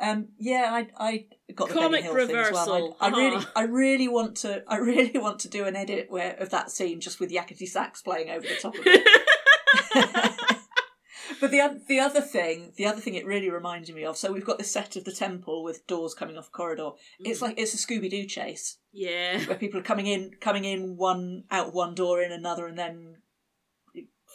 Um, 0.00 0.28
yeah, 0.38 0.68
I 0.70 0.86
I 0.96 1.26
got 1.56 1.68
the 1.68 1.74
Comic 1.74 2.04
Benny 2.04 2.14
Hill 2.14 2.26
thing 2.28 2.36
as 2.36 2.52
well. 2.52 2.66
reversal. 2.66 2.96
I, 3.00 3.06
I 3.08 3.10
really 3.10 3.36
Uh-huh. 3.38 3.50
I 3.56 3.62
really 3.64 4.06
want 4.08 4.36
to 4.36 4.62
I 4.68 4.76
really 4.76 5.18
want 5.18 5.40
to 5.40 5.48
do 5.48 5.64
an 5.64 5.74
edit 5.74 6.06
where 6.08 6.34
of 6.38 6.50
that 6.50 6.70
scene 6.70 7.00
just 7.00 7.18
with 7.18 7.30
yakety 7.32 7.66
sax 7.66 8.00
playing 8.00 8.30
over 8.30 8.46
the 8.46 8.54
top 8.62 8.76
of 8.76 8.82
it. 8.86 9.04
but 11.40 11.50
the 11.50 11.80
the 11.88 12.00
other 12.00 12.20
thing, 12.20 12.72
the 12.76 12.86
other 12.86 13.00
thing 13.00 13.14
it 13.14 13.26
really 13.26 13.50
reminded 13.50 13.94
me 13.94 14.04
of. 14.04 14.16
So 14.16 14.32
we've 14.32 14.44
got 14.44 14.58
the 14.58 14.64
set 14.64 14.96
of 14.96 15.04
the 15.04 15.12
temple 15.12 15.62
with 15.62 15.86
doors 15.86 16.14
coming 16.14 16.36
off 16.38 16.50
corridor. 16.52 16.90
It's 17.20 17.38
Mm. 17.40 17.42
like 17.42 17.58
it's 17.58 17.74
a 17.74 17.76
Scooby 17.76 18.10
Doo 18.10 18.24
chase 18.26 18.78
yeah. 18.92 19.44
where 19.46 19.56
people 19.56 19.80
are 19.80 19.84
coming 19.84 20.06
in, 20.06 20.32
coming 20.40 20.64
in 20.64 20.96
one 20.96 21.44
out 21.50 21.72
one 21.74 21.94
door 21.94 22.22
in 22.22 22.32
another, 22.32 22.66
and 22.66 22.78
then 22.78 23.22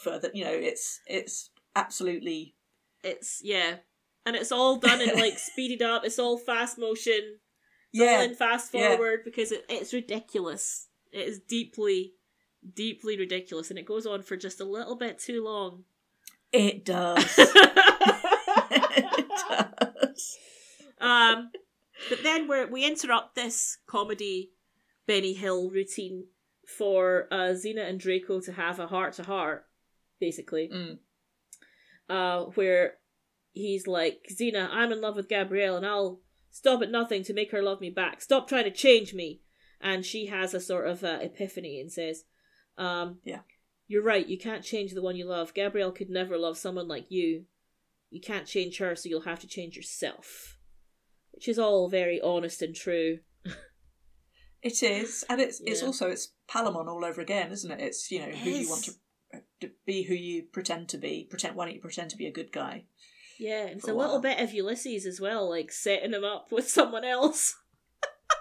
further. 0.04 0.30
You 0.34 0.46
know, 0.46 0.54
it's 0.54 1.00
it's 1.08 1.50
absolutely 1.76 2.56
It's 3.04 3.42
yeah, 3.44 3.78
and 4.26 4.36
it's 4.36 4.52
all 4.52 4.78
done 4.78 5.02
in 5.02 5.16
like 5.18 5.38
speeded 5.52 5.82
up. 5.82 6.04
It's 6.06 6.20
all 6.20 6.38
fast 6.38 6.78
motion. 6.78 7.40
It's 7.92 8.02
all 8.02 8.08
yeah. 8.08 8.24
in 8.24 8.36
fast 8.36 8.74
Yeah. 8.74 8.90
forward 8.96 9.20
because 9.26 9.52
it, 9.52 9.66
it's 9.70 9.94
ridiculous. 9.94 10.88
It 11.12 11.28
is 11.28 11.40
deeply, 11.40 12.14
deeply 12.74 13.18
ridiculous, 13.20 13.70
and 13.70 13.78
it 13.78 13.86
goes 13.86 14.06
on 14.08 14.24
for 14.24 14.36
just 14.36 14.60
a 14.62 14.66
little 14.66 14.96
bit 14.96 15.20
too 15.20 15.44
long. 15.44 15.84
It 16.54 16.86
does. 16.86 17.36
it 17.38 19.28
does. 19.50 20.38
um, 21.02 21.52
but 22.10 22.24
then 22.24 22.48
we 22.48 22.66
we 22.66 22.86
interrupt 22.86 23.36
this 23.36 23.80
comedy 23.88 24.52
Benny 25.08 25.34
Hill 25.34 25.70
routine 25.70 26.26
for 26.78 27.28
uh, 27.32 27.54
Xena 27.54 27.90
and 27.90 28.00
Draco 28.00 28.40
to 28.42 28.54
have 28.54 28.80
a 28.80 28.88
heart 28.88 29.14
to 29.14 29.24
heart, 29.24 29.66
basically. 30.20 30.70
Mm. 30.74 30.98
uh, 32.10 32.46
where 32.52 32.96
he's 33.52 33.88
like, 33.88 34.28
Xena, 34.32 34.70
I'm 34.72 34.92
in 34.92 35.02
love 35.02 35.16
with 35.16 35.30
Gabrielle 35.30 35.78
and 35.78 35.86
I'll 35.86 36.22
stop 36.52 36.82
at 36.82 36.92
nothing 36.92 37.24
to 37.24 37.34
make 37.34 37.52
her 37.52 37.62
love 37.62 37.82
me 37.82 37.90
back. 37.90 38.22
Stop 38.22 38.48
trying 38.48 38.64
to 38.66 38.72
change 38.72 39.14
me. 39.14 39.42
And 39.82 40.06
she 40.06 40.28
has 40.28 40.54
a 40.54 40.62
sort 40.62 40.88
of 40.88 41.04
uh, 41.04 41.20
epiphany 41.22 41.80
and 41.82 41.92
says, 41.92 42.24
um, 42.78 43.18
Yeah. 43.24 43.42
You're 43.88 44.04
right, 44.04 44.28
you 44.28 44.38
can't 44.38 44.64
change 44.64 44.94
the 44.94 45.02
one 45.02 45.16
you 45.16 45.26
love. 45.26 45.54
Gabrielle 45.54 45.92
could 45.92 46.10
never 46.10 46.38
love 46.38 46.58
someone 46.58 46.88
like 46.88 47.08
you. 47.10 47.46
You 48.10 48.22
can't 48.22 48.48
change 48.48 48.78
her, 48.78 48.96
so 48.96 49.10
you'll 49.10 49.22
have 49.22 49.40
to 49.40 49.48
change 49.48 49.76
yourself. 49.76 50.58
Which 51.32 51.48
is 51.48 51.60
all 51.60 51.90
very 51.90 52.22
honest 52.22 52.62
and 52.62 52.76
true. 52.76 53.20
It 54.64 54.82
is, 54.82 55.26
and 55.30 55.42
it's 55.42 55.62
it's 55.66 55.84
also 55.84 56.10
it's 56.10 56.30
Palamon 56.50 56.88
all 56.88 57.04
over 57.04 57.20
again, 57.20 57.52
isn't 57.52 57.70
it? 57.70 57.82
It's 57.82 58.10
you 58.10 58.20
know 58.20 58.32
who 58.32 58.50
you 58.50 58.70
want 58.70 58.86
to, 58.86 58.94
to 59.60 59.72
be, 59.86 60.04
who 60.04 60.14
you 60.14 60.44
pretend 60.44 60.88
to 60.90 60.98
be. 60.98 61.28
Pretend 61.30 61.58
why 61.58 61.66
don't 61.66 61.76
you 61.76 61.82
pretend 61.82 62.12
to 62.12 62.18
be 62.18 62.28
a 62.28 62.32
good 62.32 62.54
guy? 62.54 62.86
Yeah, 63.38 63.64
and 63.64 63.72
it's 63.72 63.90
a 63.90 63.92
a 63.92 63.94
little 63.94 64.22
bit 64.22 64.40
of 64.40 64.54
Ulysses 64.54 65.06
as 65.06 65.20
well, 65.20 65.50
like 65.50 65.74
setting 65.74 66.14
him 66.14 66.24
up 66.24 66.50
with 66.50 66.70
someone 66.70 67.04
else. 67.04 67.56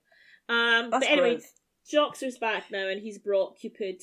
Um, 0.48 0.90
That's 0.90 1.06
but 1.06 1.10
anyway. 1.12 1.40
Joxer's 1.92 2.38
back 2.38 2.70
now 2.70 2.88
and 2.88 3.00
he's 3.00 3.18
brought 3.18 3.58
Cupid. 3.58 4.02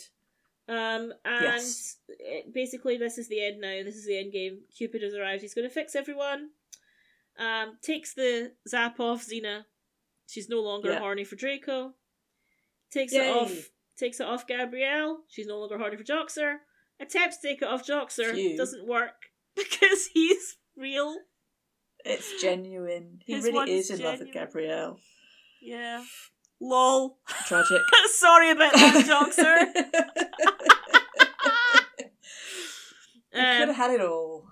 Um, 0.69 1.13
and 1.23 1.43
Yes. 1.43 1.97
it- 2.07 2.53
basically, 2.53 2.97
this 2.97 3.17
is 3.17 3.27
the 3.29 3.41
end 3.43 3.61
now. 3.61 3.83
This 3.83 3.95
is 3.95 4.05
the 4.05 4.17
end 4.17 4.31
game. 4.33 4.63
Cupid 4.75 5.01
has 5.01 5.13
arrived. 5.13 5.41
He's 5.41 5.53
going 5.53 5.67
to 5.67 5.73
fix 5.73 5.95
everyone. 5.95 6.51
Um, 7.37 7.77
takes 7.81 8.13
the 8.13 8.53
zap 8.67 8.99
off 8.99 9.25
Xena, 9.25 9.65
She's 10.29 10.49
no 10.49 10.59
longer 10.61 10.91
Yeah. 10.91 10.99
horny 10.99 11.23
for 11.23 11.37
Draco. 11.37 11.95
Takes 12.91 13.13
Yay. 13.13 13.29
it 13.29 13.35
off. 13.35 13.69
Takes 13.95 14.19
it 14.19 14.25
off 14.27 14.45
Gabrielle. 14.45 15.23
She's 15.29 15.47
no 15.47 15.57
longer 15.59 15.77
horny 15.77 15.95
for 15.97 16.03
Joxer. 16.03 16.59
Attempts 16.99 17.37
to 17.37 17.47
take 17.47 17.61
it 17.61 17.67
off 17.67 17.87
Joxer. 17.87 18.33
Phew. 18.33 18.57
Doesn't 18.57 18.85
work 18.85 19.31
because 19.69 20.07
he's 20.13 20.57
real. 20.75 21.15
It's 22.05 22.41
genuine. 22.41 23.19
He 23.25 23.33
His 23.33 23.43
really 23.45 23.73
is 23.73 23.89
in 23.89 23.99
love 24.01 24.19
with. 24.19 24.31
Gabrielle. 24.31 24.99
Yeah. 25.61 26.03
Lol. 26.61 27.17
Tragic. 27.45 27.81
Sorry 28.13 28.51
about 28.51 28.73
that, 28.73 29.05
Joxer. 29.05 29.83
You 33.33 33.43
could 33.43 33.61
Um, 33.61 33.67
have 33.67 33.75
had 33.75 33.91
it 33.91 34.01
all. 34.01 34.47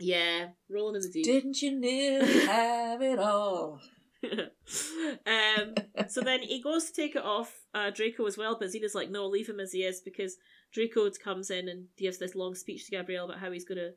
yeah, 0.00 0.48
rolling 0.70 0.96
in 0.96 1.02
the 1.02 1.08
deep. 1.10 1.24
Didn't 1.24 1.60
you 1.60 1.78
nearly 1.78 2.46
have 2.46 3.02
it 3.02 3.18
all? 3.18 3.80
um, 4.24 5.74
so 6.08 6.20
then 6.22 6.40
he 6.40 6.62
goes 6.62 6.86
to 6.86 6.92
take 6.94 7.14
it 7.16 7.22
off 7.24 7.52
uh, 7.74 7.90
Draco 7.90 8.24
as 8.26 8.38
well, 8.38 8.56
but 8.58 8.68
Xena's 8.68 8.94
like, 8.94 9.10
no, 9.10 9.26
leave 9.26 9.48
him 9.48 9.60
as 9.60 9.72
he 9.72 9.82
is 9.82 10.00
because 10.00 10.36
Draco 10.72 11.10
comes 11.22 11.50
in 11.50 11.68
and 11.68 11.88
gives 11.98 12.18
this 12.18 12.34
long 12.34 12.54
speech 12.54 12.86
to 12.86 12.90
Gabrielle 12.92 13.26
about 13.26 13.40
how 13.40 13.50
he's 13.50 13.64
gonna 13.66 13.90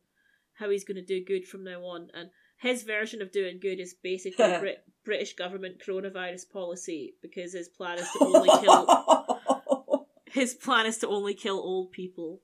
how 0.56 0.70
he's 0.70 0.84
gonna 0.84 1.02
do 1.02 1.24
good 1.24 1.46
from 1.48 1.64
now 1.64 1.82
on, 1.82 2.10
and 2.14 2.30
his 2.58 2.84
version 2.84 3.22
of 3.22 3.32
doing 3.32 3.60
good 3.62 3.80
is 3.80 3.94
basically 4.02 4.58
Brit- 4.60 4.84
British 5.04 5.36
government 5.36 5.82
coronavirus 5.86 6.50
policy 6.52 7.16
because 7.22 7.54
his 7.54 7.70
plan 7.70 8.00
is 8.00 8.10
to 8.12 8.26
only 8.26 8.50
kill 8.62 10.08
his 10.32 10.54
plan 10.54 10.86
is 10.86 10.98
to 11.00 11.08
only 11.08 11.34
kill 11.34 11.58
old 11.58 11.92
people. 11.92 12.42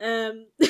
Um, 0.00 0.46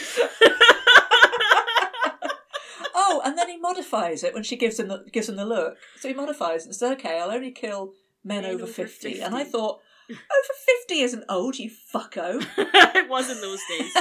oh, 2.94 3.20
and 3.24 3.36
then 3.36 3.48
he 3.48 3.56
modifies 3.58 4.22
it 4.22 4.32
when 4.34 4.44
she 4.44 4.56
gives 4.56 4.78
him 4.78 4.88
the 4.88 5.04
gives 5.12 5.28
him 5.28 5.36
the 5.36 5.44
look. 5.44 5.76
So 5.98 6.08
he 6.08 6.14
modifies 6.14 6.62
it 6.62 6.66
and 6.66 6.76
says, 6.76 6.92
"Okay, 6.92 7.18
I'll 7.18 7.32
only 7.32 7.50
kill 7.50 7.92
men, 8.22 8.42
Men 8.42 8.52
over, 8.52 8.64
over 8.64 8.72
50. 8.72 9.20
And 9.20 9.34
I 9.34 9.44
thought, 9.44 9.80
over 10.10 10.18
fifty 10.64 11.00
isn't 11.00 11.24
old, 11.28 11.58
you 11.58 11.70
fucko. 11.70 12.46
it 12.56 13.08
was 13.08 13.30
in 13.30 13.40
those 13.40 13.60
days. 13.68 13.92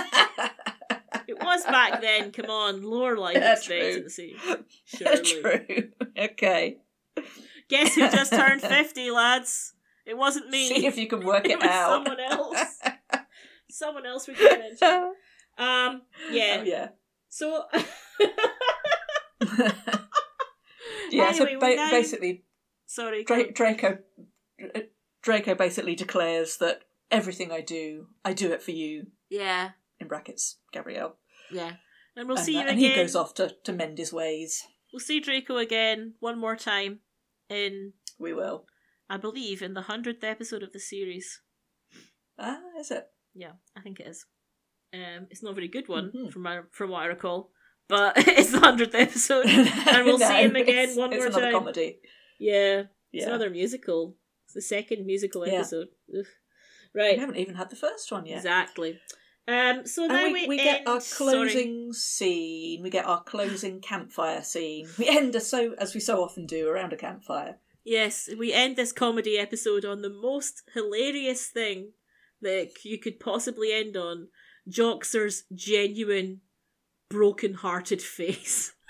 It 1.27 1.37
was 1.41 1.63
back 1.65 2.01
then. 2.01 2.31
Come 2.31 2.49
on, 2.49 2.81
lower 2.83 3.17
life 3.17 3.35
Yeah, 3.37 3.55
true. 3.61 3.75
expectancy. 3.77 4.35
Surely. 4.85 5.23
True. 5.23 5.89
Okay. 6.17 6.77
Guess 7.69 7.95
who 7.95 8.01
just 8.09 8.31
turned 8.31 8.61
fifty, 8.75 9.11
lads? 9.11 9.73
It 10.05 10.15
wasn't 10.17 10.49
me. 10.49 10.69
See 10.69 10.85
if 10.85 10.97
you 10.97 11.07
can 11.07 11.25
work 11.25 11.45
it, 11.45 11.51
it 11.51 11.59
was 11.59 11.67
out. 11.67 11.89
someone 12.05 12.19
else. 12.19 12.79
someone 13.69 14.05
else 14.05 14.27
we 14.27 14.35
can 14.35 14.59
mention. 14.59 15.13
Um, 15.57 16.01
yeah. 16.31 16.57
Oh 16.59 16.63
yeah. 16.63 16.87
So 17.29 17.63
yeah. 21.11 21.31
so 21.31 21.45
Anyway, 21.45 21.55
we 21.55 21.57
ba- 21.59 21.75
now- 21.75 21.91
basically, 21.91 22.43
sorry. 22.85 23.23
Dra- 23.23 23.51
Draco 23.51 23.97
Draco 25.21 25.55
basically 25.55 25.95
declares 25.95 26.57
that 26.57 26.81
everything 27.11 27.51
I 27.51 27.61
do, 27.61 28.07
I 28.23 28.33
do 28.33 28.51
it 28.51 28.61
for 28.61 28.71
you. 28.71 29.07
Yeah, 29.29 29.71
In 29.99 30.07
brackets, 30.07 30.57
Gabrielle. 30.73 31.17
yeah. 31.51 31.73
And 32.17 32.27
we'll 32.27 32.37
and, 32.37 32.45
see 32.45 32.57
uh, 32.57 32.61
you 32.61 32.67
and 32.69 32.79
he 32.79 32.95
goes 32.95 33.15
off 33.15 33.33
to, 33.35 33.53
to 33.65 33.73
mend 33.73 33.97
his 33.97 34.13
ways. 34.13 34.63
We'll 34.93 34.99
see 35.01 35.19
Draco 35.19 35.57
again 35.57 36.13
one 36.19 36.39
more 36.39 36.55
time 36.55 36.99
in, 37.49 37.93
We 38.17 38.33
will. 38.33 38.65
I 39.09 39.17
believe, 39.17 39.61
in 39.61 39.73
the 39.73 39.81
hundredth 39.83 40.23
episode 40.23 40.63
of 40.63 40.71
the 40.73 40.79
series. 40.79 41.41
Ah, 42.39 42.59
is 42.79 42.91
it? 42.91 43.07
Yeah, 43.33 43.51
I 43.77 43.81
think 43.81 43.99
it 43.99 44.07
is. 44.07 44.25
Um, 44.93 45.27
it's 45.29 45.43
not 45.43 45.51
a 45.51 45.55
very 45.55 45.67
good 45.67 45.87
one 45.89 46.11
Mhm. 46.15 46.31
from 46.31 46.41
my, 46.43 46.61
from 46.71 46.89
what 46.91 47.01
I 47.03 47.05
recall, 47.07 47.51
but 47.89 48.13
it's 48.17 48.51
the 48.51 48.59
hundredth 48.59 48.95
episode. 48.95 49.45
And 49.49 50.05
we'll 50.05 50.17
see 50.19 50.41
him 50.43 50.55
again 50.55 50.95
one 50.95 51.11
it's 51.13 51.19
more 51.19 51.27
another 51.27 51.41
time. 51.41 51.53
comedy. 51.53 51.99
Yeah, 52.39 52.83
it's 53.11 53.23
Yeah. 53.23 53.27
another 53.27 53.49
musical. 53.49 54.15
It's 54.45 54.53
the 54.53 54.61
second 54.61 55.05
musical 55.05 55.45
Yeah. 55.45 55.55
episode. 55.55 55.87
Ugh. 56.17 56.25
We 56.93 57.17
haven't 57.17 57.35
even 57.37 57.55
had 57.55 57.69
the 57.69 57.75
first 57.75 58.09
one 58.11 58.25
yet. 58.25 58.37
exactly. 58.37 58.99
Um, 59.47 59.85
so 59.85 60.07
now 60.07 60.25
we, 60.25 60.33
we, 60.33 60.47
we 60.47 60.59
end, 60.59 60.65
get 60.65 60.87
our 60.87 61.01
sorry. 61.01 61.31
closing 61.31 61.93
scene. 61.93 62.81
We 62.81 62.89
get 62.89 63.05
our 63.05 63.21
closing 63.21 63.79
campfire 63.79 64.41
scene. 64.41 64.87
We 64.97 65.07
end 65.07 65.35
as 65.35 65.49
so 65.49 65.75
as 65.77 65.93
we 65.93 65.99
so 65.99 66.23
often 66.23 66.45
do 66.45 66.67
around 66.67 66.93
a 66.93 66.97
campfire. 66.97 67.57
Yes, 67.83 68.29
we 68.37 68.51
end 68.51 68.75
this 68.75 68.91
comedy 68.91 69.37
episode 69.37 69.85
on 69.85 70.01
the 70.01 70.09
most 70.09 70.63
hilarious 70.73 71.47
thing 71.47 71.91
that 72.41 72.83
you 72.83 72.97
could 72.97 73.19
possibly 73.19 73.71
end 73.71 73.95
on 73.95 74.29
Joxer's 74.67 75.43
genuine, 75.53 76.41
broken 77.09 77.53
hearted 77.53 78.01
face. 78.01 78.73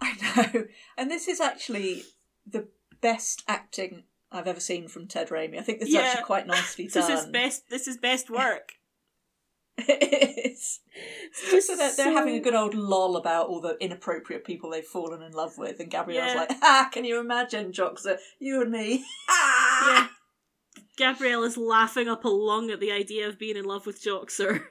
I 0.00 0.36
know. 0.36 0.64
And 0.96 1.10
this 1.10 1.26
is 1.26 1.40
actually 1.40 2.04
the 2.46 2.68
best 3.00 3.42
acting 3.48 4.04
I've 4.36 4.46
ever 4.48 4.60
seen 4.60 4.88
from 4.88 5.06
Ted 5.08 5.28
Raimi. 5.28 5.58
I 5.58 5.62
think 5.62 5.80
this 5.80 5.88
is 5.88 5.94
actually 5.96 6.24
quite 6.24 6.46
nicely 6.46 6.84
This 6.92 7.06
done. 7.06 7.12
is 7.12 7.26
best 7.26 7.68
this 7.70 7.86
is 7.88 7.96
best 7.96 8.30
work. 8.30 8.72
it 9.78 10.52
is. 10.52 10.80
just 11.50 11.66
So 11.66 11.76
they're, 11.76 11.94
they're 11.96 12.12
having 12.12 12.34
a 12.36 12.40
good 12.40 12.54
old 12.54 12.74
lol 12.74 13.16
about 13.16 13.48
all 13.48 13.60
the 13.60 13.76
inappropriate 13.80 14.44
people 14.44 14.70
they've 14.70 14.84
fallen 14.84 15.20
in 15.22 15.32
love 15.32 15.58
with, 15.58 15.80
and 15.80 15.90
Gabrielle's 15.90 16.32
Yeah. 16.32 16.40
like, 16.40 16.50
"Ah, 16.62 16.88
can 16.92 17.04
you 17.04 17.20
imagine, 17.20 17.72
Joxer, 17.72 18.16
you 18.38 18.62
and 18.62 18.70
me?" 18.70 19.04
Ah! 19.28 19.90
Yeah. 19.92 20.08
Gabrielle 20.96 21.42
is 21.44 21.58
laughing 21.58 22.08
up 22.08 22.24
a 22.24 22.28
lung 22.28 22.70
at 22.70 22.80
the 22.80 22.90
idea 22.90 23.28
of 23.28 23.38
being 23.38 23.56
in 23.56 23.64
love 23.66 23.84
with 23.86 24.02
Joxer. 24.02 24.64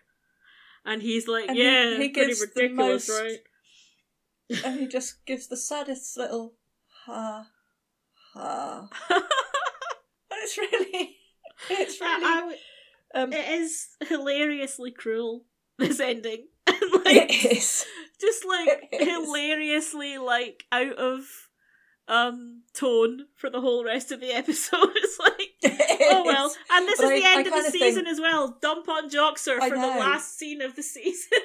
And 0.84 1.02
he's 1.02 1.28
like, 1.28 1.50
And 1.50 1.58
yeah, 1.58 1.90
he 1.92 1.96
pretty 1.96 2.14
gives 2.14 2.40
the 2.40 2.48
ridiculous, 2.62 3.10
most- 3.10 3.22
right? 3.22 4.64
and 4.66 4.80
he 4.80 4.88
just 4.88 5.26
gives 5.26 5.48
the 5.48 5.58
saddest 5.58 6.16
little 6.18 6.54
ha 7.06 7.48
ha. 8.34 8.88
It's 10.46 10.58
really, 10.58 11.18
it's 11.70 12.00
I- 12.02 12.42
really, 12.42 12.56
um, 13.14 13.34
it 13.34 13.50
is 13.62 13.88
hilariously 14.08 14.92
cruel, 14.92 15.46
this 15.78 16.00
ending. 16.00 16.48
Like, 17.06 17.32
it 17.32 17.58
is. 17.58 17.86
just 18.20 18.46
like 18.46 18.90
is. 18.92 19.08
hilariously 19.08 20.18
like 20.18 20.64
out 20.72 20.94
of 20.98 21.24
um 22.08 22.64
tone 22.74 23.26
for 23.36 23.50
the 23.50 23.62
whole 23.62 23.84
rest 23.86 24.12
of 24.12 24.20
the 24.22 24.32
episode. 24.32 24.90
It's 24.96 25.20
like 25.20 25.52
It 25.62 26.08
oh 26.12 26.24
well. 26.26 26.52
And 26.72 26.88
this 26.88 27.00
But 27.00 27.12
is 27.14 27.22
the 27.22 27.28
I- 27.28 27.32
I 27.34 27.38
end 27.38 27.48
of 27.48 27.54
the 27.54 27.72
season 27.72 28.06
think- 28.06 28.08
as 28.08 28.20
well. 28.20 28.58
Dump 28.62 28.90
on 28.90 29.10
Joxer 29.10 29.60
I 29.62 29.70
for 29.70 29.76
the 29.76 29.86
last 29.88 30.38
scene 30.38 30.62
of 30.62 30.76
the 30.76 30.82
season. 30.84 31.40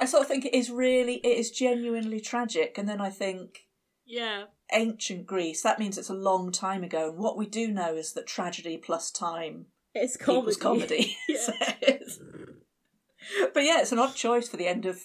I 0.00 0.04
sort 0.04 0.22
of 0.22 0.28
think 0.28 0.44
it 0.44 0.54
is 0.54 0.70
really, 0.70 1.14
it 1.14 1.38
is 1.38 1.50
genuinely 1.50 2.20
tragic, 2.20 2.76
and 2.78 2.88
then 2.88 3.00
I 3.00 3.10
think 3.10 3.66
yeah. 4.08 4.44
ancient 4.72 5.26
Greece. 5.26 5.62
That 5.62 5.78
means 5.78 5.96
it's 5.98 6.08
a 6.10 6.14
long 6.14 6.50
time 6.50 6.82
ago, 6.82 7.10
and 7.10 7.18
what 7.18 7.36
we 7.36 7.46
do 7.46 7.68
know 7.68 7.94
is 7.94 8.12
that 8.14 8.26
tragedy 8.26 8.76
plus 8.76 9.10
time 9.12 9.66
It's 9.94 10.16
comedy. 10.16 10.40
equals 10.40 10.56
comedy. 10.56 11.16
Yeah. 11.28 11.36
So 11.46 11.52
it's- 11.82 12.18
but 13.52 13.62
yeah, 13.64 13.80
it's 13.80 13.92
an 13.92 13.98
odd 13.98 14.14
choice 14.14 14.48
for 14.48 14.56
the 14.56 14.66
end 14.66 14.86
of 14.86 15.00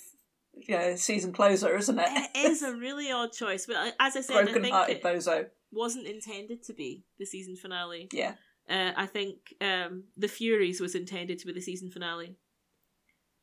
you 0.55 0.77
know 0.77 0.95
season 0.95 1.33
closer, 1.33 1.75
isn't 1.75 1.99
it? 1.99 2.07
It 2.35 2.51
is 2.51 2.61
a 2.61 2.73
really 2.73 3.11
odd 3.11 3.33
choice, 3.33 3.65
but 3.65 3.75
uh, 3.75 3.91
as 3.99 4.15
I 4.15 4.21
said, 4.21 4.47
I 4.47 4.53
think 4.53 4.67
it 4.89 5.03
bozo. 5.03 5.47
wasn't 5.71 6.07
intended 6.07 6.63
to 6.63 6.73
be 6.73 7.03
the 7.19 7.25
season 7.25 7.55
finale. 7.57 8.07
Yeah, 8.13 8.33
Uh, 8.69 8.91
I 8.95 9.07
think 9.07 9.37
um, 9.59 10.05
the 10.15 10.27
Furies 10.29 10.79
was 10.79 10.95
intended 10.95 11.39
to 11.39 11.47
be 11.47 11.53
the 11.53 11.61
season 11.61 11.89
finale, 11.89 12.37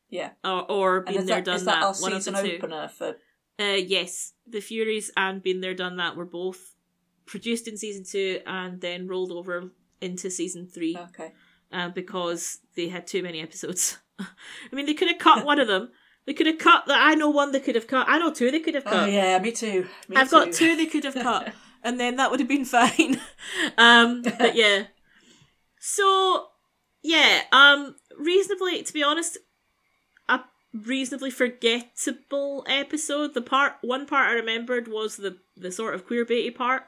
yeah. 0.08 0.30
or 0.44 0.70
or 0.70 1.00
been 1.02 1.26
there, 1.26 1.36
that, 1.36 1.44
done 1.44 1.64
that, 1.66 1.80
that. 1.80 2.00
one 2.00 2.12
of 2.12 2.24
the 2.24 2.30
season 2.32 2.44
two. 2.44 2.56
opener 2.56 2.88
for? 2.88 3.16
Uh, 3.61 3.74
yes, 3.76 4.32
the 4.46 4.61
Furies 4.61 5.11
and 5.16 5.42
Been 5.42 5.61
There 5.61 5.74
Done 5.74 5.96
That 5.98 6.16
were 6.16 6.24
both 6.24 6.74
produced 7.26 7.68
in 7.68 7.76
season 7.76 8.04
two 8.04 8.40
and 8.46 8.80
then 8.80 9.06
rolled 9.06 9.30
over 9.32 9.70
into 10.00 10.30
season 10.30 10.66
three 10.66 10.96
Okay. 10.98 11.32
uh, 11.70 11.90
because 11.90 12.61
they 12.74 12.88
had 12.88 13.06
too 13.06 13.22
many 13.22 13.40
episodes. 13.40 13.98
I 14.18 14.26
mean, 14.72 14.86
they 14.86 14.94
could 14.94 15.08
have 15.08 15.18
cut 15.18 15.44
one 15.44 15.61
of 15.61 15.68
them. 15.68 15.90
They 16.26 16.34
could 16.34 16.46
have 16.46 16.58
cut. 16.58 16.86
that. 16.86 16.98
I 17.00 17.14
know 17.14 17.30
one 17.30 17.52
they 17.52 17.61
could 17.61 17.74
have 17.74 17.86
cut. 17.86 18.06
I 18.08 18.18
know 18.18 18.32
two 18.32 18.50
they 18.50 18.61
could 18.61 18.74
have 18.74 18.84
cut. 18.84 19.08
Oh 19.08 19.12
yeah, 19.12 19.38
me 19.38 19.52
too. 19.52 19.86
Me 20.08 20.16
I've 20.16 20.30
too. 20.30 20.44
got 20.44 20.52
two 20.52 20.76
they 20.76 20.86
could 20.86 21.04
have 21.04 21.14
cut, 21.28 21.52
and 21.82 21.98
then 22.00 22.16
that 22.16 22.30
would 22.30 22.40
have 22.40 22.48
been 22.48 22.64
fine. 22.64 23.20
um, 23.78 24.22
but 24.22 24.54
yeah. 24.54 24.84
So 25.78 26.48
yeah, 27.02 27.42
um, 27.52 27.96
reasonably 28.18 28.82
to 28.82 28.92
be 28.92 29.02
honest, 29.02 29.38
reasonably 30.73 31.31
forgettable 31.31 32.64
episode. 32.68 33.35
The 33.35 33.43
part, 33.43 33.75
one 33.81 34.07
part 34.07 34.29
I 34.29 34.33
remembered 34.33 34.89
was 34.89 35.16
the 35.16 35.39
the 35.57 35.73
sort 35.73 35.95
of 35.95 36.07
queer 36.07 36.25
baity 36.25 36.55
part. 36.55 36.85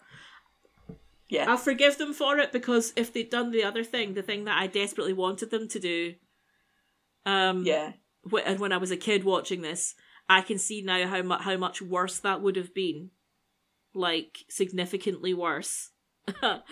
yeah, 1.28 1.50
I'll 1.50 1.56
forgive 1.56 1.98
them 1.98 2.12
for 2.12 2.38
it 2.38 2.52
because 2.52 2.92
if 2.96 3.12
they'd 3.12 3.30
done 3.30 3.50
the 3.50 3.64
other 3.64 3.84
thing, 3.84 4.14
the 4.14 4.22
thing 4.22 4.44
that 4.44 4.58
I 4.58 4.66
desperately 4.66 5.12
wanted 5.12 5.50
them 5.50 5.68
to 5.68 5.78
do, 5.78 6.14
um, 7.26 7.64
yeah. 7.64 7.92
wh- 8.30 8.46
and 8.46 8.60
when 8.60 8.72
I 8.72 8.78
was 8.78 8.90
a 8.90 8.96
kid 8.96 9.24
watching 9.24 9.62
this, 9.62 9.94
I 10.28 10.40
can 10.42 10.58
see 10.58 10.82
now 10.82 11.06
how 11.06 11.22
mu- 11.22 11.38
how 11.38 11.56
much 11.56 11.82
worse 11.82 12.18
that 12.20 12.40
would 12.40 12.56
have 12.56 12.74
been, 12.74 13.10
like 13.94 14.38
significantly 14.48 15.34
worse. 15.34 15.90
um, 16.42 16.62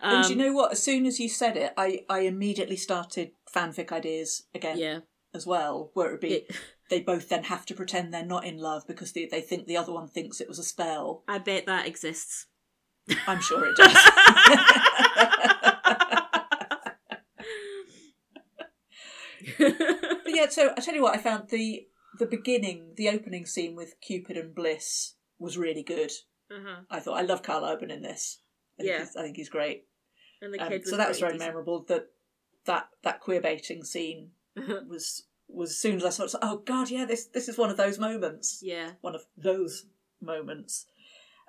and 0.00 0.30
you 0.30 0.36
know 0.36 0.52
what? 0.52 0.72
As 0.72 0.82
soon 0.82 1.06
as 1.06 1.18
you 1.18 1.28
said 1.28 1.56
it, 1.56 1.72
I 1.76 2.04
I 2.08 2.20
immediately 2.20 2.76
started 2.76 3.32
fanfic 3.52 3.90
ideas 3.92 4.44
again 4.54 4.78
yeah, 4.78 4.98
as 5.34 5.46
well, 5.46 5.90
where 5.94 6.08
it 6.08 6.12
would 6.12 6.20
be 6.20 6.32
it, 6.34 6.56
they 6.90 7.00
both 7.00 7.28
then 7.28 7.44
have 7.44 7.64
to 7.66 7.74
pretend 7.74 8.12
they're 8.12 8.24
not 8.24 8.44
in 8.44 8.58
love 8.58 8.86
because 8.86 9.12
they, 9.12 9.26
they 9.26 9.40
think 9.40 9.66
the 9.66 9.76
other 9.76 9.92
one 9.92 10.08
thinks 10.08 10.40
it 10.40 10.48
was 10.48 10.58
a 10.58 10.64
spell. 10.64 11.22
I 11.28 11.38
bet 11.38 11.66
that 11.66 11.86
exists. 11.86 12.46
I'm 13.26 13.40
sure 13.40 13.64
it 13.66 13.76
does. 13.76 13.96
but 19.58 20.22
yeah, 20.28 20.48
so 20.48 20.72
I 20.76 20.80
tell 20.80 20.94
you 20.94 21.02
what, 21.02 21.14
I 21.14 21.18
found 21.18 21.48
the 21.48 21.86
the 22.18 22.26
beginning, 22.26 22.92
the 22.96 23.08
opening 23.08 23.46
scene 23.46 23.74
with 23.74 23.94
Cupid 24.00 24.36
and 24.36 24.54
Bliss 24.54 25.14
was 25.38 25.56
really 25.56 25.82
good. 25.82 26.10
uh-huh. 26.50 26.82
I 26.90 27.00
thought 27.00 27.18
I 27.18 27.22
love 27.22 27.42
Karl 27.42 27.64
Urban 27.64 27.90
in 27.90 28.02
this. 28.02 28.40
I 28.78 28.82
think 28.82 28.92
Yeah. 28.92 28.98
he's, 29.00 29.16
I 29.16 29.22
think 29.22 29.36
he's 29.36 29.48
great. 29.48 29.86
And 30.42 30.52
the 30.52 30.60
Um, 30.60 30.68
kid 30.68 30.80
was 30.82 30.90
so 30.90 30.96
that 30.98 31.08
was 31.08 31.18
very 31.20 31.38
memorable. 31.38 31.84
That 31.88 32.08
that 32.66 32.88
that 33.02 33.20
queer 33.20 33.40
baiting 33.40 33.82
scene 33.84 34.18
decent. 34.18 34.32
was 34.88 35.24
was 35.48 35.70
as 35.70 35.78
soon 35.78 35.96
as 35.96 36.04
I 36.04 36.10
saw 36.10 36.24
it, 36.24 36.34
like, 36.34 36.42
oh 36.44 36.58
god, 36.58 36.90
yeah, 36.90 37.04
this 37.04 37.26
this 37.26 37.48
is 37.48 37.58
one 37.58 37.70
of 37.70 37.76
those 37.76 37.98
moments. 37.98 38.60
yeah. 38.62 38.92
One 39.00 39.14
of 39.14 39.22
those 39.36 39.86
moments. 40.20 40.86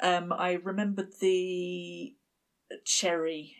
Um, 0.01 0.33
I 0.33 0.53
remembered 0.53 1.13
the 1.21 2.15
cherry 2.83 3.55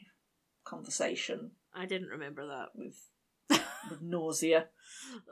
conversation 0.65 1.51
I 1.75 1.85
didn't 1.85 2.09
remember 2.09 2.47
that. 2.47 2.69
with 2.75 3.09
with 3.89 4.01
nausea. 4.01 4.67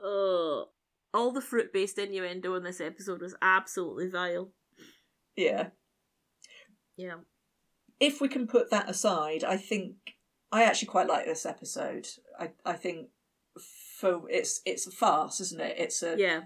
Oh, 0.03 0.69
all 1.13 1.31
the 1.31 1.41
fruit 1.41 1.71
based 1.71 1.97
innuendo 1.97 2.55
in 2.55 2.63
this 2.63 2.81
episode 2.81 3.21
was 3.21 3.35
absolutely 3.41 4.09
vile. 4.09 4.51
Yeah. 5.35 5.67
Yeah. 6.97 7.17
If 7.99 8.21
we 8.21 8.27
can 8.27 8.47
put 8.47 8.69
that 8.71 8.89
aside, 8.89 9.43
I 9.43 9.57
think 9.57 9.95
I 10.51 10.63
actually 10.63 10.87
quite 10.87 11.07
like 11.07 11.25
this 11.25 11.45
episode. 11.45 12.07
I 12.39 12.51
I 12.65 12.73
think 12.73 13.09
for 14.01 14.29
it's 14.29 14.61
it's 14.65 14.87
a 14.87 14.91
farce, 14.91 15.39
isn't 15.39 15.61
it? 15.61 15.75
It's 15.77 16.01
a 16.03 16.15
Yeah. 16.17 16.41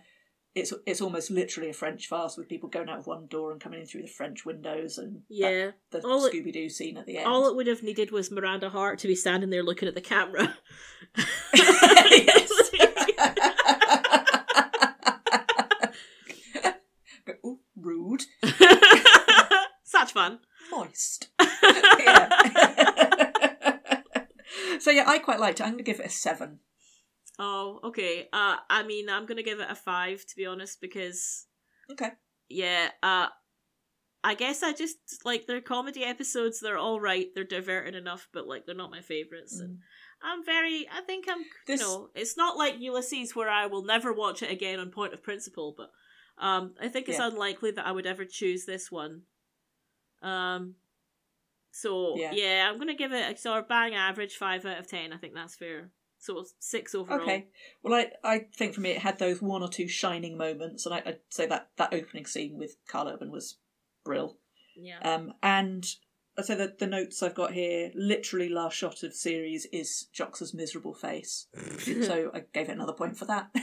it's 0.53 0.74
it's 0.86 1.01
almost 1.01 1.32
literally 1.32 1.70
a 1.70 1.74
French 1.74 2.08
farce 2.08 2.38
with 2.38 2.49
people 2.49 2.70
going 2.70 2.89
out 2.89 2.99
of 2.99 3.08
one 3.08 3.28
door 3.28 3.51
and 3.51 3.62
coming 3.62 3.80
in 3.80 3.86
through 3.88 4.01
the 4.03 4.08
French 4.08 4.45
windows 4.45 4.97
and 4.97 5.16
that- 5.16 5.22
Yeah. 5.30 5.72
the 5.91 6.06
All 6.06 6.26
it- 6.26 6.34
Scooby 6.34 6.53
Doo 6.53 6.70
scene 6.70 6.97
at 6.97 7.06
the 7.06 7.18
end. 7.18 7.28
All 7.28 7.47
it 7.47 7.56
would 7.56 7.68
have 7.68 7.82
needed 7.82 8.12
was 8.12 8.30
Miranda 8.30 8.70
Hart 8.70 8.99
to 8.99 9.08
be 9.08 9.16
standing 9.16 9.49
there 9.49 9.64
looking 9.64 9.88
at 9.88 9.95
the 9.95 10.01
camera. 10.01 10.58
Ooh, 17.45 17.60
rude, 17.76 18.24
Such 19.84 20.14
fun. 20.14 20.39
moist. 20.72 21.30
Yeah. 21.39 22.30
so 24.80 24.91
yeah, 24.91 25.03
I 25.08 25.20
quite 25.20 25.39
liked 25.39 25.60
it. 25.60 25.64
I'm 25.64 25.72
going 25.74 25.84
to 25.84 25.91
give 25.91 25.99
it 25.99 26.08
a 26.08 26.10
seven. 26.10 26.60
Oh, 27.38 27.80
okay. 27.84 28.30
Uh, 28.32 28.58
I 28.70 28.84
mean, 28.84 29.10
I'm 29.10 29.26
gonna 29.26 29.44
give 29.44 29.60
it 29.60 29.70
a 29.70 29.76
five 29.76 30.26
to 30.26 30.36
be 30.36 30.46
honest, 30.46 30.80
because 30.82 31.48
Okay. 31.92 32.12
yeah, 32.50 32.92
uh, 33.04 33.28
I 34.24 34.34
guess 34.36 34.64
I 34.64 34.74
just 34.74 34.98
like 35.26 35.46
their 35.46 35.62
comedy 35.62 36.04
episodes. 36.04 36.60
They're 36.60 36.78
all 36.78 37.00
right. 37.00 37.28
They're 37.36 37.44
diverting 37.44 37.94
enough, 37.94 38.28
but 38.34 38.48
like 38.48 38.66
they're 38.66 38.74
not 38.76 38.90
my 38.92 39.02
favorites. 39.02 39.60
And 39.60 39.80
I'm 40.24 40.44
very. 40.46 40.88
I 40.92 41.02
think 41.02 41.26
I'm. 41.30 41.44
This- 41.68 41.82
You 41.82 41.86
know, 41.86 42.10
it's 42.16 42.36
not 42.38 42.58
like 42.58 42.80
Ulysses 42.80 43.36
where 43.36 43.50
I 43.50 43.68
will 43.68 43.84
never 43.84 44.12
watch 44.14 44.42
it 44.42 44.50
again 44.52 44.80
on 44.80 44.90
point 44.90 45.14
of 45.14 45.22
principle, 45.22 45.76
but 45.78 45.92
um, 46.38 46.74
I 46.82 46.88
think 46.88 47.08
it's 47.10 47.20
Yeah. 47.20 47.28
unlikely 47.28 47.72
that 47.72 47.86
I 47.86 47.92
would 47.92 48.06
ever 48.08 48.26
choose 48.26 48.66
this 48.66 48.92
one. 48.92 49.24
Um. 50.22 50.76
So 51.72 52.18
Yeah. 52.18 52.32
yeah, 52.32 52.70
I'm 52.70 52.80
gonna 52.80 52.96
give 52.96 53.12
it 53.12 53.32
a 53.32 53.38
sort 53.38 53.60
of 53.60 53.68
bang 53.68 53.94
average 53.94 54.38
five 54.38 54.66
out 54.66 54.80
of 54.80 54.88
ten. 54.88 55.12
I 55.14 55.18
think 55.18 55.34
that's 55.36 55.56
fair. 55.56 55.92
So 56.26 56.40
it's 56.40 56.56
six 56.60 56.96
overall. 56.96 57.22
Okay. 57.22 57.46
Well, 57.84 57.94
I, 57.94 58.08
I 58.24 58.40
think 58.58 58.74
for 58.74 58.82
me 58.82 58.90
it 58.92 58.98
had 59.00 59.20
those 59.20 59.44
one 59.44 59.62
or 59.62 59.70
two 59.70 59.88
shining 59.88 60.38
moments, 60.38 60.88
and 60.88 60.96
I, 60.96 61.04
I'd 61.06 61.20
say 61.30 61.46
that 61.46 61.70
that 61.78 61.94
opening 61.94 62.26
scene 62.26 62.58
with 62.58 62.78
Karl 62.88 63.08
Urban 63.10 63.32
was 63.32 63.58
brill. 64.04 64.38
Yeah. 64.76 65.00
Um, 65.02 65.34
and 65.44 65.86
I'd 66.36 66.46
say 66.46 66.56
that 66.56 66.80
the 66.80 66.88
notes 66.88 67.22
I've 67.22 67.36
got 67.36 67.54
here, 67.54 67.92
literally 67.94 68.50
last 68.50 68.76
shot 68.76 69.04
of 69.04 69.14
series 69.14 69.68
is 69.72 70.08
Jox's 70.12 70.52
miserable 70.52 70.96
face. 70.96 71.46
so 71.78 72.32
I 72.34 72.44
gave 72.54 72.70
it 72.70 72.74
another 72.74 72.94
point 72.94 73.18
for 73.18 73.26
that. 73.26 73.52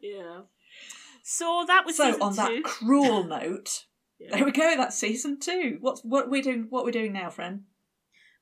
yeah. 0.00 0.42
So 1.24 1.64
that 1.66 1.84
was 1.84 1.96
so 1.96 2.12
season 2.12 2.22
on 2.22 2.32
two. 2.32 2.36
that 2.36 2.62
cruel 2.62 3.24
note, 3.24 3.86
Yeah. 4.20 4.36
there 4.36 4.44
we 4.44 4.52
go. 4.52 4.76
That's 4.76 4.96
season 4.96 5.40
two. 5.40 5.78
What's 5.80 6.02
what 6.02 6.30
we 6.30 6.40
doing? 6.42 6.66
What 6.70 6.84
we're 6.84 6.92
doing 6.92 7.12
now, 7.12 7.30
friend? 7.30 7.64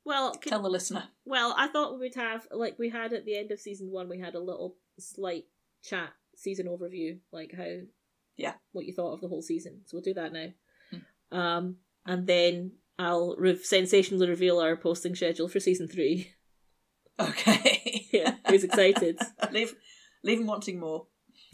Well, 0.05 0.33
can, 0.33 0.51
Tell 0.51 0.63
the 0.63 0.69
listener. 0.69 1.05
well, 1.25 1.55
I 1.57 1.69
thought 1.69 1.93
we 1.95 1.99
would 2.01 2.15
have 2.17 2.47
like 2.51 2.79
we 2.79 2.89
had 2.91 3.13
at 3.13 3.25
the 3.25 3.37
end 3.37 3.51
of 3.53 3.61
season 3.61 3.91
one. 3.91 4.09
We 4.09 4.19
had 4.19 4.35
a 4.35 4.41
little 4.41 4.77
slight 4.99 5.45
chat 5.85 6.11
season 6.35 6.67
overview, 6.67 7.19
like 7.33 7.53
how 7.57 7.77
Yeah. 8.37 8.55
what 8.73 8.85
you 8.87 8.93
thought 8.93 9.13
of 9.15 9.21
the 9.21 9.29
whole 9.29 9.43
season. 9.43 9.83
So 9.87 9.97
we'll 9.97 10.03
do 10.03 10.15
that 10.15 10.33
now. 10.33 10.49
Hmm. 11.31 11.37
Um, 11.39 11.77
and 12.07 12.27
then 12.27 12.73
I'll 12.99 13.37
re- 13.39 13.63
sensationally 13.63 14.29
reveal 14.29 14.59
our 14.61 14.77
posting 14.77 15.15
schedule 15.15 15.49
for 15.49 15.61
season 15.61 15.89
three. 15.89 16.33
Okay. 17.21 18.09
Yeah, 18.13 18.35
who's 18.49 18.63
excited? 18.65 19.19
leave, 19.53 19.75
leave 20.23 20.41
him 20.41 20.47
wanting 20.47 20.79
more. 20.79 21.07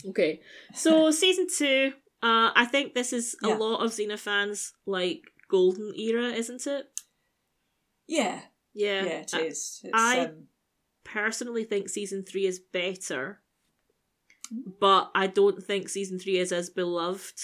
Okay, 0.09 0.41
so 0.75 1.11
season 1.13 1.47
two. 1.57 1.93
Uh, 2.23 2.51
I 2.55 2.65
think 2.65 2.95
this 2.95 3.13
is 3.13 3.37
a 3.45 3.49
Yeah. 3.49 3.55
lot 3.57 3.85
of 3.85 3.93
Xena 3.93 4.19
fans 4.19 4.73
like 4.87 5.23
golden 5.49 5.93
era, 5.97 6.31
isn't 6.33 6.67
it? 6.67 6.87
Yeah. 8.09 8.41
Yeah, 8.75 9.05
Yeah, 9.05 9.21
it 9.21 9.35
is. 9.35 9.81
It's, 9.85 9.93
I- 9.95 10.25
um, 10.27 10.45
personally 11.05 11.65
think 11.65 11.89
season 11.89 12.25
three 12.25 12.47
is 12.47 12.59
better, 12.61 13.41
Mm. 14.53 14.73
but 14.81 15.11
I 15.15 15.27
don't 15.27 15.63
think 15.63 15.89
season 15.89 16.19
three 16.19 16.39
is 16.39 16.53
as 16.53 16.71
beloved 16.71 17.39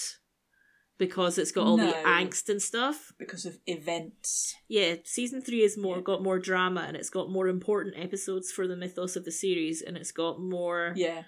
because 0.97 1.37
it's 1.37 1.51
got 1.51 1.67
all 1.67 1.77
the 1.77 1.91
angst 2.05 2.47
and 2.49 2.61
stuff. 2.61 3.11
because 3.19 3.45
of 3.45 3.57
events. 3.67 4.55
Yeah, 4.67 4.95
season 5.03 5.41
three 5.41 5.61
is 5.61 5.77
more 5.77 5.97
Yeah. 5.97 6.01
got 6.03 6.23
more 6.23 6.39
drama 6.39 6.81
and 6.87 6.95
it's 6.97 7.09
got 7.09 7.29
more 7.29 7.47
important 7.47 7.95
episodes 7.97 8.51
for 8.51 8.65
the 8.67 8.75
mythos 8.77 9.15
of 9.15 9.25
the 9.25 9.31
series 9.31 9.81
and 9.81 9.97
it's 9.97 10.11
got 10.13 10.39
more 10.39 10.93
Yeah. 10.95 11.25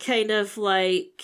kind 0.00 0.30
of 0.30 0.58
like 0.58 1.22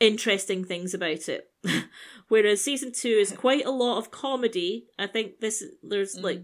interesting 0.00 0.64
things 0.64 0.94
about 0.94 1.28
it. 1.28 1.50
Whereas 2.28 2.62
season 2.62 2.92
two 2.92 3.08
is 3.08 3.32
quite 3.32 3.64
a 3.64 3.70
lot 3.70 3.98
of 3.98 4.10
comedy. 4.10 4.86
I 4.98 5.06
think 5.06 5.40
this 5.40 5.62
there's 5.82 6.16
Mm. 6.16 6.22
like 6.22 6.42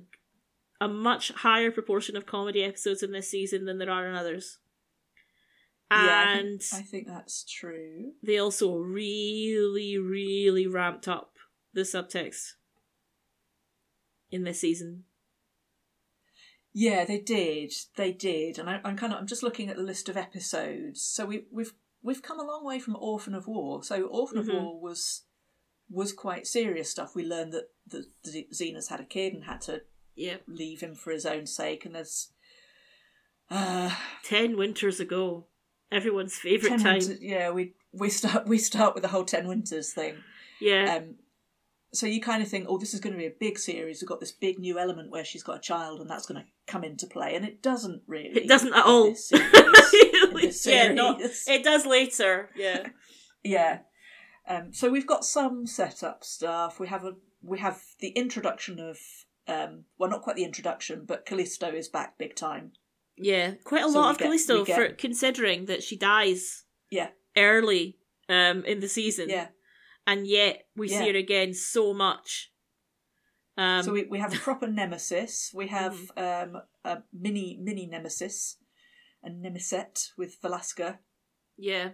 a 0.81 0.89
much 0.89 1.33
higher 1.33 1.71
proportion 1.71 2.17
of 2.17 2.27
comedy 2.27 2.63
episodes 2.63 3.03
in 3.03 3.13
this 3.13 3.31
season 3.31 3.65
than 3.65 3.79
there 3.79 3.91
are 3.91 4.07
in 4.07 4.15
others. 4.15 4.59
Yeah, 5.91 6.25
I 6.29 6.37
think, 6.43 6.63
I 6.75 6.83
think 6.83 7.07
that's 7.07 7.45
true. 7.45 8.13
they 8.23 8.39
also 8.39 8.75
really, 8.77 9.97
really 9.97 10.67
ramped 10.67 11.07
up 11.07 11.35
the 11.73 11.83
subtext 11.83 12.55
in 14.33 14.43
this 14.43 14.61
season. 14.61 15.05
Yeah, 16.75 17.05
they 17.05 17.21
did. 17.21 17.73
They 17.97 18.13
did, 18.13 18.59
and 18.59 18.69
I, 18.69 18.81
I'm 18.85 18.97
kind 18.97 19.13
of 19.13 19.19
I'm 19.21 19.27
just 19.29 19.43
looking 19.45 19.71
at 19.71 19.77
the 19.77 19.83
list 19.83 20.09
of 20.09 20.17
episodes. 20.17 21.01
So 21.03 21.25
we, 21.25 21.45
we've 21.53 21.73
we've 22.07 22.23
come 22.23 22.41
a 22.41 22.45
long 22.45 22.65
way 22.65 22.79
from 22.79 22.97
Orphan 22.97 23.35
of 23.35 23.47
War. 23.47 23.83
So 23.83 24.05
Orphan 24.07 24.39
Mhm. 24.39 24.41
of 24.41 24.49
War 24.63 24.81
was 24.81 25.23
was 25.91 26.13
quite 26.13 26.47
serious 26.47 26.91
stuff. 26.91 27.15
We 27.15 27.25
learned 27.25 27.53
that 27.53 27.69
the, 27.87 28.07
the 28.25 28.49
Xena's 28.53 28.89
had 28.89 29.01
a 29.01 29.05
kid 29.05 29.35
and 29.35 29.45
had 29.45 29.61
to 29.63 29.83
Yeah. 30.15 30.39
leave 30.49 30.81
him 30.81 30.95
for 30.95 31.13
his 31.13 31.25
own 31.27 31.47
sake, 31.47 31.85
and 31.85 31.95
there's 31.95 32.33
uh, 33.51 33.91
Ten 34.25 34.57
winters 34.57 34.99
ago. 35.01 35.47
Everyone's 35.93 36.35
favourite 36.37 36.81
time. 36.81 36.99
winters, 36.99 37.21
yeah, 37.21 37.51
we 37.51 37.75
we 37.93 38.11
start 38.11 38.47
we 38.49 38.59
start 38.59 38.95
with 38.95 39.03
the 39.03 39.09
whole 39.11 39.25
ten 39.25 39.47
winters 39.47 39.93
thing. 39.93 40.17
Yeah. 40.61 40.97
Um, 40.97 41.17
so 41.93 42.07
you 42.07 42.21
kind 42.21 42.43
of 42.43 42.49
think, 42.49 42.67
oh, 42.69 42.77
this 42.79 42.93
is 42.93 43.01
going 43.01 43.13
to 43.15 43.19
be 43.19 43.27
a 43.27 43.31
big 43.39 43.59
series. 43.59 44.03
We've 44.03 44.09
got 44.09 44.19
this 44.21 44.33
big 44.33 44.59
new 44.59 44.79
element 44.79 45.11
where 45.11 45.25
she's 45.25 45.45
got 45.45 45.57
a 45.59 45.61
child, 45.61 46.01
and 46.01 46.11
that's 46.11 46.27
going 46.27 46.43
to 46.43 46.49
come 46.67 46.83
into 46.85 47.07
play, 47.07 47.37
and 47.37 47.45
it 47.45 47.63
doesn't 47.63 48.03
really. 48.09 48.41
It 48.43 48.49
doesn't 48.49 48.75
at 48.75 48.85
all. 48.85 49.15
This 50.35 50.63
series, 50.63 50.67
in 50.67 50.87
this 50.87 50.89
yeah, 50.89 50.93
no, 50.93 51.19
series. 51.19 51.49
it 51.49 51.65
does 51.65 51.87
later. 51.87 52.51
Yeah. 52.57 52.89
yeah. 53.45 53.79
Um, 54.49 54.73
so 54.73 54.91
we've 54.91 55.07
got 55.07 55.25
some 55.25 55.67
setup 55.67 56.25
stuff. 56.25 56.79
We 56.81 56.89
have 56.89 57.05
a 57.05 57.13
we 57.43 57.59
have 57.59 57.81
the 58.01 58.09
introduction 58.11 58.79
of 58.81 58.99
um, 59.49 59.85
well, 59.99 60.11
not 60.11 60.23
quite 60.23 60.37
the 60.37 60.45
introduction, 60.45 61.05
but 61.07 61.25
Callisto 61.27 61.73
is 61.73 61.89
back 61.89 62.19
big 62.19 62.35
time. 62.37 62.73
Yeah, 63.17 63.53
quite 63.65 63.85
a 63.85 63.89
So 63.91 64.01
lot 64.01 64.11
of 64.11 64.19
get- 64.19 64.25
Callisto 64.25 64.65
get- 64.65 64.77
for 64.77 64.95
considering 64.95 65.67
that 65.67 65.83
she 65.83 65.97
dies 65.97 66.65
Yeah, 66.91 67.09
early 67.37 67.99
um 68.29 68.65
in 68.65 68.81
the 68.81 68.89
season. 68.89 69.29
yeah. 69.29 69.49
And 70.07 70.27
yet 70.27 70.67
we 70.77 70.89
Yeah. 70.91 70.99
see 71.01 71.11
her 71.13 71.17
again 71.19 71.55
so 71.55 71.93
much. 71.95 72.53
Um 73.57 73.83
so 73.83 73.93
we, 73.93 74.05
we 74.05 74.19
have 74.19 74.35
a 74.35 74.39
proper 74.39 74.67
nemesis. 74.69 75.51
We 75.55 75.69
have 75.69 75.95
Mm-hmm. 76.17 76.55
um, 76.57 76.63
a 76.85 77.03
mini 77.13 77.59
mini 77.61 77.87
nemesis, 77.87 78.59
a 79.25 79.31
nemeset 79.31 80.11
with 80.17 80.41
Velasca. 80.43 80.99
yeah. 81.57 81.91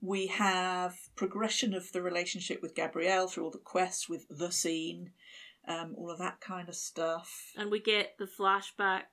We 0.00 0.26
have 0.26 0.96
progression 1.16 1.72
of 1.72 1.90
the 1.92 2.02
relationship 2.02 2.60
with 2.60 2.74
Gabrielle 2.74 3.26
through 3.26 3.44
all 3.44 3.50
the 3.50 3.56
quests 3.58 4.06
with 4.06 4.26
the 4.28 4.50
scene, 4.52 5.12
um, 5.66 5.94
all 5.96 6.10
of 6.10 6.18
that 6.18 6.42
kind 6.42 6.68
of 6.68 6.74
stuff. 6.74 7.52
And 7.56 7.70
we 7.70 7.80
get 7.80 8.16
the 8.18 8.26
flashback 8.26 9.04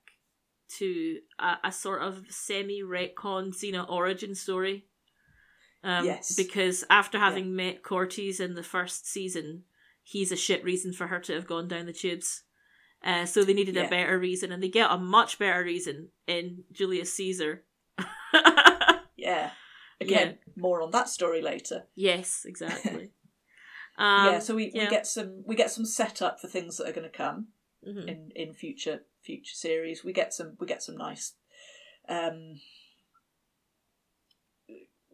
to 0.80 1.20
a, 1.40 1.68
a 1.68 1.72
sort 1.72 2.02
of 2.02 2.26
semi 2.30 2.82
retcon 2.82 3.54
Xena 3.54 3.90
origin 3.90 4.36
story. 4.36 4.88
Um, 5.82 6.06
Yes. 6.06 6.36
Because 6.36 6.84
after 6.90 7.18
having 7.20 7.56
met 7.56 7.84
Cortese 7.84 8.44
in 8.44 8.56
the 8.56 8.64
first 8.64 9.08
season, 9.08 9.64
he's 10.04 10.32
a 10.32 10.36
shit 10.36 10.62
reason 10.64 10.92
for 10.92 11.08
her 11.08 11.20
to 11.22 11.34
have 11.34 11.48
gone 11.48 11.70
down 11.70 11.86
the 11.86 11.94
tubes. 11.94 12.44
Uh, 13.04 13.26
so 13.26 13.44
they 13.44 13.54
needed 13.54 13.76
Yeah. 13.76 13.86
a 13.86 13.90
better 13.90 14.20
reason, 14.20 14.52
and 14.52 14.62
they 14.62 14.70
get 14.70 14.92
a 14.92 14.98
much 14.98 15.40
better 15.40 15.64
reason 15.64 16.10
in 16.28 16.64
Julius 16.72 17.14
Caesar. 17.14 17.66
Yeah. 19.22 19.52
Again, 20.00 20.40
more 20.56 20.82
on 20.82 20.90
that 20.92 21.10
story 21.10 21.42
later. 21.42 21.84
yes, 21.94 22.44
exactly. 22.46 23.12
um, 24.00 24.34
yeah, 24.34 24.40
so 24.40 24.56
we, 24.56 24.72
yeah. 24.74 24.86
we 24.86 24.90
get 24.90 25.06
some 25.06 25.44
we 25.46 25.56
get 25.56 25.70
some 25.70 25.86
setup 25.86 26.40
for 26.40 26.48
things 26.48 26.78
that 26.78 26.90
are 26.90 26.92
going 26.92 27.10
to 27.10 27.16
come 27.16 27.50
mhm. 27.88 28.08
in 28.08 28.32
in 28.36 28.54
future 28.54 29.02
future 29.22 29.54
series. 29.54 30.04
We 30.04 30.12
get 30.12 30.34
some 30.34 30.58
we 30.60 30.66
get 30.66 30.82
some 30.82 30.98
nice 30.98 31.34
um 32.10 32.60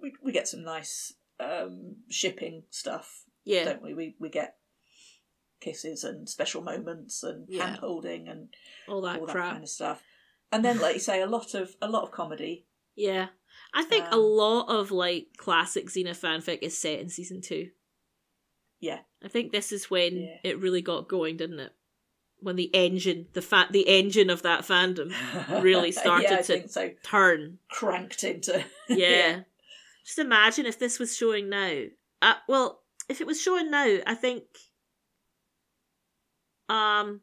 we 0.01 0.13
we 0.23 0.31
get 0.31 0.47
some 0.47 0.63
nice 0.63 1.13
um 1.39 1.97
shipping 2.09 2.63
stuff, 2.69 3.25
yeah, 3.43 3.65
don't 3.65 3.83
we? 3.83 3.93
We 3.93 4.15
we 4.19 4.29
get 4.29 4.55
kisses 5.59 6.03
and 6.03 6.27
special 6.29 6.61
moments 6.61 7.23
and 7.23 7.45
Yeah. 7.49 7.65
hand 7.67 7.79
holding 7.79 8.27
and 8.27 8.49
all 8.87 9.01
that 9.01 9.19
all 9.19 9.25
that 9.25 9.31
crap. 9.33 9.51
kind 9.53 9.63
of 9.63 9.69
stuff. 9.69 10.03
And 10.51 10.63
then 10.63 10.79
like 10.79 10.93
you 10.95 10.99
say 11.01 11.21
a 11.21 11.27
lot 11.27 11.53
of 11.53 11.75
a 11.81 11.89
lot 11.89 12.03
of 12.03 12.11
comedy. 12.11 12.65
Yeah. 12.95 13.27
I 13.73 13.83
think 13.83 14.05
a 14.05 14.13
Um, 14.13 14.21
lot 14.21 14.69
of 14.69 14.91
like 14.91 15.29
classic 15.37 15.87
Xena 15.87 16.11
fanfic 16.11 16.59
is 16.61 16.77
set 16.77 16.99
in 16.99 17.09
season 17.09 17.41
two. 17.41 17.71
Yeah. 18.79 18.99
I 19.23 19.27
think 19.27 19.51
this 19.51 19.71
is 19.71 19.89
when 19.89 20.17
Yeah. 20.21 20.37
it 20.43 20.59
really 20.59 20.81
got 20.81 21.07
going, 21.07 21.37
didn't 21.37 21.59
it? 21.59 21.73
When 22.39 22.55
the 22.55 22.69
engine, 22.75 23.27
the 23.33 23.41
fa- 23.41 23.67
the 23.71 23.87
engine 23.87 24.29
of 24.29 24.43
that 24.43 24.61
fandom 24.63 25.09
Really 25.63 25.91
started 25.91 26.29
yeah, 26.29 26.35
I 26.35 26.37
to- 26.37 26.43
think 26.43 26.69
so 26.69 26.91
turn. 27.03 27.59
cranked 27.69 28.23
into 28.23 28.63
Yeah. 28.89 29.43
Just 30.05 30.19
imagine 30.19 30.65
if 30.65 30.77
this 30.79 30.99
was 30.99 31.17
showing 31.17 31.49
now. 31.49 31.85
Uh, 32.21 32.35
well, 32.47 32.83
if 33.09 33.19
it 33.21 33.27
was 33.27 33.41
showing 33.41 33.69
now, 33.71 33.97
I 34.05 34.13
think 34.15 34.43
um 36.69 37.21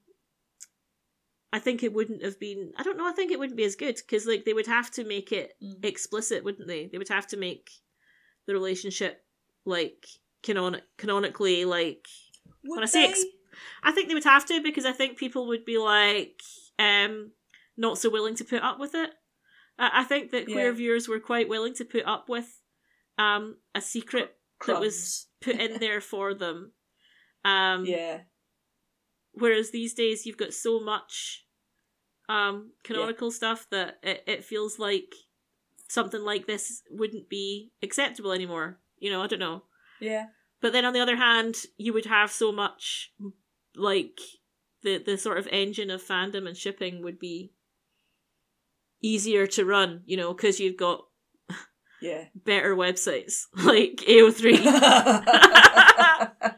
I 1.53 1.61
think 1.61 1.83
it 1.85 1.93
wouldn't 1.93 2.23
have 2.25 2.41
been 2.41 2.73
I 2.77 2.83
don't 2.83 2.97
know, 2.99 3.09
I 3.09 3.13
think 3.13 3.31
it 3.31 3.39
wouldn't 3.39 3.57
be 3.57 3.65
as 3.65 3.77
good 3.77 3.95
because 3.97 4.27
like 4.27 4.45
they 4.45 4.53
would 4.55 4.67
have 4.67 4.91
to 4.93 5.05
make 5.05 5.31
it 5.33 5.53
Mm. 5.63 5.85
explicit, 5.85 6.43
wouldn't 6.45 6.67
they? 6.69 6.87
They 6.89 6.99
would 6.99 7.09
have 7.09 7.27
to 7.29 7.37
make 7.37 7.71
the 8.47 8.53
relationship 8.55 9.25
like 9.65 10.07
canon- 10.43 10.83
canonically 10.99 11.65
like 11.65 12.07
Would 12.65 12.77
When 12.77 12.83
I 12.83 12.87
say 12.87 13.09
ex- 13.09 13.25
I 13.83 13.93
think 13.93 14.09
they 14.09 14.15
would 14.15 14.25
have 14.25 14.45
to 14.47 14.61
because 14.63 14.85
I 14.85 14.93
think 14.93 15.17
people 15.17 15.47
would 15.49 15.65
be 15.65 15.79
like 15.79 16.41
um 16.79 17.31
not 17.77 17.99
so 17.99 18.11
willing 18.11 18.35
to 18.37 18.45
put 18.45 18.63
up 18.63 18.79
with 18.81 18.95
it. 18.95 19.11
I, 19.79 20.01
I 20.01 20.05
think 20.05 20.31
that 20.33 20.47
queer 20.47 20.67
Yeah. 20.71 20.73
viewers 20.73 21.09
were 21.09 21.21
quite 21.21 21.49
willing 21.49 21.75
to 21.75 21.85
put 21.85 22.05
up 22.05 22.29
with 22.29 22.49
um 23.19 23.57
a 23.77 23.81
secret 23.81 24.37
that 24.67 24.81
was 24.81 25.27
put 25.41 25.57
in 25.61 25.79
there 25.79 26.01
for 26.13 26.35
them. 26.35 26.73
Um 27.45 27.85
yeah. 27.87 28.23
Whereas 29.35 29.71
these 29.71 29.95
days 29.95 30.25
you've 30.27 30.37
got 30.39 30.53
so 30.55 30.81
much 30.81 31.45
um 32.29 32.71
canonical 32.83 33.31
stuff 33.31 33.67
that 33.71 33.99
it, 34.03 34.23
it 34.27 34.45
feels 34.45 34.79
like 34.79 35.15
something 35.89 36.23
like 36.23 36.47
this 36.47 36.83
wouldn't 36.91 37.29
be 37.29 37.71
acceptable 37.83 38.33
anymore. 38.33 38.79
You 38.99 39.11
know, 39.11 39.23
I 39.23 39.27
don't 39.27 39.39
know. 39.39 39.65
Yeah. 40.01 40.27
But 40.63 40.73
then 40.73 40.85
on 40.87 40.95
the 40.95 41.01
other 41.01 41.17
hand, 41.17 41.57
you 41.77 41.93
would 41.93 42.07
have 42.07 42.31
so 42.31 42.51
much 42.51 43.13
like 43.77 44.19
the 44.83 44.99
the 44.99 45.19
sort 45.19 45.37
of 45.39 45.47
engine 45.53 45.91
of 45.91 46.03
fandom 46.03 46.47
and 46.49 46.57
shipping 46.57 47.03
would 47.03 47.19
be 47.19 47.53
easier 49.03 49.47
to 49.49 49.65
run, 49.67 50.03
you 50.07 50.17
know, 50.17 50.33
because 50.33 50.59
you've 50.61 50.79
got 50.79 51.05
Yeah. 52.01 52.25
better 52.35 52.75
websites 52.75 53.45
like 53.55 53.97
AO3. 54.09 54.65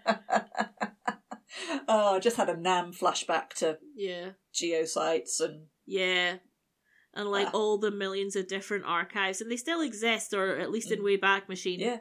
oh, 1.89 2.14
I 2.16 2.18
just 2.20 2.37
had 2.37 2.49
a 2.49 2.57
Nam 2.57 2.93
flashback 2.93 3.51
to 3.55 3.78
yeah. 3.95 4.30
GeoCities 4.55 5.41
and 5.41 5.66
Yeah. 5.87 6.37
And 7.14 7.30
like 7.30 7.49
Ah. 7.49 7.53
all 7.55 7.78
the 7.78 7.91
millions 7.91 8.37
of 8.37 8.47
different 8.49 8.84
archives, 8.84 9.41
and 9.41 9.51
they 9.51 9.57
still 9.57 9.80
exist, 9.80 10.34
or 10.34 10.57
at 10.59 10.70
least 10.70 10.91
in 10.91 10.99
Mm. 11.01 11.18
Wayback 11.18 11.49
Machine. 11.49 11.80
yeah, 11.80 12.01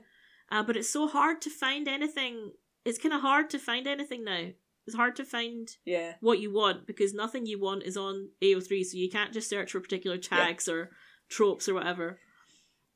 Uh, 0.51 0.61
but 0.63 0.75
it's 0.77 0.89
so 0.89 1.07
hard 1.07 1.41
to 1.43 1.49
find 1.49 1.88
anything. 1.88 2.53
It's 2.83 2.97
kind 2.99 3.13
of 3.13 3.21
hard 3.21 3.49
to 3.51 3.59
find 3.59 3.88
anything 3.88 4.23
now. 4.25 4.51
It's 4.86 4.95
hard 4.95 5.15
to 5.15 5.25
find 5.25 5.67
yeah, 5.86 6.15
what 6.19 6.39
you 6.39 6.51
want 6.53 6.86
because 6.86 7.13
nothing 7.13 7.45
you 7.47 7.59
want 7.59 7.83
is 7.83 7.97
on 7.97 8.29
AO3, 8.41 8.83
so 8.83 8.97
you 8.97 9.09
can't 9.09 9.33
just 9.33 9.49
search 9.49 9.71
for 9.71 9.79
particular 9.79 10.17
tags 10.17 10.67
or 10.67 10.91
tropes 11.29 11.67
or 11.69 11.73
whatever. 11.73 12.19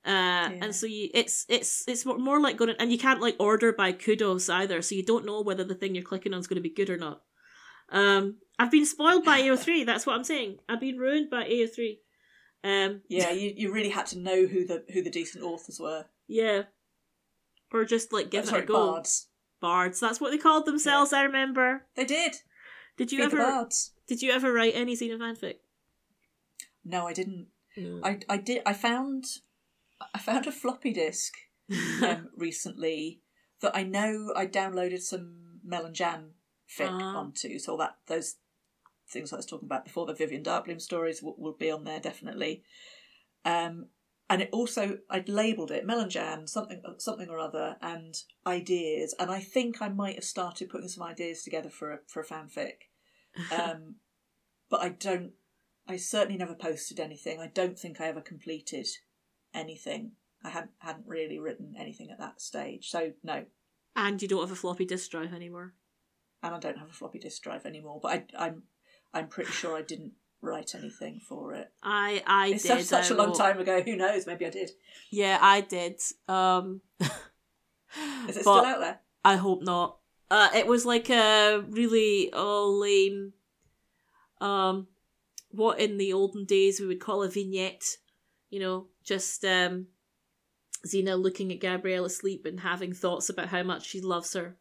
Uh, 0.06 0.10
Yeah. 0.52 0.60
and 0.62 0.76
so 0.76 0.86
you, 0.86 1.10
it's 1.14 1.46
it's 1.50 1.84
it's 1.88 2.06
more- 2.06 2.40
like 2.40 2.58
going, 2.58 2.76
and 2.80 2.92
you 2.92 2.98
can't 2.98 3.20
like 3.22 3.36
order 3.40 3.74
by 3.74 3.92
kudos 3.92 4.50
either, 4.50 4.82
so 4.82 4.96
you 4.96 5.04
don't 5.04 5.26
know 5.26 5.42
whether 5.42 5.64
the 5.64 5.76
thing 5.76 5.94
you're 5.96 6.04
clicking 6.04 6.34
on 6.34 6.40
is 6.40 6.48
going 6.48 6.56
to 6.62 6.70
be 6.70 6.74
good 6.74 6.90
or 6.90 6.98
not. 6.98 7.22
Um, 7.90 8.38
I've 8.58 8.72
been 8.72 8.86
spoiled 8.86 9.26
by 9.26 9.42
AO3. 9.42 9.86
That's 9.86 10.06
what 10.06 10.16
I'm 10.16 10.24
saying. 10.24 10.60
I've 10.70 10.80
been 10.80 10.98
ruined 10.98 11.30
by 11.30 11.44
AO3. 11.46 11.98
Um, 12.64 13.02
yeah. 13.10 13.32
You, 13.32 13.54
you 13.56 13.74
really 13.74 13.90
had 13.90 14.06
to 14.08 14.20
know 14.20 14.46
who 14.46 14.66
the 14.66 14.86
who 14.94 15.02
the 15.02 15.10
decent 15.10 15.44
authors 15.44 15.80
were. 15.80 16.06
yeah, 16.28 16.64
or 17.74 17.84
just 17.86 18.14
like 18.14 18.30
give 18.32 18.52
Oh, 18.52 18.56
it 18.58 18.64
a 18.64 18.68
go. 18.68 18.74
bards. 18.94 19.28
Bards. 19.62 20.00
That's 20.00 20.22
what 20.22 20.32
they 20.32 20.38
called 20.38 20.66
themselves. 20.66 21.12
I 21.12 21.24
remember. 21.24 21.86
They 21.96 22.06
did. 22.06 22.36
Did 22.96 23.12
you 23.12 23.24
ever? 23.24 23.38
bards. 23.38 23.92
Did 24.08 24.22
you 24.22 24.32
ever 24.32 24.52
write 24.54 24.74
any 24.76 24.96
Xena 24.96 25.18
fanfic? 25.18 25.56
No, 26.86 27.06
I 27.08 27.14
didn't. 27.14 27.48
No. 27.76 28.00
I 28.04 28.20
I 28.30 28.38
did. 28.38 28.62
I 28.66 28.74
found 28.74 29.26
I 30.14 30.20
found 30.20 30.48
a 30.48 30.52
floppy 30.52 30.94
disk 30.94 31.34
um, 32.04 32.30
recently 32.36 33.22
that 33.62 33.76
I 33.76 33.84
know 33.84 34.34
I 34.36 34.46
downloaded 34.48 35.02
some 35.02 35.60
Mel 35.64 35.86
and 35.86 35.96
Jan 35.96 36.32
fic 36.70 36.90
Ah. 36.90 37.18
onto. 37.18 37.60
So 37.60 37.74
all 37.74 37.78
that 37.80 37.98
those 38.08 38.36
things 39.10 39.34
I 39.34 39.38
was 39.38 39.46
talking 39.46 39.66
about 39.68 39.86
before, 39.86 40.06
the 40.06 40.14
Vivian 40.14 40.44
Darkbloom 40.44 40.82
stories, 40.82 41.22
will, 41.22 41.36
will 41.38 41.54
be 41.54 41.72
on 41.72 41.84
there 41.84 42.00
definitely. 42.00 42.64
Um, 43.44 43.88
and 44.30 44.42
it 44.44 44.50
also 44.52 45.00
I'd 45.10 45.28
labelled 45.28 45.72
it 45.72 45.86
Mel 45.86 46.00
and 46.00 46.12
Jan 46.12 46.46
something 46.48 46.82
something 46.98 47.30
or 47.30 47.40
other 47.40 47.78
and 47.82 48.16
ideas, 48.46 49.16
and 49.20 49.32
I 49.32 49.40
think 49.40 49.82
I 49.82 49.90
might 49.90 50.16
have 50.16 50.24
started 50.24 50.70
putting 50.70 50.88
some 50.90 51.04
ideas 51.04 51.44
together 51.44 51.70
for 51.70 51.92
a 51.92 52.00
for 52.08 52.22
a 52.22 52.26
fanfic. 52.26 52.74
Um, 53.52 53.96
but 54.70 54.82
I 54.82 54.90
don't. 54.90 55.34
I 55.88 55.98
certainly 55.98 56.38
never 56.38 56.54
posted 56.56 57.00
anything. 57.00 57.40
I 57.40 57.48
don't 57.48 57.78
think 57.78 58.00
I 58.00 58.08
ever 58.08 58.22
completed 58.22 58.88
anything. 59.54 60.12
I 60.44 60.50
hadn't 60.50 60.72
hadn't 60.80 61.08
really 61.08 61.40
written 61.40 61.76
anything 61.78 62.10
at 62.12 62.20
that 62.20 62.40
stage. 62.42 62.90
So 62.90 63.12
no, 63.24 63.46
and 63.96 64.22
you 64.22 64.28
don't 64.28 64.42
have 64.42 64.52
a 64.52 64.56
floppy 64.56 64.86
disk 64.86 65.12
drive 65.12 65.34
anymore. 65.34 65.74
and 66.42 66.56
I 66.56 66.60
don't 66.60 66.78
have 66.78 66.90
a 66.90 66.94
floppy 66.94 67.20
disk 67.20 67.42
drive 67.44 67.66
anymore. 67.66 68.00
But 68.02 68.12
I, 68.38 68.46
I'm 68.46 68.64
I'm 69.14 69.28
pretty 69.28 69.52
sure 69.52 69.76
I 69.78 69.82
didn't 69.82 70.14
write 70.42 70.74
anything 70.76 71.20
for 71.28 71.54
it. 71.54 71.72
I 71.84 72.24
I 72.26 72.48
It's 72.50 72.64
did. 72.64 72.86
such, 72.86 73.10
a 73.10 73.16
long 73.16 73.34
time 73.36 73.60
ago. 73.60 73.82
Who 73.82 73.96
knows? 73.98 74.26
Maybe 74.26 74.46
I 74.46 74.50
did. 74.50 74.72
Yeah, 75.12 75.38
I 75.42 75.62
did. 75.62 76.00
Um, 76.30 76.82
Is 78.28 78.38
it 78.38 78.42
still 78.42 78.64
out 78.66 78.80
there? 78.80 79.00
I 79.26 79.36
hope 79.36 79.62
not. 79.64 79.98
Uh, 80.32 80.50
it 80.56 80.68
was 80.68 80.86
like 80.86 81.10
a 81.10 81.66
really 81.70 82.30
oh 82.32 82.78
lame, 82.80 83.34
um, 84.40 84.88
what 85.50 85.80
in 85.80 85.98
the 85.98 86.14
olden 86.14 86.46
days 86.46 86.80
we 86.80 86.86
would 86.88 87.00
call 87.00 87.24
a 87.24 87.28
vignette. 87.30 87.98
You 88.52 88.60
know, 88.60 88.88
just 89.10 89.44
um, 89.44 89.88
Xena 90.88 91.22
looking 91.22 91.52
at 91.52 91.60
Gabrielle 91.60 92.06
asleep 92.06 92.46
and 92.46 92.60
having 92.60 92.94
thoughts 92.94 93.28
about 93.28 93.50
how 93.50 93.64
much 93.64 93.88
she 93.88 94.00
loves 94.00 94.34
her. 94.34 94.56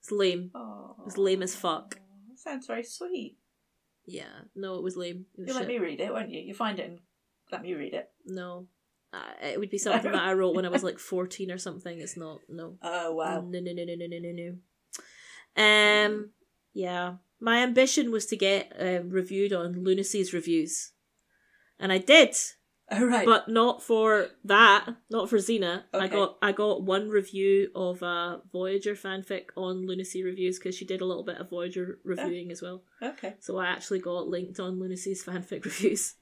It's 0.00 0.12
lame. 0.12 0.52
Oh, 0.54 0.94
It's 1.06 1.18
lame 1.18 1.42
as 1.42 1.54
fuck. 1.54 1.98
Sounds 2.36 2.66
very 2.66 2.84
sweet. 2.84 3.36
Yeah, 4.06 4.46
no, 4.54 4.76
it 4.76 4.82
was 4.82 4.96
lame. 4.96 5.26
It 5.34 5.40
was 5.40 5.48
You'll 5.48 5.56
let 5.56 5.68
me 5.68 5.78
read 5.78 6.00
it, 6.00 6.12
won't 6.12 6.30
you? 6.30 6.40
You 6.40 6.54
find 6.54 6.78
it 6.78 6.88
and 6.88 6.98
let 7.50 7.62
me 7.62 7.74
read 7.74 7.94
it. 7.94 8.10
No. 8.24 8.66
Uh, 9.12 9.32
it 9.42 9.58
would 9.58 9.70
be 9.70 9.78
something 9.78 10.12
that 10.12 10.22
I 10.22 10.32
wrote 10.34 10.54
when 10.54 10.64
I 10.64 10.70
was 10.70 10.84
like 10.84 10.98
14 10.98 11.50
or 11.50 11.58
something. 11.58 12.00
It's 12.00 12.16
not. 12.16 12.38
No. 12.48 12.78
Oh 12.80 13.12
wow. 13.12 13.44
No, 13.46 13.60
no, 13.60 13.72
no, 13.72 13.84
no, 13.84 13.94
no, 13.96 14.06
no, 14.06 14.18
no, 14.20 14.54
no. 15.56 16.04
Um, 16.06 16.30
yeah. 16.72 17.14
My 17.40 17.58
ambition 17.58 18.12
was 18.12 18.26
to 18.26 18.36
get 18.36 18.72
um, 18.78 19.10
reviewed 19.10 19.52
on 19.52 19.84
Lunacy's 19.84 20.32
reviews. 20.32 20.92
And 21.78 21.92
I 21.92 21.98
did, 21.98 22.36
Oh 22.94 23.04
right. 23.06 23.24
but 23.26 23.48
not 23.48 23.82
for 23.82 24.28
that, 24.44 24.86
not 25.10 25.28
for 25.30 25.38
Xena. 25.38 25.84
I 25.94 26.08
got 26.08 26.36
I 26.42 26.52
got 26.52 26.82
one 26.82 27.08
review 27.08 27.70
of 27.74 28.02
uh, 28.02 28.38
Voyager 28.52 28.94
fanfic 28.94 29.46
on 29.56 29.86
Lunacy 29.86 30.22
reviews 30.22 30.58
because 30.58 30.74
she 30.76 30.84
did 30.84 31.00
a 31.00 31.04
little 31.04 31.24
bit 31.24 31.38
of 31.38 31.48
Voyager 31.50 31.98
reviewing 32.04 32.50
as 32.52 32.60
well. 32.62 32.82
okay. 33.02 33.34
So 33.40 33.58
I 33.58 33.66
actually 33.66 34.00
got 34.00 34.28
linked 34.28 34.60
on 34.60 34.78
Lunacy's 34.78 35.24
fanfic 35.24 35.64
reviews. 35.70 36.14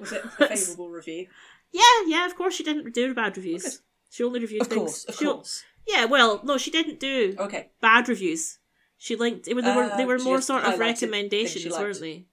Was 0.00 0.12
it 0.12 0.24
a 0.24 0.28
favourable 0.48 0.88
review? 0.90 1.26
Yeah, 1.72 1.82
yeah, 2.06 2.26
of 2.26 2.34
course 2.36 2.54
she 2.54 2.64
didn't 2.64 2.92
do 2.94 3.14
bad 3.14 3.36
reviews. 3.36 3.64
Okay. 3.64 3.76
She 4.10 4.24
only 4.24 4.40
reviewed 4.40 4.62
Of 4.62 4.68
things. 4.68 4.80
course, 4.80 5.04
of 5.04 5.14
she- 5.16 5.24
course. 5.24 5.62
Yeah, 5.86 6.04
well, 6.06 6.40
no, 6.44 6.58
she 6.58 6.70
didn't 6.70 7.00
do 7.00 7.34
Okay. 7.38 7.70
bad 7.80 8.08
reviews. 8.08 8.58
She 8.98 9.16
linked. 9.16 9.46
They 9.46 9.54
were 9.54 9.62
they 9.62 9.74
were, 9.74 9.88
they 9.96 10.02
Uh, 10.04 10.06
were 10.06 10.18
more 10.18 10.40
sort 10.42 10.62
of 10.64 10.74
highlighted 10.74 10.78
things 10.78 10.98
she 10.98 11.06
recommendations, 11.06 11.72
weren't 11.78 12.00
they? 12.00 12.26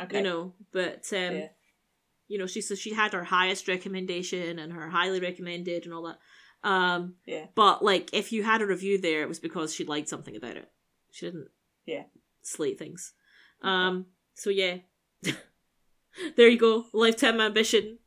Okay. 0.00 0.16
you 0.18 0.22
know. 0.22 0.54
But 0.72 1.04
um, 1.12 1.34
Yeah. 1.36 1.48
You 2.28 2.38
know, 2.38 2.46
she 2.46 2.60
so 2.60 2.74
she 2.74 2.92
had 2.94 3.12
her 3.12 3.24
highest 3.24 3.68
recommendation 3.68 4.58
and 4.58 4.72
her 4.72 4.88
highly 4.88 5.20
recommended 5.20 5.84
and 5.84 5.94
all 5.94 6.02
that. 6.04 6.18
Um, 6.68 7.14
Yeah. 7.26 7.46
but 7.54 7.84
like, 7.84 8.10
if 8.12 8.32
you 8.32 8.42
had 8.42 8.62
a 8.62 8.66
review 8.66 8.98
there, 8.98 9.22
it 9.22 9.28
was 9.28 9.38
because 9.38 9.74
she 9.74 9.84
liked 9.84 10.08
something 10.08 10.34
about 10.36 10.56
it. 10.56 10.70
She 11.12 11.26
didn't, 11.26 11.48
Yeah. 11.86 12.04
slate 12.42 12.78
things. 12.78 13.12
Um, 13.62 14.06
so 14.34 14.50
yeah, 14.50 14.78
there 16.36 16.48
you 16.48 16.58
go. 16.58 16.86
Lifetime 16.92 17.40
ambition. 17.40 17.98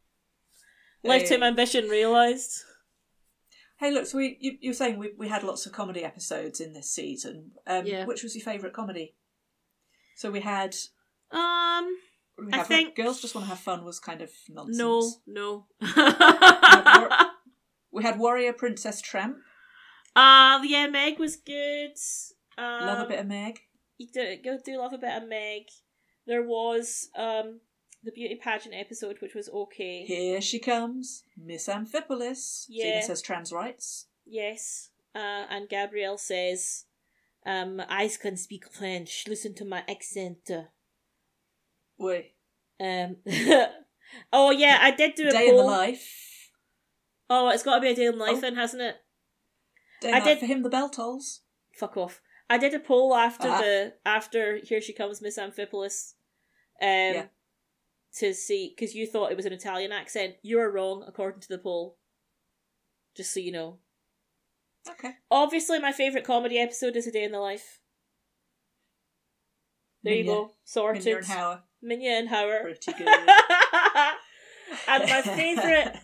Lifetime 1.04 1.44
ambition 1.44 1.88
realized. 1.88 2.64
Hey, 3.78 3.92
look. 3.92 4.06
So 4.06 4.18
we 4.18 4.38
you, 4.42 4.58
you 4.60 4.70
were 4.72 4.76
saying 4.76 4.98
we 5.00 5.14
we 5.18 5.30
had 5.30 5.44
lots 5.44 5.66
of 5.66 5.72
comedy 5.72 6.04
episodes 6.04 6.60
in 6.60 6.74
this 6.74 6.92
season. 6.92 7.52
Um, 7.66 7.86
Yeah. 7.86 8.06
Which 8.06 8.24
was 8.24 8.36
your 8.36 8.44
favourite 8.44 8.74
comedy? 8.74 9.16
So 10.18 10.30
we 10.32 10.42
had. 10.42 10.76
Um, 11.32 11.96
I 12.52 12.64
think- 12.64 12.96
girls 12.96 13.22
just 13.22 13.36
want 13.36 13.46
to 13.46 13.50
have 13.50 13.60
fun 13.60 13.84
was 13.86 14.00
kind 14.00 14.22
of 14.22 14.32
nonsense. 14.50 14.78
no, 15.28 15.66
no. 15.82 17.26
We 17.92 18.04
had 18.04 18.20
Warrior 18.20 18.54
Princess 18.54 19.02
Tramp. 19.02 19.38
Uh 20.16 20.60
yeah, 20.64 20.88
Meg 20.88 21.20
was 21.20 21.36
good. 21.36 21.92
Um, 22.58 22.86
Love 22.86 23.06
a 23.06 23.10
bit 23.10 23.20
of 23.20 23.28
Meg. 23.28 23.60
you 23.98 24.08
do, 24.14 24.38
go 24.44 24.58
do 24.64 24.78
love 24.78 24.94
a 24.94 24.98
bit 24.98 25.16
of 25.22 25.28
Meg. 25.28 25.64
There 26.28 26.44
was 26.44 27.10
um 27.18 27.62
the 28.04 28.12
beauty 28.12 28.36
pageant 28.36 28.76
episode, 28.76 29.18
which 29.22 29.34
was 29.34 29.50
okay. 29.50 30.06
Here 30.06 30.40
she 30.42 30.60
comes, 30.60 31.24
Miss 31.38 31.68
Amphipolis. 31.68 32.66
Yeah. 32.70 33.02
Xena 33.02 33.04
says 33.04 33.22
trans 33.22 33.52
rights. 33.52 34.06
Yes. 34.26 34.90
Uh, 35.16 35.46
and 35.50 35.68
Gabrielle 35.68 36.18
says, 36.20 36.86
um, 37.46 37.82
I 37.90 38.10
can 38.22 38.38
speak 38.38 38.72
French. 38.72 39.26
Listen 39.28 39.54
to 39.56 39.66
my 39.66 39.84
accent. 39.90 40.50
Wait. 42.00 42.34
Um, 42.80 43.18
oh 44.34 44.52
yeah, 44.52 44.80
I 44.82 44.91
did 44.91 45.16
do 45.16 45.28
a 45.28 45.32
Day 45.32 45.50
in 45.50 45.56
the 45.58 45.64
life. 45.64 46.52
Oh, 47.30 47.50
it's 47.50 47.62
got 47.64 47.76
to 47.76 47.82
be 47.82 47.89
a 47.89 47.95
day 47.95 48.06
in 48.06 48.18
the 48.18 48.24
life, 48.24 48.38
Oh. 48.38 48.41
then, 48.41 48.56
hasn't 48.56 48.82
it? 48.82 48.95
Day 50.02 50.12
I 50.14 50.20
did- 50.22 50.39
for 50.39 50.45
him. 50.47 50.64
The 50.64 50.70
bell 50.70 50.89
tolls. 50.89 51.41
Fuck 51.76 51.97
off. 51.97 52.22
I 52.50 52.58
did 52.58 52.74
a 52.74 52.80
poll 52.80 53.14
after 53.16 53.47
Ah. 53.47 53.60
the 53.62 53.93
after 54.06 54.58
here 54.64 54.82
she 54.82 54.93
comes 54.93 55.22
Miss 55.22 55.38
Amphipolis, 55.38 56.14
um, 56.82 56.88
Yeah. 56.88 57.26
to 58.16 58.34
see 58.34 58.74
because 58.76 58.95
you 58.95 59.06
thought 59.06 59.32
it 59.32 59.38
was 59.38 59.45
an 59.45 59.54
Italian 59.54 59.91
accent. 59.91 60.38
You 60.41 60.60
are 60.60 60.72
wrong 60.72 61.04
according 61.08 61.41
to 61.41 61.47
the 61.50 61.60
poll. 61.60 61.97
Just 63.16 63.34
so 63.34 63.39
you 63.39 63.52
know. 63.52 63.80
Okay. 64.89 65.12
Obviously, 65.30 65.78
my 65.80 65.91
favorite 65.91 66.24
comedy 66.24 66.58
episode 66.58 66.95
is 66.95 67.06
A 67.06 67.12
Day 67.12 67.24
in 67.24 67.32
the 67.32 67.39
Life. 67.39 67.80
There 70.02 70.14
you 70.16 70.24
Minya. 70.24 70.28
go, 70.28 70.56
sorted. 70.64 71.04
Minya 71.84 72.20
and 72.20 72.28
and 72.30 72.62
Pretty 72.62 72.94
good. 72.94 73.08
and 74.88 75.10
my 75.10 75.22
favorite, 75.22 75.98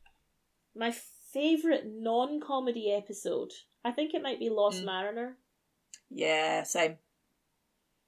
my 0.76 0.94
favorite 1.32 1.84
non-comedy 1.86 2.92
episode. 2.92 3.50
I 3.84 3.92
think 3.92 4.14
it 4.14 4.22
might 4.22 4.38
be 4.38 4.50
Lost 4.50 4.82
Mm. 4.82 4.86
Mariner. 4.86 5.36
yeah, 6.10 6.62
same. 6.64 6.96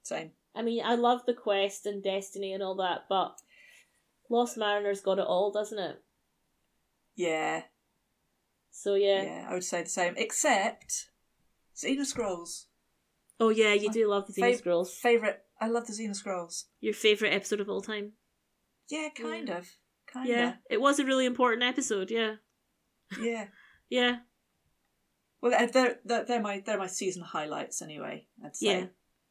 Same. 0.03 0.31
I 0.55 0.63
mean, 0.63 0.83
I 0.85 0.95
love 0.97 1.25
the 1.27 1.35
quest 1.35 1.87
and 1.87 2.03
destiny 2.03 2.53
and 2.53 2.63
all 2.63 2.75
that, 2.77 3.05
but 3.09 3.39
Lost 4.29 4.57
Mariner's 4.57 5.01
got 5.01 5.19
it 5.19 5.27
all, 5.27 5.51
doesn't 5.53 5.79
it? 5.79 6.03
Yeah. 7.17 7.63
So 8.73 8.95
yeah. 8.95 9.23
Yeah, 9.23 9.47
I 9.49 9.55
would 9.55 9.65
say 9.65 9.83
the 9.83 9.89
same. 9.89 10.15
Except 10.17 11.11
Xena 11.77 12.05
Scrolls. 12.05 12.67
Oh 13.39 13.51
yeah, 13.51 13.73
you 13.75 13.91
do 13.91 14.09
love 14.09 14.27
the 14.27 14.33
Xena 14.41 14.53
fav- 14.53 14.59
Scrolls. 14.59 14.95
Favorite. 14.95 15.45
I 15.61 15.69
love 15.69 15.87
the 15.87 15.93
Xena 15.93 16.15
Scrolls. 16.17 16.67
Your 16.81 16.95
favorite 16.95 17.33
episode 17.35 17.61
of 17.61 17.69
all 17.69 17.83
time. 17.83 18.13
Yeah, 18.89 19.09
kind 19.15 19.49
Yeah. 19.49 19.59
of. 19.59 19.69
Kind 20.13 20.29
Yeah, 20.29 20.49
of. 20.51 20.55
it 20.71 20.81
was 20.81 20.99
a 20.99 21.05
really 21.05 21.27
important 21.27 21.63
episode. 21.63 22.11
Yeah, 22.11 22.37
Yeah. 23.21 23.47
yeah, 23.91 24.17
Well, 25.41 25.53
they're, 25.53 25.67
they're 25.69 25.99
they're 26.05 26.25
they're 26.25 26.41
my 26.41 26.63
they're 26.65 26.79
my 26.79 26.87
season 26.89 27.23
highlights 27.23 27.83
anyway. 27.83 28.27
I'd 28.45 28.57
say. 28.57 28.67
yeah. 28.67 28.85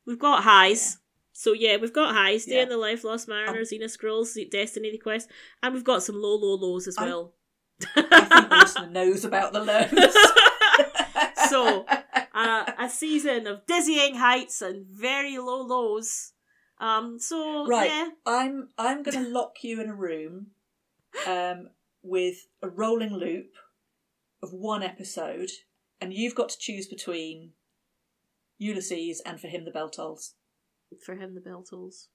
We've 0.05 0.19
got 0.19 0.43
highs. 0.43 0.97
So 1.33 1.53
yeah, 1.53 1.77
we've 1.77 1.93
got 1.93 2.15
highs. 2.15 2.45
Day 2.45 2.55
Yeah. 2.57 2.63
in 2.63 2.69
the 2.69 2.77
Life, 2.77 3.03
Lost 3.03 3.27
Mariner, 3.27 3.59
um, 3.59 3.63
Xena 3.65 3.89
Scrolls, 3.89 4.37
Destiny, 4.51 4.91
The 4.91 4.97
Quest, 4.97 5.29
and 5.63 5.73
we've 5.73 5.83
got 5.83 6.03
some 6.03 6.21
low, 6.21 6.35
low 6.35 6.55
lows 6.55 6.87
as 6.87 6.97
I- 6.97 7.05
well. 7.05 7.33
I 7.95 8.01
think 8.01 8.49
the 8.49 8.57
listener 8.59 8.89
knows 8.91 9.23
about 9.25 9.53
the 9.53 9.61
lows. 9.63 10.15
So, 11.49 11.85
uh, 12.39 12.71
a 12.79 12.89
season 12.89 13.47
of 13.47 13.65
dizzying 13.67 14.15
heights 14.15 14.61
and 14.61 14.85
very 14.87 15.37
low 15.37 15.61
lows. 15.61 16.33
Um, 16.79 17.19
so 17.19 17.65
Right. 17.67 17.89
yeah, 17.89 18.09
I'm 18.25 18.69
I'm 18.77 19.03
going 19.03 19.23
to 19.25 19.29
lock 19.29 19.63
you 19.63 19.81
in 19.81 19.89
a 19.89 19.95
room, 19.95 20.47
um, 21.27 21.69
with 22.01 22.47
a 22.61 22.69
rolling 22.69 23.13
loop 23.13 23.51
of 24.41 24.53
one 24.53 24.83
episode, 24.83 25.49
and 25.99 26.13
you've 26.13 26.35
got 26.35 26.49
to 26.49 26.57
choose 26.57 26.87
between 26.87 27.51
Ulysses 28.57 29.21
and 29.25 29.39
For 29.41 29.47
Him 29.47 29.65
the 29.65 29.71
Bell 29.71 29.89
Tolls. 29.89 30.35
for 31.05 31.15
him 31.15 31.35
the 31.35 31.41
bell 31.41 31.63
tolls. 31.63 32.07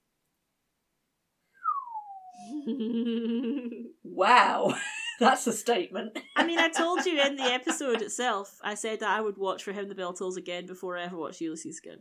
Wow, 4.03 4.73
that's 5.19 5.47
a 5.47 5.53
statement. 5.53 6.17
I 6.35 6.45
mean, 6.45 6.59
I 6.59 6.69
told 6.69 7.05
you 7.05 7.21
in 7.21 7.35
the 7.35 7.43
episode 7.53 8.01
itself, 8.01 8.57
I 8.63 8.75
said 8.75 8.99
that 8.99 9.09
I 9.09 9.21
would 9.21 9.37
watch 9.37 9.63
for 9.63 9.71
him 9.71 9.87
the 9.87 9.95
bell 9.95 10.13
tolls 10.13 10.37
again 10.37 10.65
before 10.65 10.97
I 10.97 11.03
ever 11.03 11.17
watched 11.17 11.41
Ulysses 11.41 11.79
again. 11.83 11.99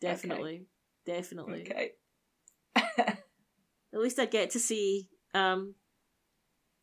Definitely, 0.00 0.66
definitely. 1.06 1.62
Okay. 1.62 1.92
At 2.76 3.98
least 4.00 4.18
I 4.18 4.26
get 4.26 4.50
to 4.50 4.60
see. 4.60 5.08
Um, 5.34 5.74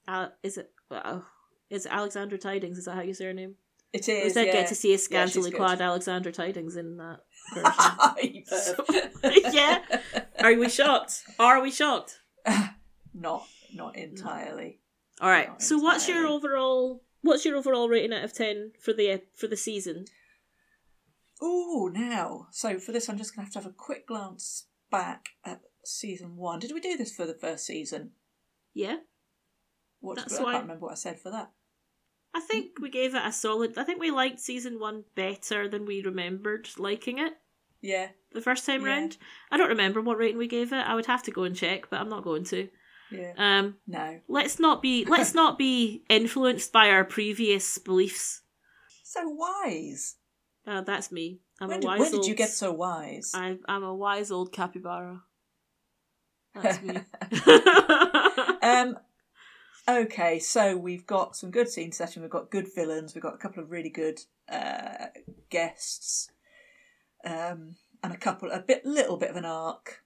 Al- 0.07 0.33
is 0.43 0.57
it? 0.57 0.71
Uh, 0.91 1.21
is 1.69 1.85
it 1.85 1.91
Alexandra 1.91 2.37
Tydings? 2.37 2.77
Is 2.77 2.85
that 2.85 2.95
how 2.95 3.01
you 3.01 3.13
say 3.13 3.25
her 3.25 3.33
name? 3.33 3.55
It 3.93 4.07
is. 4.07 4.09
At 4.09 4.23
least 4.25 4.37
I 4.37 4.45
yeah. 4.45 4.51
get 4.51 4.67
to 4.67 4.75
see 4.75 4.93
a 4.93 4.97
scantily 4.97 5.51
good. 5.51 5.57
clad 5.57 5.81
Alexandra 5.81 6.31
Tydings 6.31 6.77
in 6.77 6.97
that 6.97 7.19
version. 7.53 8.43
So- 8.45 9.51
yeah. 9.51 9.79
Are 10.41 10.53
we 10.53 10.69
shocked? 10.69 11.23
Are 11.39 11.61
we 11.61 11.71
shocked? 11.71 12.19
not 13.13 13.47
not 13.73 13.95
entirely. 13.95 14.79
All 15.21 15.29
right. 15.29 15.47
Not 15.49 15.61
So, 15.61 15.77
what's 15.77 16.07
your 16.07 16.27
overall? 16.27 17.03
What's 17.21 17.45
your 17.45 17.55
overall 17.57 17.89
rating 17.89 18.13
out 18.13 18.23
of 18.23 18.33
ten 18.33 18.71
for 18.79 18.93
the 18.93 19.21
for 19.35 19.47
the 19.47 19.57
season? 19.57 20.05
Oh, 21.41 21.89
now. 21.93 22.47
So 22.51 22.79
for 22.79 22.91
this, 22.91 23.09
I'm 23.09 23.17
just 23.17 23.35
going 23.35 23.45
to 23.45 23.45
have 23.47 23.53
to 23.53 23.59
have 23.67 23.71
a 23.71 23.75
quick 23.75 24.07
glance 24.07 24.65
back 24.89 25.29
at 25.45 25.61
season 25.83 26.35
one. 26.35 26.59
Did 26.59 26.71
we 26.73 26.79
do 26.79 26.97
this 26.97 27.13
for 27.15 27.25
the 27.25 27.33
first 27.35 27.65
season? 27.65 28.11
Yeah, 28.73 28.97
What 29.99 30.15
That's 30.17 30.37
I 30.39 30.43
why- 30.43 30.51
can't 30.53 30.63
remember 30.63 30.85
what 30.85 30.91
I 30.91 30.95
said 30.95 31.19
for 31.19 31.31
that. 31.31 31.51
I 32.33 32.39
think 32.41 32.79
we 32.79 32.89
gave 32.89 33.15
it 33.15 33.21
a 33.25 33.31
solid. 33.31 33.77
I 33.77 33.83
think 33.83 33.99
we 33.99 34.11
liked 34.11 34.39
season 34.39 34.79
one 34.79 35.05
better 35.15 35.67
than 35.67 35.85
we 35.85 36.03
remembered 36.03 36.69
liking 36.77 37.17
it 37.17 37.33
Yeah, 37.81 38.09
the 38.33 38.41
first 38.41 38.65
time 38.65 38.83
Yeah. 38.83 38.89
round. 38.89 39.17
I 39.49 39.57
don't 39.57 39.69
remember 39.69 40.01
what 40.01 40.17
rating 40.19 40.37
we 40.37 40.47
gave 40.47 40.71
it. 40.71 40.77
I 40.87 40.93
would 40.93 41.07
have 41.07 41.23
to 41.23 41.31
go 41.31 41.43
and 41.43 41.55
check, 41.55 41.89
but 41.89 41.99
I'm 41.99 42.09
not 42.09 42.23
going 42.23 42.43
to. 42.45 42.69
Yeah. 43.11 43.33
Um, 43.37 43.75
No. 43.87 44.19
let's 44.27 44.59
not 44.59 44.81
be 44.81 45.05
let's 45.05 45.33
not 45.33 45.57
be 45.57 46.03
influenced 46.09 46.71
by 46.71 46.89
our 46.89 47.03
previous 47.03 47.77
beliefs. 47.77 48.41
So 49.03 49.27
wise. 49.29 50.15
Uh, 50.65 50.81
that's 50.81 51.11
me. 51.11 51.39
I'm 51.61 51.69
When 51.69 51.77
a 51.77 51.81
did, 51.81 51.87
wise 51.87 51.99
when 51.99 52.11
did 52.11 52.25
you 52.25 52.35
get 52.35 52.49
so 52.49 52.71
wise? 52.73 53.31
I, 53.33 53.57
I'm 53.67 53.83
a 53.83 53.95
wise 53.95 54.31
old 54.31 54.51
capybara. 54.51 55.23
That's 56.55 56.81
me. 56.81 56.97
um. 58.61 58.97
Okay, 59.89 60.39
so 60.39 60.75
we've 60.75 61.05
got 61.07 61.37
some 61.37 61.49
good 61.49 61.69
scene 61.69 61.93
setting. 61.93 62.21
We've 62.21 62.29
got 62.29 62.51
good 62.51 62.67
villains. 62.75 63.15
We've 63.15 63.21
got 63.21 63.35
a 63.35 63.37
couple 63.37 63.63
of 63.63 63.71
really 63.71 63.89
good 63.89 64.19
uh, 64.51 65.05
guests, 65.49 66.29
um, 67.23 67.77
and 68.03 68.11
a 68.13 68.17
couple 68.17 68.51
a 68.51 68.59
bit, 68.59 68.85
little 68.85 69.15
bit 69.15 69.29
of 69.29 69.37
an 69.37 69.45
arc. 69.45 70.03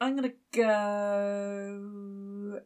I'm 0.00 0.16
gonna 0.16 0.32
go. 0.52 2.60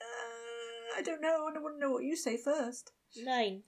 Uh, 0.00 0.98
I 0.98 1.02
don't 1.02 1.20
know. 1.22 1.46
I 1.48 1.58
want 1.60 1.76
to 1.76 1.80
know 1.80 1.90
what 1.92 2.04
you 2.04 2.16
say 2.16 2.36
first. 2.36 2.92
Nine. 3.22 3.62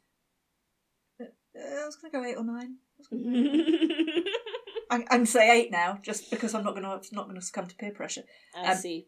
Uh, 1.20 1.24
I 1.56 1.86
was 1.86 1.96
gonna 1.96 2.12
go 2.12 2.24
eight 2.24 2.36
or 2.36 2.44
nine. 2.44 2.76
I 2.96 2.98
was 2.98 3.08
gonna 3.08 3.44
go- 3.44 4.22
I, 4.90 4.96
I 4.96 5.16
can 5.16 5.26
say 5.26 5.50
eight 5.60 5.70
now, 5.70 5.98
just 6.02 6.30
because 6.30 6.54
I'm 6.54 6.64
not 6.64 6.74
gonna 6.74 7.00
not 7.12 7.26
gonna 7.28 7.40
succumb 7.40 7.66
to 7.66 7.74
peer 7.76 7.92
pressure. 7.92 8.22
I 8.56 8.72
Um, 8.72 8.76
see. 8.78 9.06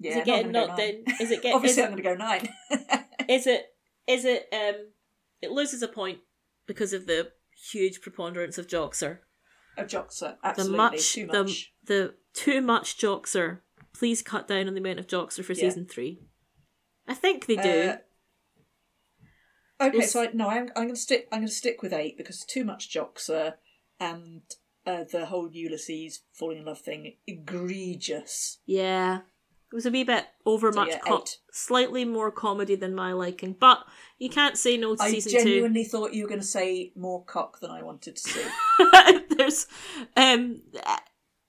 Yeah, 0.00 0.10
is 0.12 0.16
it 0.18 0.24
getting 0.24 0.52
go 0.52 0.66
knocked 0.66 0.80
in? 0.80 1.04
Is 1.20 1.30
it 1.30 1.42
get? 1.42 1.54
Obviously, 1.54 1.82
is, 1.82 1.86
I'm 1.88 1.92
gonna 1.96 2.02
go 2.02 2.14
nine. 2.14 2.48
is 3.28 3.46
it? 3.46 3.66
Is 4.08 4.24
it? 4.24 4.48
Um, 4.52 4.88
it 5.40 5.52
loses 5.52 5.82
a 5.82 5.88
point 5.88 6.18
because 6.66 6.92
of 6.92 7.06
the 7.06 7.30
huge 7.70 8.00
preponderance 8.00 8.58
of 8.58 8.66
Joxer. 8.66 9.18
A 9.78 9.84
joxer, 9.84 10.36
The 10.42 10.48
absolutely 10.48 10.76
much, 10.76 11.12
too 11.12 11.26
the 11.28 11.44
much. 11.44 11.72
the 11.86 12.14
too 12.34 12.60
much 12.60 12.98
Joxer. 12.98 13.60
Please 13.92 14.22
cut 14.22 14.48
down 14.48 14.66
on 14.68 14.74
the 14.74 14.80
amount 14.80 14.98
of 14.98 15.06
Joxer 15.06 15.44
for 15.44 15.52
Yeah. 15.52 15.60
season 15.68 15.86
three. 15.86 16.20
I 17.06 17.14
think 17.14 17.46
they 17.46 17.56
do. 17.56 17.94
Uh, 19.80 19.86
okay, 19.88 20.02
so 20.02 20.22
I, 20.22 20.30
no, 20.32 20.48
I'm 20.48 20.68
I'm 20.76 20.84
gonna 20.86 20.96
stick 20.96 21.28
I'm 21.32 21.40
gonna 21.40 21.48
stick 21.48 21.82
with 21.82 21.92
eight 21.92 22.16
because 22.16 22.44
too 22.44 22.64
much 22.64 22.92
joxer, 22.94 23.54
and 23.98 24.42
uh, 24.86 25.04
the 25.10 25.26
whole 25.26 25.50
Ulysses 25.52 26.20
falling 26.32 26.58
in 26.58 26.64
love 26.64 26.80
thing 26.80 27.14
egregious. 27.26 28.58
Yeah. 28.66 29.18
It 29.70 29.74
was 29.74 29.86
a 29.86 29.90
wee 29.90 30.04
bit 30.04 30.26
overmuch, 30.44 30.90
So, 30.90 30.94
yeah, 30.96 31.00
co- 31.02 31.24
slightly 31.50 32.04
more 32.04 32.30
comedy 32.30 32.74
than 32.74 32.94
my 32.94 33.12
liking, 33.14 33.56
but 33.58 33.78
you 34.18 34.28
can't 34.28 34.58
say 34.58 34.76
no 34.76 34.94
to 34.94 35.02
I 35.02 35.10
season 35.12 35.32
genuinely 35.32 35.84
thought 35.84 36.12
you 36.12 36.24
were 36.24 36.28
going 36.28 36.42
to 36.42 36.46
say 36.46 36.92
more 36.94 37.24
cock 37.24 37.58
than 37.60 37.70
I 37.70 37.82
wanted 37.82 38.16
to 38.16 38.20
see. 38.22 38.44
There's 39.36 39.66
um 40.14 40.60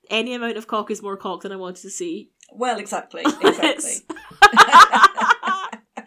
any 0.10 0.34
amount 0.34 0.58
of 0.58 0.68
cock 0.68 0.92
is 0.92 1.02
more 1.02 1.18
cock 1.18 1.42
than 1.44 1.52
I 1.52 1.56
wanted 1.58 1.82
to 1.84 1.90
see. 1.90 2.32
well, 2.52 2.78
exactly, 2.78 3.24
exactly. 3.42 3.94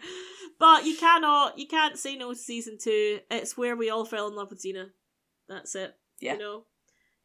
but 0.59 0.85
you 0.85 0.95
cannot, 0.97 1.57
you 1.59 1.67
can't 1.67 1.97
say 1.97 2.15
no 2.15 2.33
to 2.33 2.39
season 2.39 2.77
two. 2.81 3.19
It's 3.29 3.57
where 3.57 3.75
we 3.75 3.89
all 3.89 4.05
fell 4.05 4.27
in 4.27 4.35
love 4.35 4.49
with 4.49 4.61
Xena. 4.63 4.89
That's 5.47 5.75
it. 5.75 5.95
Yeah. 6.19 6.33
You 6.33 6.39
know, 6.39 6.63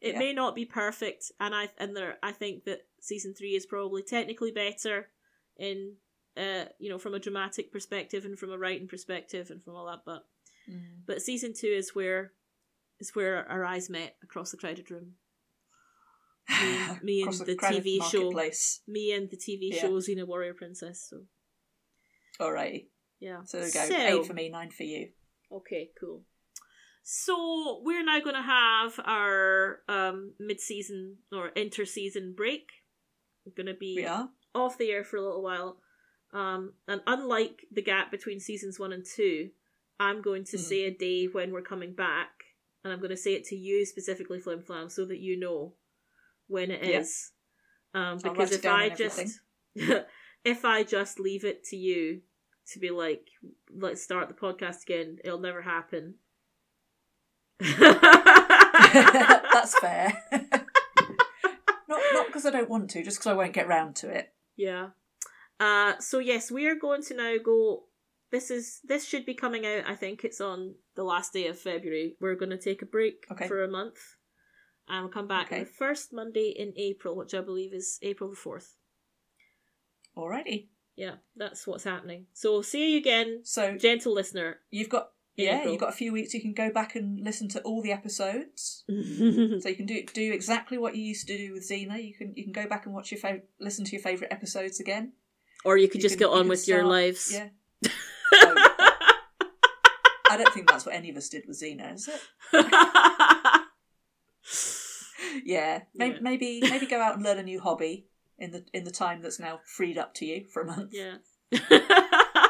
it 0.01 0.13
Yeah. 0.13 0.19
may 0.19 0.33
not 0.33 0.55
be 0.55 0.65
perfect, 0.65 1.31
and 1.39 1.53
I 1.55 1.69
and 1.77 1.95
there, 1.95 2.17
I 2.21 2.31
think 2.31 2.65
that 2.65 2.85
season 2.99 3.33
three 3.33 3.55
is 3.55 3.65
probably 3.65 4.03
technically 4.03 4.51
better 4.51 5.09
in, 5.57 5.95
uh, 6.37 6.65
you 6.79 6.89
know, 6.89 6.97
from 6.99 7.13
a 7.13 7.19
dramatic 7.19 7.71
perspective 7.71 8.23
and 8.25 8.37
from 8.37 8.51
a 8.51 8.57
writing 8.57 8.87
perspective 8.87 9.49
and 9.49 9.61
from 9.63 9.75
all 9.75 9.85
that. 9.87 10.01
But 10.05 10.25
Mm. 10.69 11.05
but 11.05 11.21
season 11.21 11.53
two 11.53 11.67
is 11.67 11.93
where 11.93 12.31
is 12.97 13.13
where 13.13 13.45
our 13.51 13.65
eyes 13.65 13.89
met 13.89 14.15
across 14.23 14.51
the 14.51 14.57
crowded 14.57 14.89
room. 14.89 15.15
Me 16.61 16.77
and- 16.89 17.03
me 17.03 17.21
and 17.23 17.33
the 17.33 17.55
TV 17.55 18.03
show. 18.11 18.31
Me 18.87 19.11
and 19.13 19.29
the 19.29 19.37
TV 19.37 19.69
Yeah. 19.73 19.81
show 19.81 19.91
Xena 19.93 20.25
Warrior 20.27 20.53
Princess. 20.53 21.07
So 21.09 21.25
Alrighty. 22.39 22.87
yeah. 23.19 23.43
So 23.45 23.57
there 23.59 23.67
we 23.67 23.71
go. 23.73 23.85
So- 23.87 24.19
Eight 24.21 24.25
for 24.25 24.33
me, 24.33 24.49
nine 24.49 24.71
for 24.71 24.83
you. 24.83 25.09
Okay, 25.51 25.91
cool. 25.99 26.23
So 27.03 27.81
we're 27.83 28.03
now 28.03 28.19
going 28.21 28.35
to 28.35 28.41
have 28.41 28.99
our 29.05 29.79
um, 29.89 30.33
mid-season 30.39 31.17
or 31.31 31.49
inter-season 31.49 32.33
break. 32.35 32.67
We're 33.45 33.53
going 33.61 33.73
to 33.73 33.77
be 33.79 34.05
off 34.55 34.77
the 34.77 34.89
air 34.89 35.03
for 35.03 35.17
a 35.17 35.21
little 35.21 35.43
while, 35.43 35.77
um, 36.33 36.73
and 36.87 37.01
unlike 37.05 37.65
the 37.71 37.81
gap 37.81 38.09
between 38.09 38.39
seasons 38.39 38.79
one 38.79 38.93
and 38.93 39.05
two, 39.05 39.49
I'm 39.99 40.21
going 40.21 40.45
to 40.45 40.57
Mhm. 40.57 40.61
say 40.61 40.83
a 40.85 40.91
day 40.91 41.25
when 41.25 41.51
we're 41.51 41.61
coming 41.61 41.93
back, 41.93 42.31
and 42.83 42.93
I'm 42.93 42.99
going 42.99 43.11
to 43.11 43.17
say 43.17 43.33
it 43.33 43.43
to 43.45 43.55
you 43.55 43.85
specifically, 43.85 44.39
Flim 44.39 44.63
Flam, 44.63 44.89
so 44.89 45.05
that 45.05 45.19
you 45.19 45.37
know 45.37 45.75
when 46.47 46.71
it 46.71 46.83
Yeah. 46.83 46.99
is. 46.99 47.31
Um, 47.93 48.17
because 48.23 48.51
if 48.51 48.65
I 48.65 48.89
just 48.89 49.39
if 50.43 50.65
I 50.65 50.83
just 50.83 51.19
leave 51.19 51.45
it 51.45 51.63
to 51.65 51.75
you 51.75 52.21
to 52.71 52.79
be 52.79 52.89
like, 52.89 53.27
let's 53.73 54.01
start 54.01 54.29
the 54.29 54.33
podcast 54.33 54.83
again, 54.83 55.19
it'll 55.23 55.39
never 55.39 55.61
happen. 55.61 56.15
That's 57.59 57.77
fair. 59.79 60.23
not 61.87 62.01
not 62.13 62.27
because 62.27 62.45
I 62.45 62.49
don't 62.51 62.69
want 62.69 62.89
to, 62.91 63.03
just 63.03 63.17
because 63.19 63.27
I 63.27 63.33
won't 63.33 63.53
get 63.53 63.67
round 63.67 63.95
to 63.97 64.09
it. 64.09 64.33
Yeah. 64.55 64.89
Uh 65.59 65.93
so 65.99 66.19
yes, 66.19 66.51
we 66.51 66.67
are 66.67 66.75
going 66.75 67.01
to 67.03 67.15
now 67.15 67.35
go 67.43 67.83
this 68.31 68.49
is 68.49 68.79
this 68.83 69.05
should 69.05 69.25
be 69.25 69.35
coming 69.35 69.65
out, 69.65 69.83
I 69.87 69.95
think 69.95 70.23
it's 70.23 70.41
on 70.41 70.75
the 70.95 71.03
last 71.03 71.33
day 71.33 71.47
of 71.47 71.59
February. 71.59 72.15
We're 72.19 72.35
gonna 72.35 72.57
take 72.57 72.81
a 72.81 72.85
break 72.87 73.25
Okay. 73.31 73.47
for 73.47 73.63
a 73.63 73.67
month. 73.69 73.97
And 74.87 75.03
we'll 75.05 75.13
come 75.13 75.27
back 75.27 75.47
Okay. 75.47 75.59
the 75.61 75.65
first 75.65 76.11
Monday 76.13 76.49
in 76.49 76.73
April, 76.75 77.15
which 77.15 77.33
I 77.33 77.41
believe 77.41 77.73
is 77.73 77.99
April 78.01 78.29
the 78.29 78.35
fourth. 78.35 78.75
Alrighty. 80.17 80.67
Yeah, 80.95 81.15
that's 81.35 81.65
what's 81.65 81.83
happening. 81.85 82.27
So 82.33 82.61
see 82.61 82.91
you 82.91 82.97
again, 82.97 83.39
So 83.43 83.77
gentle 83.77 84.13
listener. 84.13 84.59
you've 84.69 84.89
got 84.89 85.09
yeah, 85.35 85.57
April. 85.59 85.71
you've 85.71 85.79
got 85.79 85.89
a 85.89 85.93
few 85.93 86.13
weeks. 86.13 86.33
You 86.35 86.41
can 86.41 86.53
go 86.53 86.69
back 86.69 86.95
and 86.95 87.23
listen 87.23 87.47
to 87.49 87.61
all 87.61 87.81
the 87.81 87.91
episodes. 87.91 88.83
So 88.89 89.69
you 89.69 89.75
can 89.75 89.87
do 89.87 90.03
do 90.13 90.31
exactly 90.31 90.77
what 90.77 90.95
you 90.95 91.01
used 91.03 91.27
to 91.27 91.35
do 91.37 91.53
with 91.53 91.67
Xena. 91.67 91.97
You 92.03 92.13
can 92.13 92.33
you 92.35 92.43
can 92.43 92.51
go 92.53 92.67
back 92.67 92.85
and 92.85 92.93
watch 92.93 93.11
your 93.11 93.19
fav- 93.19 93.41
listen 93.59 93.85
to 93.85 93.91
your 93.93 94.01
favorite 94.01 94.31
episodes 94.31 94.79
again. 94.79 95.13
Or 95.65 95.77
you 95.77 95.87
could 95.87 95.95
You 96.03 96.09
just 96.09 96.19
can- 96.19 96.27
get 96.29 96.37
on 96.37 96.47
with 96.49 96.67
your 96.67 96.83
lives. 96.85 97.31
Yeah. 97.33 97.49
I 100.29 100.37
don't 100.37 100.53
think 100.53 100.67
that's 100.69 100.85
what 100.85 100.95
any 100.95 101.09
of 101.09 101.17
us 101.17 101.29
did 101.29 101.43
with 101.47 101.59
Xena, 101.61 101.93
is 101.95 102.07
it? 102.07 102.21
Yeah. 105.45 105.81
Maybe 105.95 106.13
Yeah. 106.15 106.19
maybe 106.21 106.61
maybe 106.61 106.85
go 106.87 107.01
out 107.01 107.15
and 107.15 107.23
learn 107.23 107.37
a 107.39 107.43
new 107.43 107.59
hobby 107.59 108.07
in 108.37 108.51
the 108.51 108.65
in 108.73 108.83
the 108.83 108.91
time 108.91 109.21
that's 109.21 109.39
now 109.39 109.59
freed 109.65 109.97
up 109.97 110.13
to 110.15 110.25
you 110.25 110.45
for 110.51 110.61
a 110.61 110.65
month. 110.65 110.91
yeah. 110.93 111.17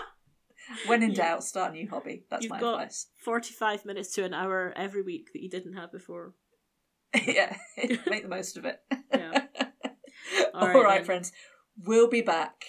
When 0.88 1.04
in 1.04 1.10
Yeah. 1.12 1.16
doubt, 1.16 1.44
start 1.44 1.72
a 1.72 1.76
new 1.76 1.90
hobby. 1.90 2.24
That's 2.30 2.44
You've 2.44 2.52
my 2.52 2.60
got- 2.60 2.76
advice. 2.76 3.08
45 3.24 3.86
minutes 3.86 4.14
to 4.16 4.24
an 4.24 4.34
hour 4.34 4.74
every 4.76 5.02
week 5.02 5.30
that 5.34 5.42
you 5.44 5.50
didn't 5.50 5.74
have 5.74 5.92
before. 5.92 6.34
yeah, 7.28 7.56
make 8.08 8.24
the 8.24 8.30
most 8.30 8.58
of 8.58 8.66
it. 8.66 8.80
Yeah. 9.14 9.46
All 10.54 10.68
All 10.68 10.84
right, 10.84 11.06
friends, 11.06 11.32
we'll 11.86 12.08
be 12.10 12.22
back. 12.22 12.64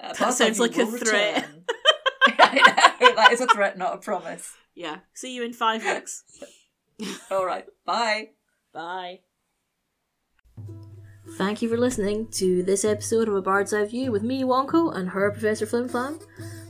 Uh, 0.00 0.12
That 0.14 0.32
sounds 0.34 0.58
like 0.60 0.76
a 0.78 0.86
threat. 0.86 1.44
know, 1.50 3.14
that 3.16 3.28
is 3.32 3.40
a 3.40 3.46
threat, 3.46 3.76
not 3.76 3.94
a 3.94 3.98
promise. 3.98 4.52
Yeah. 4.74 4.98
See 5.12 5.34
you 5.34 5.42
in 5.42 5.52
five 5.52 5.84
weeks. 5.84 6.22
All 7.30 7.44
right, 7.44 7.66
bye. 7.84 8.30
Bye. 8.72 9.20
Thank 11.32 11.62
you 11.62 11.68
for 11.68 11.76
listening 11.76 12.28
to 12.32 12.62
this 12.62 12.84
episode 12.84 13.28
of 13.28 13.34
A 13.34 13.42
Bird's 13.42 13.72
Eye 13.72 13.86
View 13.86 14.12
with 14.12 14.22
me, 14.22 14.44
Wonko, 14.44 14.94
and 14.94 15.08
her, 15.08 15.30
Professor 15.30 15.66
Flimflam. 15.66 16.22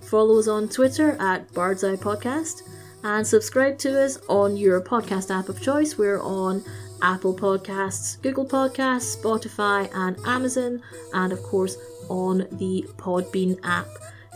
Follow 0.05 0.39
us 0.39 0.49
on 0.49 0.69
Twitter 0.69 1.17
at 1.21 1.53
Bird's 1.53 1.85
Eye 1.85 1.97
Podcast 1.97 2.63
and 3.03 3.27
subscribe 3.27 3.79
to 3.79 4.03
us 4.03 4.19
on 4.29 4.57
your 4.57 4.81
podcast 4.81 5.37
app 5.37 5.49
of 5.49 5.61
choice. 5.61 5.99
We're 5.99 6.23
on 6.23 6.65
Apple 7.03 7.35
Podcasts, 7.37 8.21
Google 8.23 8.47
Podcasts, 8.47 9.21
Spotify, 9.21 9.91
and 9.95 10.17
Amazon, 10.25 10.83
and 11.13 11.33
of 11.33 11.43
course 11.43 11.77
on 12.09 12.47
the 12.53 12.87
Podbean 12.97 13.59
app. 13.65 13.89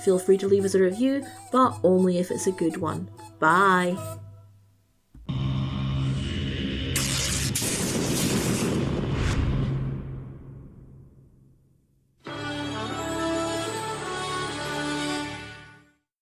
Feel 0.04 0.18
free 0.18 0.38
to 0.38 0.48
leave 0.48 0.64
us 0.64 0.74
a 0.74 0.80
review, 0.80 1.24
but 1.52 1.78
only 1.82 2.18
if 2.18 2.30
it's 2.30 2.46
a 2.46 2.52
good 2.52 2.76
one. 2.76 3.08
Bye. 3.38 3.96